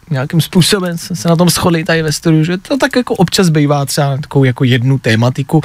nějakým 0.09 0.41
způsobem 0.41 0.97
jsme 0.97 1.15
se 1.15 1.29
na 1.29 1.35
tom 1.35 1.49
shodli 1.49 1.83
tady 1.83 2.01
ve 2.01 2.11
studiu, 2.11 2.43
že 2.43 2.57
to 2.57 2.77
tak 2.77 2.95
jako 2.95 3.15
občas 3.15 3.49
bývá 3.49 3.85
třeba 3.85 4.17
takovou 4.17 4.43
jako 4.43 4.63
jednu 4.63 4.99
tématiku, 4.99 5.61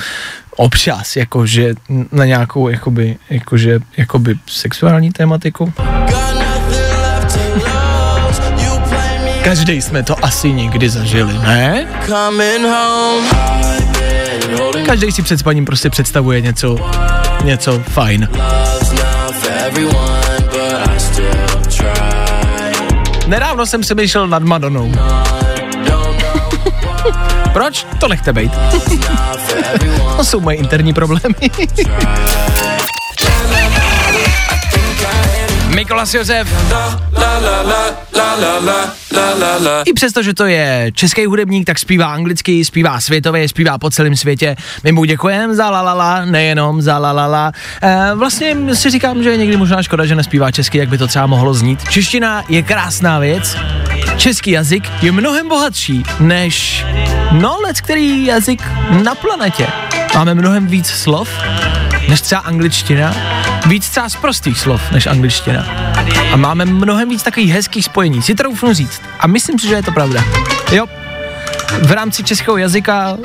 občas, 0.57 1.17
jakože 1.17 1.75
na 2.13 2.25
nějakou 2.25 2.69
jakoby, 2.69 3.17
jakože, 3.31 3.81
jakoby 3.97 4.39
sexuální 4.47 5.11
tématiku. 5.13 5.73
Každý 9.45 9.83
jsme 9.83 10.03
to 10.03 10.25
asi 10.25 10.53
někdy 10.53 10.89
zažili, 10.89 11.39
ne? 11.39 11.87
Každý 14.87 15.13
si 15.13 15.23
před 15.23 15.39
spaním 15.39 15.65
prostě 15.65 15.91
představuje 15.91 16.41
něco, 16.41 16.77
něco 17.45 17.79
fajn. 17.79 18.29
Nedávno 23.27 23.67
jsem 23.67 23.81
přemýšlel 23.81 24.29
nad 24.29 24.43
Madonou. 24.43 24.93
Proč? 27.53 27.87
To 28.01 28.09
nechte 28.09 28.33
bejt. 28.33 28.53
to 30.17 30.25
jsou 30.25 30.41
moje 30.41 30.57
interní 30.57 30.95
problémy. 30.95 31.35
Mikolas 35.79 36.15
Josef. 36.15 36.49
I 39.85 39.93
přesto, 39.93 40.23
že 40.23 40.35
to 40.35 40.47
je 40.47 40.91
český 40.95 41.27
hudebník, 41.27 41.67
tak 41.67 41.79
zpívá 41.79 42.07
anglicky, 42.07 42.65
zpívá 42.65 43.01
světově, 43.01 43.49
zpívá 43.49 43.79
po 43.79 43.91
celém 43.91 44.17
světě. 44.17 44.57
My 44.85 44.93
mu 44.93 45.05
děkujeme 45.05 45.55
za 45.55 45.71
la 45.71 45.83
la 45.83 45.95
la, 45.95 46.25
nejenom 46.25 46.83
za 46.83 46.99
la 46.99 47.13
la 47.13 47.27
la. 47.27 47.53
E, 47.83 48.15
vlastně 48.15 48.57
si 48.73 48.91
říkám, 48.91 49.23
že 49.23 49.31
je 49.31 49.37
někdy 49.37 49.57
možná 49.57 49.83
škoda, 49.83 50.07
že 50.07 50.15
nespívá 50.15 50.51
česky, 50.51 50.79
jak 50.79 50.89
by 50.89 50.99
to 50.99 51.07
třeba 51.07 51.27
mohlo 51.27 51.55
znít. 51.55 51.89
Čeština 51.89 52.45
je 52.49 52.63
krásná 52.63 53.19
věc. 53.19 53.57
Český 54.17 54.51
jazyk 54.51 54.91
je 55.03 55.13
mnohem 55.13 55.49
bohatší 55.49 56.03
než 56.21 56.85
no 57.33 57.57
let, 57.65 57.81
který 57.81 58.27
jazyk 58.27 58.63
na 59.03 59.15
planetě. 59.15 59.67
Máme 60.15 60.35
mnohem 60.35 60.67
víc 60.67 60.87
slov 60.87 61.29
než 62.09 62.21
třeba 62.21 62.41
angličtina, 62.41 63.15
víc 63.67 63.89
třeba 63.89 64.09
z 64.09 64.17
prostých 64.17 64.59
slov 64.59 64.91
než 64.91 65.07
angličtina. 65.07 65.67
A 66.33 66.37
máme 66.37 66.65
mnohem 66.65 67.09
víc 67.09 67.23
takových 67.23 67.53
hezkých 67.53 67.85
spojení, 67.85 68.23
si 68.23 68.35
troufnu 68.35 68.73
říct. 68.73 69.03
A 69.21 69.27
myslím 69.27 69.59
si, 69.59 69.69
že 69.69 69.75
je 69.75 69.83
to 69.83 69.93
pravda. 69.93 70.25
Jo, 70.73 70.87
v 71.83 71.93
rámci 71.93 72.25
českého 72.25 72.57
jazyka 72.57 73.17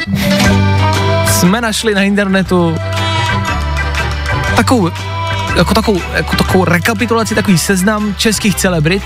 jsme 1.27 1.61
našli 1.61 1.95
na 1.95 2.01
internetu 2.01 2.77
takovou, 4.55 4.91
jako 5.55 5.73
takovou, 5.73 6.01
jako 6.13 6.35
takovou 6.35 6.65
rekapitulaci, 6.65 7.35
takový 7.35 7.57
seznam 7.57 8.15
českých 8.17 8.55
celebrit 8.55 9.03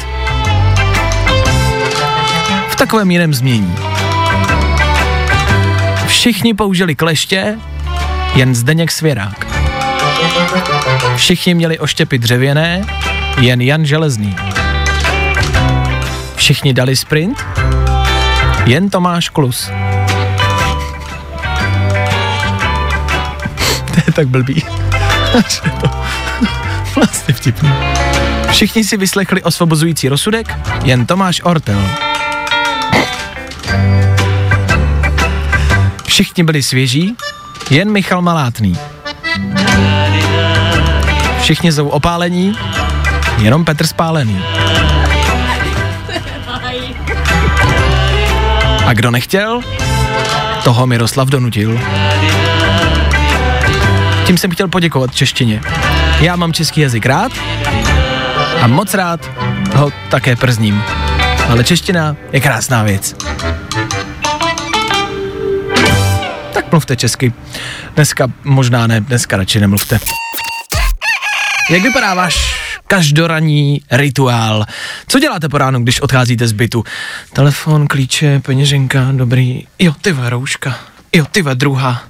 v 2.68 2.76
takovém 2.76 3.12
jiném 3.12 3.34
změní. 3.34 3.76
Všichni 6.08 6.54
použili 6.54 6.96
kleště, 6.96 7.60
jen 8.36 8.56
Zdeněk 8.56 8.92
Svěrák. 8.92 9.47
Všichni 11.16 11.54
měli 11.54 11.80
oštěpy 11.80 12.18
dřevěné, 12.18 12.86
jen 13.40 13.62
Jan 13.62 13.86
Železný. 13.86 14.36
Všichni 16.36 16.74
dali 16.74 16.96
sprint, 16.96 17.46
jen 18.66 18.90
Tomáš 18.90 19.30
Klus. 19.30 19.66
to 23.94 24.02
je 24.08 24.14
tak 24.14 24.28
blbý. 24.28 24.64
Vlastně 26.96 27.34
vtipný. 27.34 27.70
Všichni 28.52 28.84
si 28.84 28.98
vyslechli 28.98 29.44
osvobozující 29.44 30.10
rozsudek, 30.10 30.56
jen 30.84 31.06
Tomáš 31.06 31.42
Ortel. 31.44 31.90
Všichni 36.06 36.44
byli 36.44 36.64
svěží, 36.64 37.16
jen 37.70 37.92
Michal 37.92 38.22
Malátný. 38.22 38.78
Všichni 41.48 41.72
jsou 41.72 41.88
opálení, 41.88 42.58
jenom 43.38 43.66
Petr 43.66 43.88
Spálený. 43.88 44.44
A 48.86 48.94
kdo 48.94 49.12
nechtěl, 49.12 49.62
toho 50.64 50.88
Miroslav 50.88 51.28
donutil. 51.28 51.80
Tím 54.26 54.38
jsem 54.38 54.52
chtěl 54.52 54.68
poděkovat 54.68 55.16
češtině. 55.16 55.62
Já 56.20 56.36
mám 56.36 56.54
český 56.54 56.82
jazyk 56.82 57.06
rád 57.06 57.32
a 58.62 58.68
moc 58.68 58.94
rád 58.94 59.30
ho 59.76 59.92
také 60.10 60.36
przním. 60.36 60.84
Ale 61.50 61.64
čeština 61.64 62.16
je 62.32 62.42
krásná 62.42 62.84
věc. 62.84 63.16
Tak 66.54 66.72
mluvte 66.72 66.96
česky. 66.96 67.34
Dneska 67.96 68.28
možná 68.44 68.88
ne, 68.88 69.02
dneska 69.02 69.38
radši 69.38 69.60
nemluvte. 69.60 70.00
Jak 71.70 71.84
vypadá 71.84 72.14
váš 72.14 72.62
každoranní 72.88 73.82
rituál? 73.92 74.66
Co 75.08 75.20
děláte 75.20 75.50
po 75.50 75.58
ránu, 75.58 75.84
když 75.84 76.02
odcházíte 76.02 76.48
z 76.48 76.52
bytu? 76.52 76.84
Telefon, 77.34 77.88
klíče, 77.88 78.40
peněženka, 78.40 79.08
dobrý. 79.12 79.64
Jo, 79.80 79.94
ty 80.02 80.16
rouška. 80.30 80.80
Jo, 81.14 81.26
ty 81.32 81.44
druhá. 81.54 82.04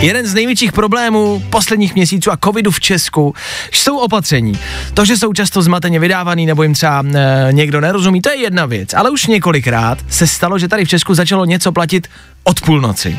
Jeden 0.00 0.26
z 0.26 0.34
největších 0.34 0.72
problémů 0.72 1.42
posledních 1.50 1.94
měsíců 1.94 2.32
a 2.32 2.38
covidu 2.44 2.70
v 2.70 2.80
Česku 2.80 3.34
jsou 3.72 3.98
opatření. 3.98 4.58
To, 4.94 5.04
že 5.04 5.16
jsou 5.16 5.32
často 5.32 5.62
zmateně 5.62 6.00
vydávaný 6.00 6.46
nebo 6.46 6.62
jim 6.62 6.74
třeba 6.74 7.04
e, 7.14 7.48
někdo 7.52 7.80
nerozumí, 7.80 8.22
to 8.22 8.30
je 8.30 8.36
jedna 8.36 8.66
věc. 8.66 8.94
Ale 8.94 9.10
už 9.10 9.26
několikrát 9.26 9.98
se 10.08 10.26
stalo, 10.26 10.58
že 10.58 10.68
tady 10.68 10.84
v 10.84 10.88
Česku 10.88 11.14
začalo 11.14 11.44
něco 11.44 11.72
platit 11.72 12.08
od 12.44 12.60
půlnoci. 12.60 13.18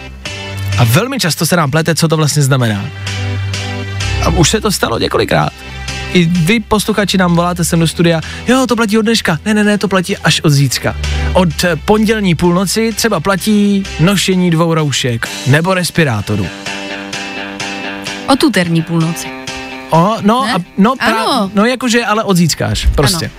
A 0.78 0.84
velmi 0.84 1.20
často 1.20 1.46
se 1.46 1.56
nám 1.56 1.72
plete, 1.72 1.96
co 1.96 2.08
to 2.08 2.18
vlastně 2.18 2.44
znamená. 2.44 2.86
A 4.26 4.30
už 4.30 4.50
se 4.50 4.62
to 4.62 4.72
stalo 4.72 5.00
několikrát. 5.00 5.50
I 6.14 6.26
vy, 6.26 6.60
posluchači, 6.60 7.18
nám 7.18 7.36
voláte 7.36 7.64
sem 7.64 7.80
do 7.80 7.88
studia, 7.88 8.22
jo, 8.48 8.68
to 8.68 8.76
platí 8.76 8.98
od 8.98 9.02
dneška. 9.02 9.40
Ne, 9.46 9.54
ne, 9.54 9.64
ne, 9.64 9.78
to 9.78 9.88
platí 9.88 10.18
až 10.18 10.42
od 10.42 10.50
zítřka. 10.50 10.96
Od 11.34 11.64
eh, 11.64 11.76
pondělní 11.76 12.36
půlnoci 12.36 12.94
třeba 12.96 13.20
platí 13.20 13.84
nošení 14.00 14.52
dvou 14.52 14.74
roušek 14.74 15.28
nebo 15.48 15.74
respirátorů. 15.74 16.48
Od 18.28 18.44
úterní 18.44 18.82
půlnoci. 18.82 19.28
O, 19.90 20.16
no, 20.22 20.44
Ne? 20.46 20.54
a, 20.54 20.58
no, 20.78 20.94
Ano. 21.00 21.52
no 21.56 21.66
jakože, 21.66 22.06
ale 22.06 22.24
od 22.24 22.38
zítřkáš, 22.38 22.88
prostě. 22.96 23.32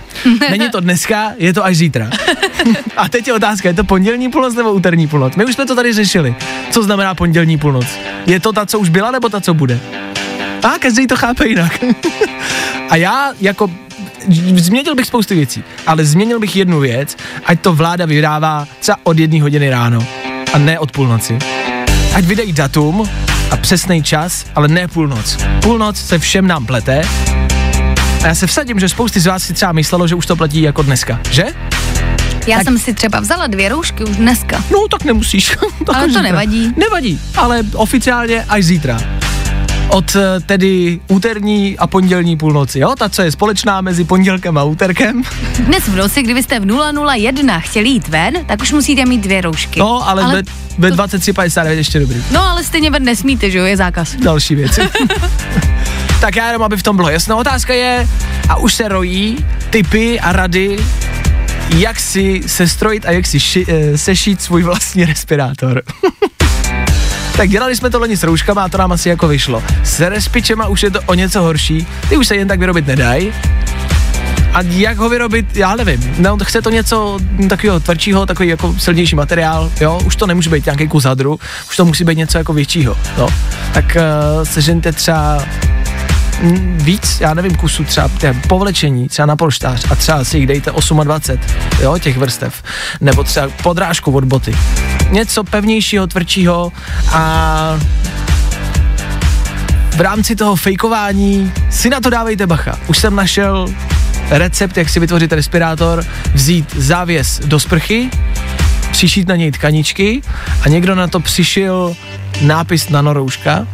Není 0.49 0.69
to 0.69 0.79
dneska, 0.79 1.31
je 1.37 1.53
to 1.53 1.65
až 1.65 1.77
zítra. 1.77 2.09
a 2.97 3.09
teď 3.09 3.27
je 3.27 3.33
otázka, 3.33 3.67
je 3.69 3.73
to 3.73 3.83
pondělní 3.83 4.29
půlnoc 4.29 4.55
nebo 4.55 4.71
úterní 4.73 5.07
půlnoc? 5.07 5.35
My 5.35 5.45
už 5.45 5.53
jsme 5.53 5.65
to 5.65 5.75
tady 5.75 5.93
řešili. 5.93 6.35
Co 6.71 6.83
znamená 6.83 7.15
pondělní 7.15 7.57
půlnoc? 7.57 7.85
Je 8.25 8.39
to 8.39 8.53
ta, 8.53 8.65
co 8.65 8.79
už 8.79 8.89
byla, 8.89 9.11
nebo 9.11 9.29
ta, 9.29 9.41
co 9.41 9.53
bude? 9.53 9.79
A 10.63 10.79
každý 10.79 11.07
to 11.07 11.15
chápe 11.17 11.47
jinak. 11.47 11.79
a 12.89 12.95
já 12.95 13.31
jako 13.41 13.69
změnil 14.55 14.95
bych 14.95 15.05
spoustu 15.05 15.35
věcí, 15.35 15.63
ale 15.87 16.05
změnil 16.05 16.39
bych 16.39 16.55
jednu 16.55 16.79
věc, 16.79 17.17
ať 17.45 17.59
to 17.61 17.73
vláda 17.73 18.05
vydává 18.05 18.67
třeba 18.79 18.97
od 19.03 19.19
jedné 19.19 19.41
hodiny 19.41 19.69
ráno 19.69 20.07
a 20.53 20.57
ne 20.57 20.79
od 20.79 20.91
půlnoci. 20.91 21.37
Ať 22.13 22.25
vydají 22.25 22.53
datum 22.53 23.09
a 23.51 23.57
přesný 23.57 24.03
čas, 24.03 24.45
ale 24.55 24.67
ne 24.67 24.87
půlnoc. 24.87 25.37
Půlnoc 25.61 25.97
se 25.97 26.19
všem 26.19 26.47
nám 26.47 26.65
plete 26.65 27.01
a 28.23 28.27
já 28.27 28.35
se 28.35 28.47
vsadím, 28.47 28.79
že 28.79 28.89
spousty 28.89 29.19
z 29.19 29.25
vás 29.25 29.43
si 29.43 29.53
třeba 29.53 29.71
myslelo, 29.71 30.07
že 30.07 30.15
už 30.15 30.25
to 30.25 30.35
platí 30.35 30.61
jako 30.61 30.81
dneska, 30.83 31.19
že? 31.31 31.45
Já 32.47 32.55
Tak- 32.57 32.63
jsem 32.63 32.79
si 32.79 32.93
třeba 32.93 33.19
vzala 33.19 33.47
dvě 33.47 33.69
roušky 33.69 34.03
už 34.03 34.15
dneska. 34.17 34.63
No, 34.71 34.87
tak 34.91 35.03
nemusíš. 35.03 35.47
Tak 35.85 35.95
Ale 35.95 35.99
to 36.05 36.07
zítra. 36.07 36.21
nevadí. 36.21 36.73
Nevadí, 36.77 37.19
ale 37.37 37.61
oficiálně 37.73 38.45
až 38.49 38.63
zítra. 38.63 38.99
Od 39.89 40.15
eh, 40.15 40.39
tedy 40.39 40.99
úterní 41.07 41.77
a 41.77 41.87
pondělní 41.87 42.37
půlnoci, 42.37 42.79
jo? 42.79 42.95
Ta, 42.97 43.09
co 43.09 43.21
je 43.21 43.31
společná 43.31 43.81
mezi 43.81 44.03
pondělkem 44.03 44.57
a 44.57 44.63
úterkem. 44.63 45.23
Dnes 45.59 45.87
v 45.87 45.95
noci, 45.95 46.23
kdybyste 46.23 46.59
v 46.59 46.67
001 47.15 47.59
chtěli 47.59 47.89
jít 47.89 48.07
ven, 48.07 48.33
tak 48.45 48.61
už 48.61 48.71
musíte 48.71 49.05
mít 49.05 49.21
dvě 49.21 49.41
roušky. 49.41 49.79
No, 49.79 50.09
ale, 50.09 50.23
ale 50.23 50.43
ve, 50.77 50.89
ve 50.89 50.95
23.59 50.95 51.69
ještě 51.69 51.99
dobrý. 51.99 52.23
No, 52.31 52.43
ale 52.43 52.63
stejně 52.63 52.91
ven 52.91 53.03
nesmíte, 53.03 53.51
že 53.51 53.57
jo, 53.57 53.65
je 53.65 53.77
zákaz. 53.77 54.15
Další 54.15 54.55
věci. 54.55 54.81
tak 56.21 56.35
já 56.35 56.47
jenom, 56.47 56.63
aby 56.63 56.77
v 56.77 56.83
tom 56.83 56.95
bylo 56.95 57.09
jasno. 57.09 57.37
Otázka 57.37 57.73
je, 57.73 58.07
a 58.49 58.55
už 58.55 58.73
se 58.73 58.87
rojí 58.87 59.45
typy 59.69 60.19
a 60.19 60.31
rady, 60.31 60.77
jak 61.75 61.99
si 61.99 62.41
sestrojit 62.45 63.05
a 63.05 63.11
jak 63.11 63.25
si 63.25 63.39
ši, 63.39 63.65
eh, 63.67 63.97
sešít 63.97 64.41
svůj 64.41 64.63
vlastní 64.63 65.05
respirátor. 65.05 65.81
tak 67.39 67.49
dělali 67.49 67.75
jsme 67.75 67.89
to 67.89 67.99
loni 67.99 68.17
s 68.17 68.23
rouškama 68.23 68.63
a 68.63 68.69
to 68.69 68.77
nám 68.77 68.91
asi 68.91 69.09
jako 69.09 69.27
vyšlo. 69.27 69.63
S 69.83 69.99
respičema 69.99 70.67
už 70.67 70.83
je 70.83 70.91
to 70.91 71.01
o 71.05 71.13
něco 71.13 71.41
horší, 71.41 71.87
ty 72.09 72.17
už 72.17 72.27
se 72.27 72.35
jen 72.35 72.47
tak 72.47 72.59
vyrobit 72.59 72.87
nedají. 72.87 73.33
A 74.53 74.61
jak 74.61 74.97
ho 74.97 75.09
vyrobit, 75.09 75.57
já 75.57 75.75
nevím. 75.75 76.15
No, 76.17 76.37
chce 76.43 76.61
to 76.61 76.69
něco 76.69 77.19
takového 77.49 77.79
tvrdšího, 77.79 78.25
takový 78.25 78.49
jako 78.49 78.75
silnější 78.77 79.15
materiál, 79.15 79.71
jo, 79.81 79.99
už 80.05 80.15
to 80.15 80.27
nemůže 80.27 80.49
být 80.49 80.65
nějaký 80.65 80.87
kus 80.87 81.03
hadru, 81.03 81.39
už 81.69 81.77
to 81.77 81.85
musí 81.85 82.03
být 82.03 82.17
něco 82.17 82.37
jako 82.37 82.53
většího, 82.53 82.97
no. 83.17 83.27
Tak 83.73 83.97
uh, 83.97 84.43
sežente 84.43 84.91
třeba 84.91 85.45
víc, 86.75 87.17
já 87.19 87.33
nevím, 87.33 87.55
kusů 87.55 87.83
třeba 87.83 88.09
povlečení, 88.47 89.07
třeba 89.09 89.25
na 89.25 89.35
polštář 89.35 89.91
a 89.91 89.95
třeba 89.95 90.23
si 90.23 90.37
jich 90.37 90.47
dejte 90.47 90.71
28, 91.03 91.39
jo, 91.81 91.97
těch 91.97 92.17
vrstev, 92.17 92.63
nebo 93.01 93.23
třeba 93.23 93.47
podrážku 93.63 94.11
od 94.11 94.25
boty. 94.25 94.55
Něco 95.09 95.43
pevnějšího, 95.43 96.07
tvrdšího 96.07 96.71
a 97.11 97.79
v 99.95 100.01
rámci 100.01 100.35
toho 100.35 100.55
fejkování 100.55 101.51
si 101.69 101.89
na 101.89 101.99
to 101.99 102.09
dávejte 102.09 102.47
bacha. 102.47 102.79
Už 102.87 102.97
jsem 102.97 103.15
našel 103.15 103.67
recept, 104.29 104.77
jak 104.77 104.89
si 104.89 104.99
vytvořit 104.99 105.33
respirátor, 105.33 106.05
vzít 106.33 106.75
závěs 106.75 107.41
do 107.45 107.59
sprchy, 107.59 108.09
přišít 108.91 109.27
na 109.27 109.35
něj 109.35 109.51
tkaničky 109.51 110.21
a 110.61 110.69
někdo 110.69 110.95
na 110.95 111.07
to 111.07 111.19
přišil 111.19 111.95
nápis 112.41 112.89
nanorouška 112.89 113.67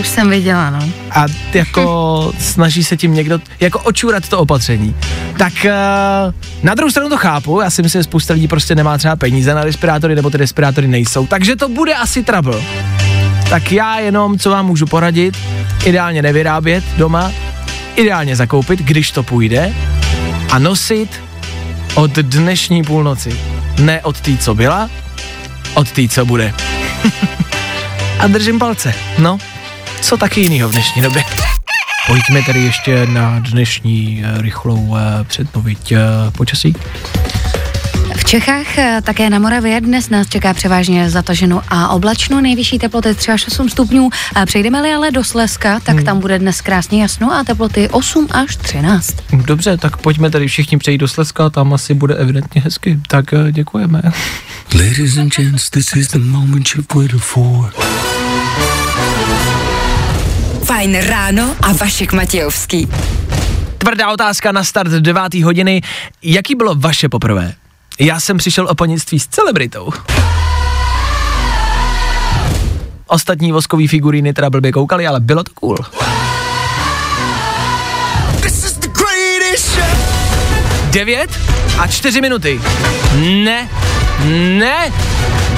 Už 0.00 0.08
jsem 0.08 0.30
viděla, 0.30 0.70
no. 0.70 0.88
a 1.10 1.26
jako 1.54 2.32
snaží 2.38 2.84
se 2.84 2.96
tím 2.96 3.14
někdo 3.14 3.40
jako 3.60 3.78
očurat 3.78 4.28
to 4.28 4.38
opatření. 4.38 4.96
Tak 5.38 5.52
uh, 5.64 6.34
na 6.62 6.74
druhou 6.74 6.90
stranu 6.90 7.08
to 7.08 7.16
chápu, 7.16 7.60
já 7.60 7.70
si 7.70 7.82
myslím, 7.82 7.98
že 7.98 8.04
spousta 8.04 8.34
lidí 8.34 8.48
prostě 8.48 8.74
nemá 8.74 8.98
třeba 8.98 9.16
peníze 9.16 9.54
na 9.54 9.64
respirátory, 9.64 10.14
nebo 10.14 10.30
ty 10.30 10.36
respirátory 10.36 10.86
nejsou, 10.86 11.26
takže 11.26 11.56
to 11.56 11.68
bude 11.68 11.94
asi 11.94 12.22
trouble. 12.22 12.62
Tak 13.50 13.72
já 13.72 13.98
jenom, 13.98 14.38
co 14.38 14.50
vám 14.50 14.66
můžu 14.66 14.86
poradit, 14.86 15.38
ideálně 15.84 16.22
nevyrábět 16.22 16.84
doma, 16.96 17.32
ideálně 17.96 18.36
zakoupit, 18.36 18.80
když 18.80 19.10
to 19.10 19.22
půjde, 19.22 19.74
a 20.50 20.58
nosit 20.58 21.22
od 21.94 22.10
dnešní 22.10 22.82
půlnoci. 22.84 23.40
Ne 23.78 24.02
od 24.02 24.20
té, 24.20 24.36
co 24.36 24.54
byla, 24.54 24.90
od 25.74 25.90
té, 25.90 26.08
co 26.08 26.24
bude. 26.26 26.54
a 28.18 28.26
držím 28.26 28.58
palce, 28.58 28.94
no 29.18 29.38
co 30.04 30.16
taky 30.16 30.40
jinýho 30.40 30.68
v 30.68 30.72
dnešní 30.72 31.02
době. 31.02 31.24
Pojďme 32.06 32.42
tedy 32.42 32.60
ještě 32.60 33.06
na 33.06 33.38
dnešní 33.38 34.24
eh, 34.24 34.42
rychlou 34.42 34.96
eh, 34.96 35.24
předpověď 35.24 35.92
eh, 35.92 35.98
počasí. 36.30 36.74
V 38.16 38.24
Čechách, 38.24 38.66
také 39.02 39.30
na 39.30 39.38
Moravě, 39.38 39.80
dnes 39.80 40.10
nás 40.10 40.28
čeká 40.28 40.54
převážně 40.54 41.10
zataženo 41.10 41.62
a 41.68 41.88
oblačno, 41.88 42.40
nejvyšší 42.40 42.78
teploty 42.78 43.14
3 43.14 43.30
až 43.30 43.46
8 43.46 43.68
stupňů. 43.68 44.10
Přejdeme-li 44.46 44.94
ale 44.94 45.10
do 45.10 45.24
Slezska, 45.24 45.80
tak 45.80 46.02
tam 46.02 46.20
bude 46.20 46.38
dnes 46.38 46.60
krásně 46.60 47.02
jasno 47.02 47.32
a 47.34 47.44
teploty 47.44 47.88
8 47.88 48.28
až 48.30 48.56
13. 48.56 49.16
Dobře, 49.32 49.76
tak 49.76 49.96
pojďme 49.96 50.30
tady 50.30 50.46
všichni 50.46 50.78
přejít 50.78 50.98
do 50.98 51.08
Slezska, 51.08 51.50
tam 51.50 51.74
asi 51.74 51.94
bude 51.94 52.14
evidentně 52.14 52.60
hezky, 52.60 52.98
tak 53.08 53.24
děkujeme. 53.50 54.02
Ladies 54.74 55.16
and 55.16 55.36
gents, 55.36 55.70
this 55.70 55.96
is 55.96 56.08
the 56.08 56.18
moment 56.18 56.68
you've 56.74 56.94
waited 56.94 57.20
for. 57.20 57.72
Fajn 60.64 61.00
ráno 61.00 61.56
a 61.62 61.72
Vašek 61.72 62.12
Matějovský. 62.12 62.88
Tvrdá 63.78 64.12
otázka 64.12 64.52
na 64.52 64.64
start 64.64 64.90
9. 64.90 65.34
hodiny. 65.34 65.82
Jaký 66.22 66.54
bylo 66.54 66.74
vaše 66.74 67.08
poprvé? 67.08 67.54
Já 68.00 68.20
jsem 68.20 68.36
přišel 68.36 68.66
o 68.68 68.74
panictví 68.74 69.20
s 69.20 69.26
celebritou. 69.26 69.90
Ostatní 73.06 73.52
voskový 73.52 73.88
figuríny 73.88 74.32
teda 74.32 74.50
blbě 74.50 74.72
koukali, 74.72 75.06
ale 75.06 75.20
bylo 75.20 75.44
to 75.44 75.52
cool. 75.54 75.78
This 78.40 78.64
is 78.64 78.72
the 78.72 78.88
greatest 78.88 79.74
show. 79.74 79.98
9 80.90 81.40
a 81.78 81.86
4 81.86 82.20
minuty. 82.20 82.60
Ne, 83.44 83.68
ne, 84.58 84.92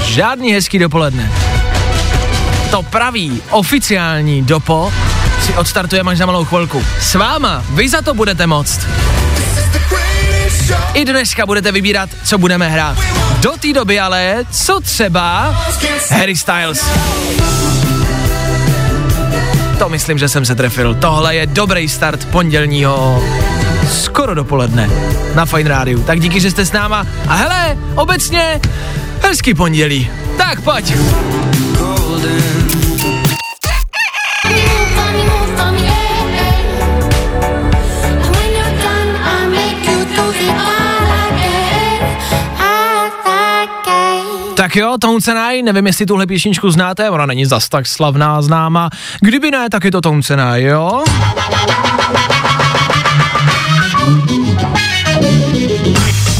žádný 0.02 0.52
hezký 0.52 0.78
dopoledne. 0.78 1.32
To 2.70 2.82
pravý, 2.82 3.42
oficiální 3.50 4.42
dopo 4.42 4.92
si 5.42 5.54
odstartujeme 5.54 6.12
až 6.12 6.18
za 6.18 6.26
malou 6.26 6.44
chvilku. 6.44 6.84
S 7.00 7.14
váma, 7.14 7.64
vy 7.70 7.88
za 7.88 8.02
to 8.02 8.14
budete 8.14 8.46
moct. 8.46 8.80
I 10.94 11.04
dneska 11.04 11.46
budete 11.46 11.72
vybírat, 11.72 12.10
co 12.24 12.38
budeme 12.38 12.68
hrát. 12.68 12.98
Do 13.40 13.52
té 13.52 13.72
doby 13.72 14.00
ale, 14.00 14.44
co 14.50 14.80
třeba 14.80 15.54
Harry 16.10 16.36
Styles. 16.36 16.84
To 19.78 19.88
myslím, 19.88 20.18
že 20.18 20.28
jsem 20.28 20.44
se 20.44 20.54
trefil. 20.54 20.94
Tohle 20.94 21.34
je 21.34 21.46
dobrý 21.46 21.88
start 21.88 22.24
pondělního 22.24 23.22
skoro 23.90 24.34
dopoledne 24.34 24.90
na 25.34 25.46
Fine 25.46 25.68
Rádiu. 25.68 26.02
Tak 26.02 26.20
díky, 26.20 26.40
že 26.40 26.50
jste 26.50 26.66
s 26.66 26.72
náma. 26.72 27.06
A 27.28 27.34
hele, 27.34 27.78
obecně 27.94 28.60
hezký 29.22 29.54
pondělí. 29.54 30.10
Tak 30.38 30.60
pojď. 30.60 30.94
Tak 44.56 44.76
jo, 44.76 44.96
Tones 45.00 45.28
and 45.28 45.38
nevím, 45.64 45.86
jestli 45.86 46.06
tuhle 46.06 46.26
písničku 46.26 46.70
znáte, 46.70 47.10
ona 47.10 47.26
není 47.26 47.46
zas 47.46 47.68
tak 47.68 47.86
slavná, 47.86 48.42
známa. 48.42 48.90
Kdyby 49.20 49.50
ne, 49.50 49.70
tak 49.70 49.84
je 49.84 49.90
to 49.90 50.00
I, 50.56 50.62
jo? 50.62 51.04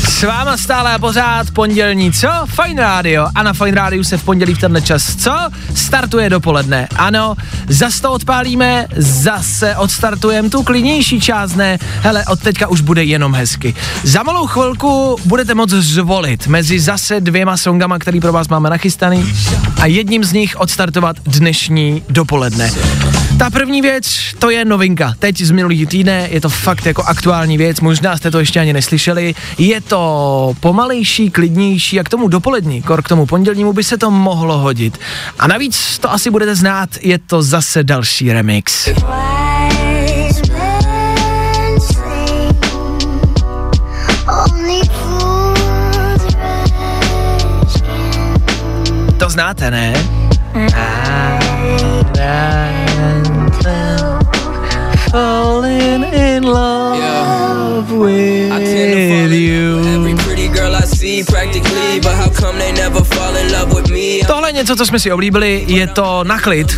S 0.08 0.22
váma 0.22 0.45
stále 0.56 0.94
a 0.94 0.98
pořád 0.98 1.50
pondělní, 1.50 2.12
co? 2.12 2.28
Fine 2.46 2.82
Radio. 2.82 3.26
A 3.34 3.42
na 3.42 3.52
Fine 3.52 3.70
Radio 3.70 4.04
se 4.04 4.18
v 4.18 4.24
pondělí 4.24 4.54
v 4.54 4.58
tenhle 4.58 4.82
čas, 4.82 5.16
co? 5.16 5.36
Startuje 5.74 6.30
dopoledne. 6.30 6.88
Ano, 6.96 7.34
zas 7.68 8.00
to 8.00 8.12
odpálíme, 8.12 8.86
zase 8.96 9.76
odstartujeme 9.76 10.50
tu 10.50 10.62
klidnější 10.62 11.20
část, 11.20 11.56
ne? 11.56 11.78
Hele, 12.00 12.24
od 12.24 12.40
teďka 12.40 12.66
už 12.66 12.80
bude 12.80 13.04
jenom 13.04 13.34
hezky. 13.34 13.74
Za 14.02 14.22
malou 14.22 14.46
chvilku 14.46 15.16
budete 15.24 15.54
moct 15.54 15.70
zvolit 15.70 16.46
mezi 16.46 16.80
zase 16.80 17.20
dvěma 17.20 17.56
songama, 17.56 17.98
který 17.98 18.20
pro 18.20 18.32
vás 18.32 18.48
máme 18.48 18.70
nachystaný 18.70 19.34
a 19.80 19.86
jedním 19.86 20.24
z 20.24 20.32
nich 20.32 20.56
odstartovat 20.60 21.16
dnešní 21.26 22.02
dopoledne. 22.08 22.70
Ta 23.38 23.50
první 23.50 23.82
věc, 23.82 24.34
to 24.38 24.50
je 24.50 24.64
novinka. 24.64 25.14
Teď 25.18 25.40
z 25.40 25.50
minulý 25.50 25.86
týdne, 25.86 26.28
je 26.30 26.40
to 26.40 26.48
fakt 26.48 26.86
jako 26.86 27.02
aktuální 27.02 27.58
věc, 27.58 27.80
možná 27.80 28.16
jste 28.16 28.30
to 28.30 28.38
ještě 28.38 28.60
ani 28.60 28.72
neslyšeli. 28.72 29.34
Je 29.58 29.80
to 29.80 30.45
pomalejší, 30.54 31.30
klidnější 31.30 32.00
a 32.00 32.04
k 32.04 32.08
tomu 32.08 32.28
dopolední, 32.28 32.82
kor 32.82 33.02
k 33.02 33.08
tomu 33.08 33.26
pondělnímu 33.26 33.72
by 33.72 33.84
se 33.84 33.98
to 33.98 34.10
mohlo 34.10 34.58
hodit. 34.58 34.98
A 35.38 35.46
navíc 35.46 35.98
to 35.98 36.12
asi 36.12 36.30
budete 36.30 36.54
znát, 36.54 36.90
je 37.00 37.18
to 37.18 37.42
zase 37.42 37.84
další 37.84 38.32
remix. 38.32 38.88
To 49.18 49.30
znáte, 49.30 49.70
ne? 49.70 49.94
Falling 55.10 56.04
in 56.12 56.44
love 56.44 56.86
love 57.76 57.92
with 57.92 58.35
Tohle 64.26 64.48
je 64.48 64.52
něco, 64.52 64.76
co 64.76 64.86
jsme 64.86 64.98
si 64.98 65.12
oblíbili, 65.12 65.64
je 65.66 65.86
to 65.86 66.24
na 66.24 66.40
klid. 66.40 66.76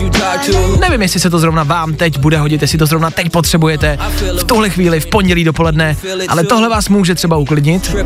You 0.00 0.10
talk 0.10 0.46
to 0.46 0.76
Nevím, 0.80 1.02
jestli 1.02 1.20
se 1.20 1.30
to 1.30 1.38
zrovna 1.38 1.62
vám 1.62 1.94
teď 1.94 2.18
bude 2.18 2.38
hodit, 2.38 2.62
jestli 2.62 2.78
to 2.78 2.86
zrovna 2.86 3.10
teď 3.10 3.30
potřebujete, 3.30 3.98
v 4.38 4.44
tuhle 4.44 4.70
chvíli, 4.70 5.00
v 5.00 5.06
pondělí 5.06 5.44
dopoledne, 5.44 5.96
ale 6.28 6.44
tohle 6.44 6.68
vás 6.68 6.88
může 6.88 7.14
třeba 7.14 7.36
uklidnit, 7.36 7.96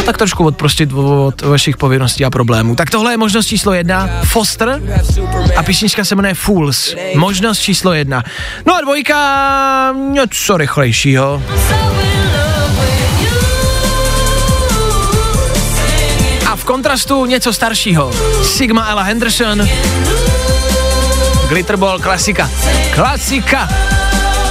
a 0.00 0.02
tak 0.02 0.18
trošku 0.18 0.44
odprostit 0.44 0.92
od 0.92 1.42
vašich 1.42 1.76
povinností 1.76 2.24
a 2.24 2.30
problémů. 2.30 2.74
Tak 2.74 2.90
tohle 2.90 3.12
je 3.12 3.16
možnost 3.16 3.46
číslo 3.46 3.72
jedna, 3.72 4.08
Foster 4.24 4.80
a 5.56 5.62
písnička 5.62 6.04
se 6.04 6.14
jmenuje 6.14 6.34
Fools. 6.34 6.94
Možnost 7.14 7.58
číslo 7.58 7.92
jedna. 7.92 8.24
No 8.66 8.74
a 8.74 8.80
dvojka, 8.80 9.94
něco 10.10 10.56
rychlejšího. 10.56 11.42
Kontrastu 16.64 17.26
něco 17.26 17.52
staršího. 17.52 18.12
Sigma 18.42 18.86
Ella 18.88 19.02
Henderson. 19.02 19.68
Glitterball, 21.48 21.98
klasika. 21.98 22.50
Klasika. 22.94 23.68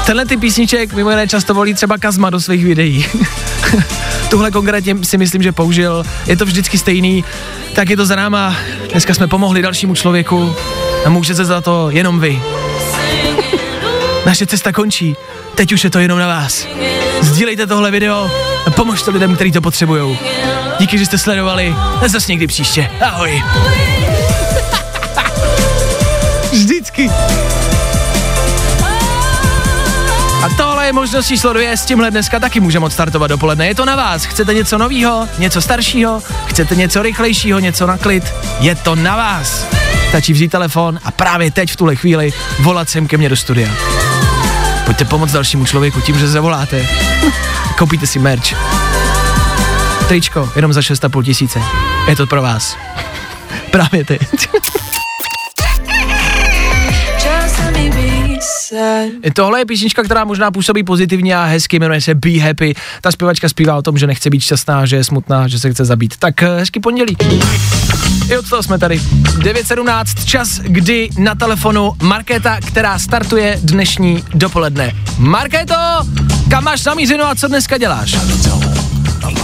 Tenhle 0.05 0.26
ty 0.26 0.38
písniček 0.38 0.93
mimo 0.93 1.09
jiné 1.09 1.28
často 1.28 1.53
volí 1.53 1.74
třeba 1.74 1.97
Kazma 1.97 2.30
do 2.30 2.39
svých 2.39 2.66
videí. 2.66 3.05
Tuhle 4.30 4.51
konkrétně 4.51 4.95
si 5.03 5.18
myslím, 5.18 5.43
že 5.43 5.51
použil. 5.51 6.03
Je 6.28 6.38
to 6.38 6.45
vždycky 6.45 6.78
stejný. 6.78 7.24
Tak 7.76 7.89
je 7.89 7.97
to 7.97 8.05
za 8.05 8.16
náma. 8.16 8.55
Dneska 8.91 9.14
jsme 9.14 9.28
pomohli 9.28 9.61
dalšímu 9.61 9.95
člověku 9.95 10.55
a 11.05 11.09
můžete 11.09 11.45
za 11.45 11.61
to 11.61 11.89
jenom 11.89 12.20
vy. 12.20 12.41
Naše 14.26 14.45
cesta 14.45 14.72
končí. 14.72 15.16
Teď 15.55 15.74
už 15.74 15.84
je 15.84 15.89
to 15.89 15.99
jenom 15.99 16.20
na 16.20 16.28
vás. 16.28 16.68
Sdílejte 17.22 17.68
tohle 17.68 17.91
video 17.91 18.32
a 18.66 18.72
pomožte 18.72 19.11
lidem, 19.11 19.36
kteří 19.36 19.51
to 19.51 19.61
potřebují. 19.61 20.18
Díky, 20.84 20.97
že 20.97 21.05
jste 21.05 21.17
sledovali. 21.17 21.75
Zase 22.05 22.31
někdy 22.31 22.47
příště. 22.47 22.91
Ahoj. 23.01 23.43
Vždycky. 26.51 27.09
A 30.43 30.49
tohle 30.57 30.86
je 30.86 30.93
možnost 30.93 31.27
číslo 31.27 31.53
dvě, 31.53 31.77
s 31.77 31.86
tímhle 31.86 32.11
dneska 32.11 32.39
taky 32.39 32.59
můžeme 32.59 32.86
odstartovat 32.86 33.29
dopoledne. 33.29 33.67
Je 33.67 33.75
to 33.75 33.86
na 33.86 33.95
vás. 33.95 34.25
Chcete 34.25 34.53
něco 34.53 34.77
novýho, 34.77 35.27
něco 35.38 35.61
staršího, 35.61 36.21
chcete 36.45 36.75
něco 36.75 37.01
rychlejšího, 37.01 37.59
něco 37.59 37.88
na 37.88 37.97
klid? 37.97 38.34
Je 38.59 38.75
to 38.75 38.95
na 38.95 39.15
vás. 39.15 39.65
Stačí 40.09 40.34
vzít 40.34 40.51
telefon 40.51 40.99
a 41.03 41.11
právě 41.11 41.51
teď 41.51 41.71
v 41.71 41.75
tuhle 41.75 41.95
chvíli 41.95 42.34
volat 42.59 42.89
sem 42.89 43.07
ke 43.07 43.17
mně 43.17 43.29
do 43.29 43.36
studia. 43.36 43.69
Pojďte 44.86 45.05
pomoct 45.05 45.31
dalšímu 45.31 45.65
člověku 45.65 46.01
tím, 46.01 46.19
že 46.19 46.27
zavoláte. 46.27 46.88
Koupíte 47.77 48.07
si 48.07 48.19
merch. 48.19 48.82
Tričko, 50.07 50.49
jenom 50.55 50.73
za 50.73 50.81
6,5 50.81 51.23
tisíce. 51.23 51.59
Je 52.07 52.15
to 52.15 52.27
pro 52.27 52.41
vás. 52.41 52.77
Právě 53.71 54.05
teď. 54.05 54.21
Tohle 59.33 59.59
je 59.59 59.65
písnička, 59.65 60.03
která 60.03 60.25
možná 60.25 60.51
působí 60.51 60.83
pozitivně 60.83 61.37
a 61.37 61.43
hezky, 61.43 61.79
jmenuje 61.79 62.01
se 62.01 62.15
Be 62.15 62.39
Happy. 62.39 62.73
Ta 63.01 63.11
zpěvačka 63.11 63.49
zpívá 63.49 63.75
o 63.77 63.81
tom, 63.81 63.97
že 63.97 64.07
nechce 64.07 64.29
být 64.29 64.39
šťastná, 64.39 64.85
že 64.85 64.95
je 64.95 65.03
smutná, 65.03 65.47
že 65.47 65.59
se 65.59 65.71
chce 65.71 65.85
zabít. 65.85 66.17
Tak 66.17 66.43
eh, 66.43 66.57
hezky 66.59 66.79
pondělí. 66.79 67.17
I 68.29 68.37
od 68.37 68.49
toho 68.49 68.63
jsme 68.63 68.79
tady. 68.79 68.99
9.17, 68.99 70.25
čas, 70.25 70.59
kdy 70.59 71.09
na 71.17 71.35
telefonu 71.35 71.93
Markéta, 72.01 72.57
která 72.67 72.99
startuje 72.99 73.59
dnešní 73.63 74.23
dopoledne. 74.33 74.91
Markéto, 75.17 75.75
kam 76.49 76.63
máš 76.63 76.81
zamířeno 76.81 77.25
a 77.25 77.35
co 77.35 77.47
dneska 77.47 77.77
děláš? 77.77 78.15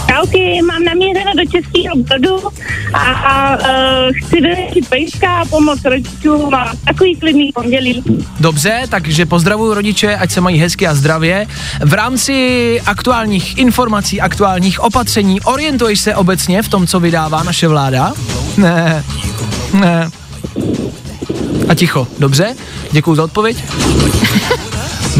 Čauky, 0.08 0.62
mám 0.62 0.84
namířeno 0.84 1.32
do 1.36 1.50
Českého 1.50 1.96
brodu 1.96 2.48
a, 2.92 2.98
a 2.98 3.56
uh, 3.56 4.12
chci 4.16 4.40
dojet 4.40 4.88
pejska 4.88 5.36
a 5.36 5.44
pomoct 5.44 5.84
rodičům 5.84 6.54
a 6.54 6.72
takový 6.84 7.16
klidný 7.16 7.52
pondělí. 7.54 8.02
Dobře, 8.40 8.82
takže 8.88 9.26
pozdravuju 9.26 9.74
rodiče, 9.74 10.16
ať 10.16 10.30
se 10.30 10.40
mají 10.40 10.58
hezky 10.58 10.86
a 10.86 10.94
zdravě. 10.94 11.46
V 11.84 11.92
rámci 11.92 12.80
aktuálních 12.86 13.58
informací, 13.58 14.20
aktuálních 14.20 14.80
opatření, 14.80 15.40
orientuješ 15.40 16.00
se 16.00 16.14
obecně 16.14 16.62
v 16.62 16.68
tom, 16.68 16.86
co 16.86 17.00
vydává 17.00 17.42
naše 17.42 17.68
vláda? 17.68 18.12
Ne, 18.56 19.04
ne. 19.80 20.10
A 21.68 21.74
ticho, 21.74 22.08
dobře, 22.18 22.54
děkuji 22.92 23.14
za 23.14 23.24
odpověď. 23.24 23.64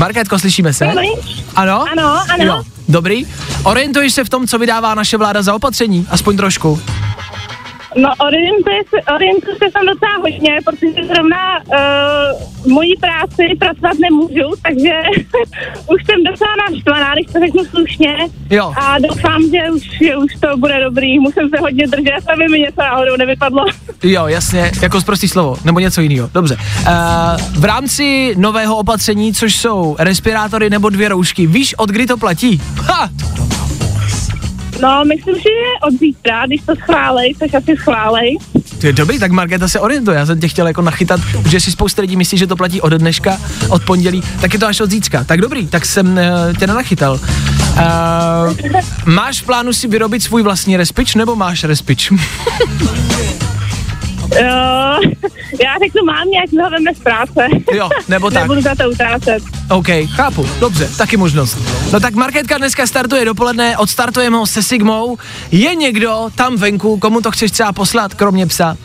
Markétko, 0.00 0.38
slyšíme 0.38 0.72
se? 0.72 0.86
Dobrý. 0.86 1.08
Ano? 1.56 1.84
Ano, 1.92 2.22
ano. 2.34 2.44
Jo, 2.44 2.62
dobrý. 2.88 3.26
Orientuješ 3.62 4.14
se 4.14 4.24
v 4.24 4.28
tom, 4.28 4.46
co 4.46 4.58
vydává 4.58 4.94
naše 4.94 5.16
vláda 5.16 5.42
za 5.42 5.54
opatření? 5.54 6.06
Aspoň 6.10 6.36
trošku. 6.36 6.80
No 7.96 8.08
orientuje 8.26 8.82
se, 8.90 9.14
orientuje 9.14 9.56
se 9.56 9.70
tam 9.72 9.86
docela 9.86 10.16
hodně, 10.22 10.58
protože 10.64 11.06
zrovna 11.14 11.58
uh, 11.58 12.72
mojí 12.72 12.96
práci 12.96 13.42
pracovat 13.58 13.98
nemůžu, 13.98 14.48
takže 14.62 14.92
už 15.92 16.04
jsem 16.04 16.24
docela 16.30 16.50
naštvaná, 16.70 17.14
když 17.14 17.26
to 17.32 17.38
řeknu 17.40 17.64
slušně. 17.64 18.16
Jo. 18.50 18.72
A 18.76 18.98
doufám, 18.98 19.42
že 19.50 19.70
už, 19.70 19.82
že 20.02 20.16
už 20.16 20.32
to 20.40 20.56
bude 20.56 20.80
dobrý. 20.80 21.18
Musím 21.18 21.48
se 21.48 21.60
hodně 21.60 21.86
držet, 21.86 22.30
aby 22.34 22.48
mi 22.48 22.60
něco 22.60 22.80
náhodou 22.80 23.16
nevypadlo. 23.16 23.64
Jo, 24.02 24.26
jasně, 24.26 24.72
jako 24.82 25.00
zprostý 25.00 25.28
slovo, 25.28 25.56
nebo 25.64 25.80
něco 25.80 26.00
jiného. 26.00 26.30
Dobře. 26.34 26.56
Uh, 26.56 27.60
v 27.60 27.64
rámci 27.64 28.34
nového 28.36 28.76
opatření, 28.76 29.34
což 29.34 29.56
jsou 29.56 29.96
respirátory 29.98 30.70
nebo 30.70 30.90
dvě 30.90 31.08
roušky, 31.08 31.46
víš, 31.46 31.74
od 31.74 31.90
kdy 31.90 32.06
to 32.06 32.16
platí? 32.16 32.62
Ha! 32.82 33.08
No, 34.82 35.04
myslím 35.04 35.34
že 35.36 35.50
od 35.82 35.98
zítra, 35.98 36.46
když 36.46 36.60
to 36.66 36.76
schválej, 36.76 37.34
což 37.38 37.54
asi 37.54 37.76
schválej. 37.76 38.36
To 38.80 38.86
je 38.86 38.92
dobrý, 38.92 39.18
tak 39.18 39.30
Markéta 39.30 39.68
se 39.68 39.80
orientuje. 39.80 40.16
Já 40.18 40.26
jsem 40.26 40.40
tě 40.40 40.48
chtěl 40.48 40.66
jako 40.66 40.82
nachytat, 40.82 41.20
že 41.48 41.60
si 41.60 41.70
spousta 41.70 42.02
lidí 42.02 42.16
myslí, 42.16 42.38
že 42.38 42.46
to 42.46 42.56
platí 42.56 42.80
od 42.80 42.92
dneška, 42.92 43.38
od 43.68 43.84
pondělí, 43.84 44.22
tak 44.40 44.52
je 44.52 44.58
to 44.58 44.66
až 44.66 44.80
od 44.80 44.90
zítřka. 44.90 45.24
Tak 45.24 45.40
dobrý, 45.40 45.66
tak 45.66 45.86
jsem 45.86 46.06
uh, 46.06 46.56
tě 46.58 46.66
nenachytal. 46.66 47.20
Uh, 47.72 48.80
máš 49.04 49.40
v 49.40 49.46
plánu 49.46 49.72
si 49.72 49.88
vyrobit 49.88 50.22
svůj 50.22 50.42
vlastní 50.42 50.76
respič, 50.76 51.14
nebo 51.14 51.36
máš 51.36 51.64
respič? 51.64 52.12
Uh, 54.30 54.38
já 55.64 55.74
řeknu, 55.82 56.04
mám 56.04 56.28
nějak 56.28 56.50
ho 56.64 56.70
veme 56.70 56.94
z 56.94 56.98
práce. 56.98 57.48
Jo, 57.72 57.88
nebo 58.08 58.30
tak. 58.30 58.42
Nebudu 58.42 58.60
za 58.60 58.74
to 58.74 58.90
utrácet. 58.90 59.42
OK, 59.70 59.86
chápu, 60.16 60.46
dobře, 60.60 60.90
taky 60.98 61.16
možnost. 61.16 61.58
No 61.92 62.00
tak 62.00 62.14
Marketka 62.14 62.58
dneska 62.58 62.86
startuje 62.86 63.24
dopoledne, 63.24 63.76
odstartujeme 63.76 64.36
ho 64.36 64.46
se 64.46 64.62
Sigmou. 64.62 65.18
Je 65.50 65.74
někdo 65.74 66.28
tam 66.34 66.56
venku, 66.56 66.98
komu 66.98 67.20
to 67.20 67.30
chceš 67.30 67.50
třeba 67.50 67.72
poslat, 67.72 68.14
kromě 68.14 68.46
psa? 68.46 68.76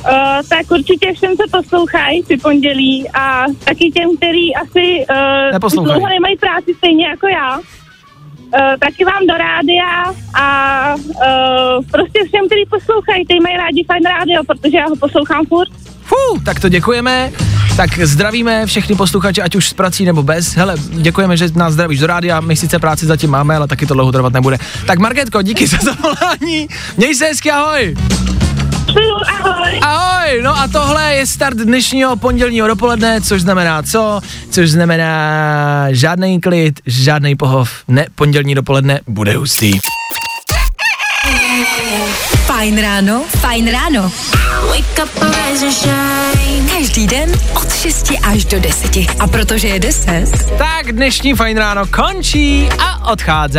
Uh, 0.00 0.48
tak 0.48 0.70
určitě 0.70 1.12
všem 1.14 1.36
se 1.36 1.42
poslouchají 1.50 2.22
při 2.22 2.36
pondělí 2.36 3.10
a 3.10 3.44
taky 3.64 3.90
těm, 3.90 4.16
který 4.16 4.56
asi 4.56 5.06
uh, 5.70 5.84
dlouho 5.84 6.08
nemají 6.08 6.36
práci 6.36 6.74
stejně 6.78 7.06
jako 7.06 7.28
já. 7.28 7.60
Uh, 8.52 8.76
taky 8.80 9.04
vám 9.04 9.26
do 9.28 9.34
rádia 9.36 10.14
a 10.34 10.94
uh, 10.94 11.84
prostě 11.90 12.18
všem, 12.26 12.46
kteří 12.46 12.64
poslouchají, 12.70 13.24
kteří 13.24 13.40
mají 13.40 13.56
rádi 13.56 13.84
fajn 13.84 14.02
rádio, 14.04 14.44
protože 14.46 14.76
já 14.76 14.86
ho 14.86 14.96
poslouchám 14.96 15.46
furt. 15.46 15.68
Fú, 16.02 16.40
tak 16.44 16.60
to 16.60 16.68
děkujeme. 16.68 17.30
Tak 17.76 17.98
zdravíme 17.98 18.66
všechny 18.66 18.96
posluchače, 18.96 19.42
ať 19.42 19.54
už 19.56 19.68
s 19.68 19.74
prací 19.74 20.04
nebo 20.04 20.22
bez. 20.22 20.54
Hele, 20.54 20.74
děkujeme, 20.90 21.36
že 21.36 21.48
nás 21.54 21.72
zdravíš 21.72 22.00
do 22.00 22.06
rádia. 22.06 22.40
My 22.40 22.56
sice 22.56 22.78
práci 22.78 23.06
zatím 23.06 23.30
máme, 23.30 23.56
ale 23.56 23.68
taky 23.68 23.86
to 23.86 23.94
dlouho 23.94 24.12
trvat 24.12 24.32
nebude. 24.32 24.58
Tak 24.86 24.98
Marketko, 24.98 25.42
díky 25.42 25.66
za 25.66 25.78
zavolání. 25.82 26.68
Měj 26.96 27.14
se 27.14 27.24
hezky, 27.24 27.50
ahoj. 27.50 27.94
Ahoj. 28.90 29.80
Ahoj, 29.82 30.42
no 30.42 30.58
a 30.58 30.68
tohle 30.68 31.14
je 31.14 31.26
start 31.26 31.56
dnešního 31.56 32.16
pondělního 32.16 32.68
dopoledne, 32.68 33.20
což 33.20 33.42
znamená 33.42 33.82
co? 33.82 34.20
Což 34.50 34.70
znamená 34.70 35.86
žádný 35.90 36.40
klid, 36.40 36.80
žádný 36.86 37.36
pohov. 37.36 37.70
Ne, 37.88 38.06
pondělní 38.14 38.54
dopoledne 38.54 39.00
bude 39.06 39.36
hustý. 39.36 39.72
Fajn 42.46 42.80
ráno, 42.80 43.22
fajn 43.40 43.70
ráno. 43.70 44.12
Wake 44.68 45.02
up, 45.02 45.22
rise 45.22 45.66
and 45.66 45.72
shine. 45.74 46.68
Každý 46.78 47.06
den 47.06 47.32
od 47.54 47.72
6 47.74 48.12
až 48.22 48.44
do 48.44 48.60
10. 48.60 48.96
A 49.20 49.26
protože 49.26 49.68
je 49.68 49.78
10, 49.78 50.26
Tak 50.58 50.92
dnešní 50.92 51.34
fajn 51.34 51.56
ráno 51.58 51.86
končí 51.86 52.68
a 52.78 53.10
odchází. 53.12 53.58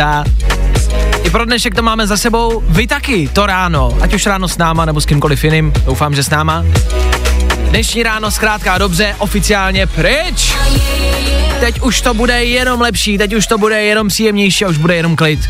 I 1.24 1.30
pro 1.30 1.44
dnešek 1.44 1.74
to 1.74 1.82
máme 1.82 2.06
za 2.06 2.16
sebou. 2.16 2.62
Vy 2.68 2.86
taky 2.86 3.28
to 3.28 3.46
ráno, 3.46 3.98
ať 4.00 4.14
už 4.14 4.26
ráno 4.26 4.48
s 4.48 4.58
náma 4.58 4.84
nebo 4.84 5.00
s 5.00 5.06
kýmkoliv 5.06 5.44
jiným, 5.44 5.72
doufám, 5.84 6.14
že 6.14 6.22
s 6.22 6.30
náma. 6.30 6.64
Dnešní 7.70 8.02
ráno 8.02 8.30
zkrátka 8.30 8.78
dobře, 8.78 9.14
oficiálně 9.18 9.86
pryč. 9.86 10.54
Teď 11.60 11.80
už 11.80 12.00
to 12.00 12.14
bude 12.14 12.44
jenom 12.44 12.80
lepší, 12.80 13.18
teď 13.18 13.34
už 13.34 13.46
to 13.46 13.58
bude 13.58 13.82
jenom 13.82 14.08
příjemnější 14.08 14.64
a 14.64 14.68
už 14.68 14.78
bude 14.78 14.96
jenom 14.96 15.16
klid. 15.16 15.40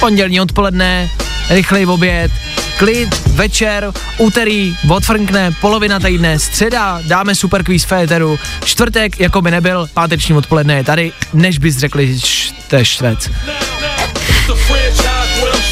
Pondělní 0.00 0.40
odpoledne, 0.40 1.10
rychlej 1.50 1.86
oběd, 1.86 2.32
klid, 2.78 3.08
večer, 3.26 3.92
úterý, 4.18 4.76
odfrkne, 4.88 5.50
polovina 5.60 6.00
týdne, 6.00 6.38
středa, 6.38 7.00
dáme 7.06 7.34
super 7.34 7.64
quiz 7.64 7.84
féteru, 7.84 8.38
čtvrtek, 8.64 9.20
jako 9.20 9.42
by 9.42 9.50
nebyl, 9.50 9.88
páteční 9.94 10.34
odpoledne 10.34 10.74
je 10.74 10.84
tady, 10.84 11.12
než 11.32 11.58
bys 11.58 11.76
řekli, 11.76 12.16
že 12.16 12.52
to 12.70 12.76
je. 12.76 12.84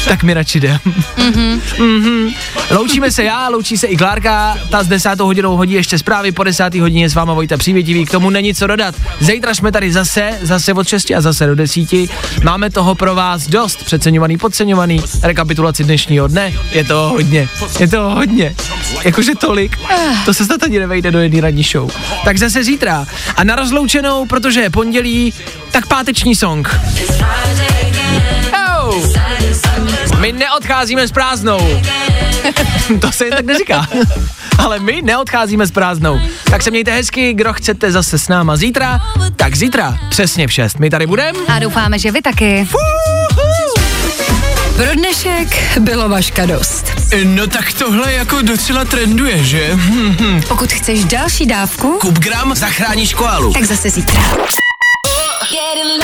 Tak 0.07 0.23
mi 0.23 0.33
radši 0.33 0.59
jde. 0.59 0.79
Mhm. 1.17 1.61
Mhm. 1.79 2.29
Loučíme 2.71 3.11
se 3.11 3.23
já, 3.23 3.49
loučí 3.49 3.77
se 3.77 3.87
i 3.87 3.97
Klárka, 3.97 4.57
ta 4.69 4.83
s 4.83 4.87
desátou 4.87 5.25
hodinou 5.25 5.57
hodí 5.57 5.73
ještě 5.73 5.97
zprávy, 5.97 6.31
po 6.31 6.43
desátý 6.43 6.79
hodině 6.79 7.09
s 7.09 7.15
váma 7.15 7.33
Vojta 7.33 7.57
Přívětivý, 7.57 8.05
k 8.05 8.11
tomu 8.11 8.29
není 8.29 8.55
co 8.55 8.67
dodat. 8.67 8.95
Zítra 9.19 9.53
jsme 9.53 9.71
tady 9.71 9.91
zase, 9.91 10.31
zase 10.41 10.73
od 10.73 10.87
6 10.87 11.11
a 11.11 11.21
zase 11.21 11.47
do 11.47 11.55
10. 11.55 12.09
Máme 12.43 12.69
toho 12.69 12.95
pro 12.95 13.15
vás 13.15 13.47
dost, 13.47 13.83
přeceňovaný, 13.83 14.37
podceňovaný, 14.37 15.01
rekapitulaci 15.23 15.83
dnešního 15.83 16.27
dne, 16.27 16.53
je 16.71 16.83
to 16.83 17.09
hodně, 17.09 17.49
je 17.79 17.87
to 17.87 18.09
hodně, 18.09 18.55
jakože 19.03 19.35
tolik, 19.35 19.77
to 20.25 20.33
se 20.33 20.45
snad 20.45 20.63
ani 20.63 20.79
nevejde 20.79 21.11
do 21.11 21.19
jedné 21.19 21.41
ranní 21.41 21.63
show. 21.63 21.91
Tak 22.25 22.37
zase 22.37 22.63
zítra 22.63 23.05
a 23.35 23.43
na 23.43 23.55
rozloučenou, 23.55 24.25
protože 24.25 24.61
je 24.61 24.69
pondělí, 24.69 25.33
tak 25.71 25.87
páteční 25.87 26.35
song. 26.35 26.79
Oh. 27.19 28.06
My 30.19 30.31
neodcházíme 30.31 31.07
s 31.07 31.11
prázdnou. 31.11 31.81
to 33.01 33.11
se 33.11 33.25
jen 33.25 33.33
tak 33.33 33.45
neříká. 33.45 33.87
Ale 34.57 34.79
my 34.79 35.01
neodcházíme 35.01 35.67
s 35.67 35.71
prázdnou. 35.71 36.19
Tak 36.51 36.63
se 36.63 36.71
mějte 36.71 36.91
hezky, 36.91 37.33
kdo 37.33 37.53
chcete 37.53 37.91
zase 37.91 38.19
s 38.19 38.27
náma 38.27 38.55
zítra, 38.57 38.99
tak 39.35 39.55
zítra 39.55 39.97
přesně 40.09 40.47
v 40.47 40.51
6. 40.53 40.79
My 40.79 40.89
tady 40.89 41.07
budeme. 41.07 41.39
A 41.47 41.59
doufáme, 41.59 41.99
že 41.99 42.11
vy 42.11 42.21
taky. 42.21 42.67
Pro 44.75 44.93
dnešek 44.95 45.77
bylo 45.79 46.09
vaška 46.09 46.45
dost. 46.45 46.85
No 47.23 47.47
tak 47.47 47.73
tohle 47.73 48.13
jako 48.13 48.41
docela 48.41 48.85
trenduje, 48.85 49.43
že? 49.43 49.77
Pokud 50.47 50.71
chceš 50.73 51.03
další 51.05 51.45
dávku, 51.45 51.97
Kup 52.01 52.19
gram, 52.19 52.55
zachráníš 52.55 53.13
koalu. 53.13 53.53
tak 53.53 53.63
zase 53.63 53.89
zítra. 53.89 54.21
Getting 55.51 56.03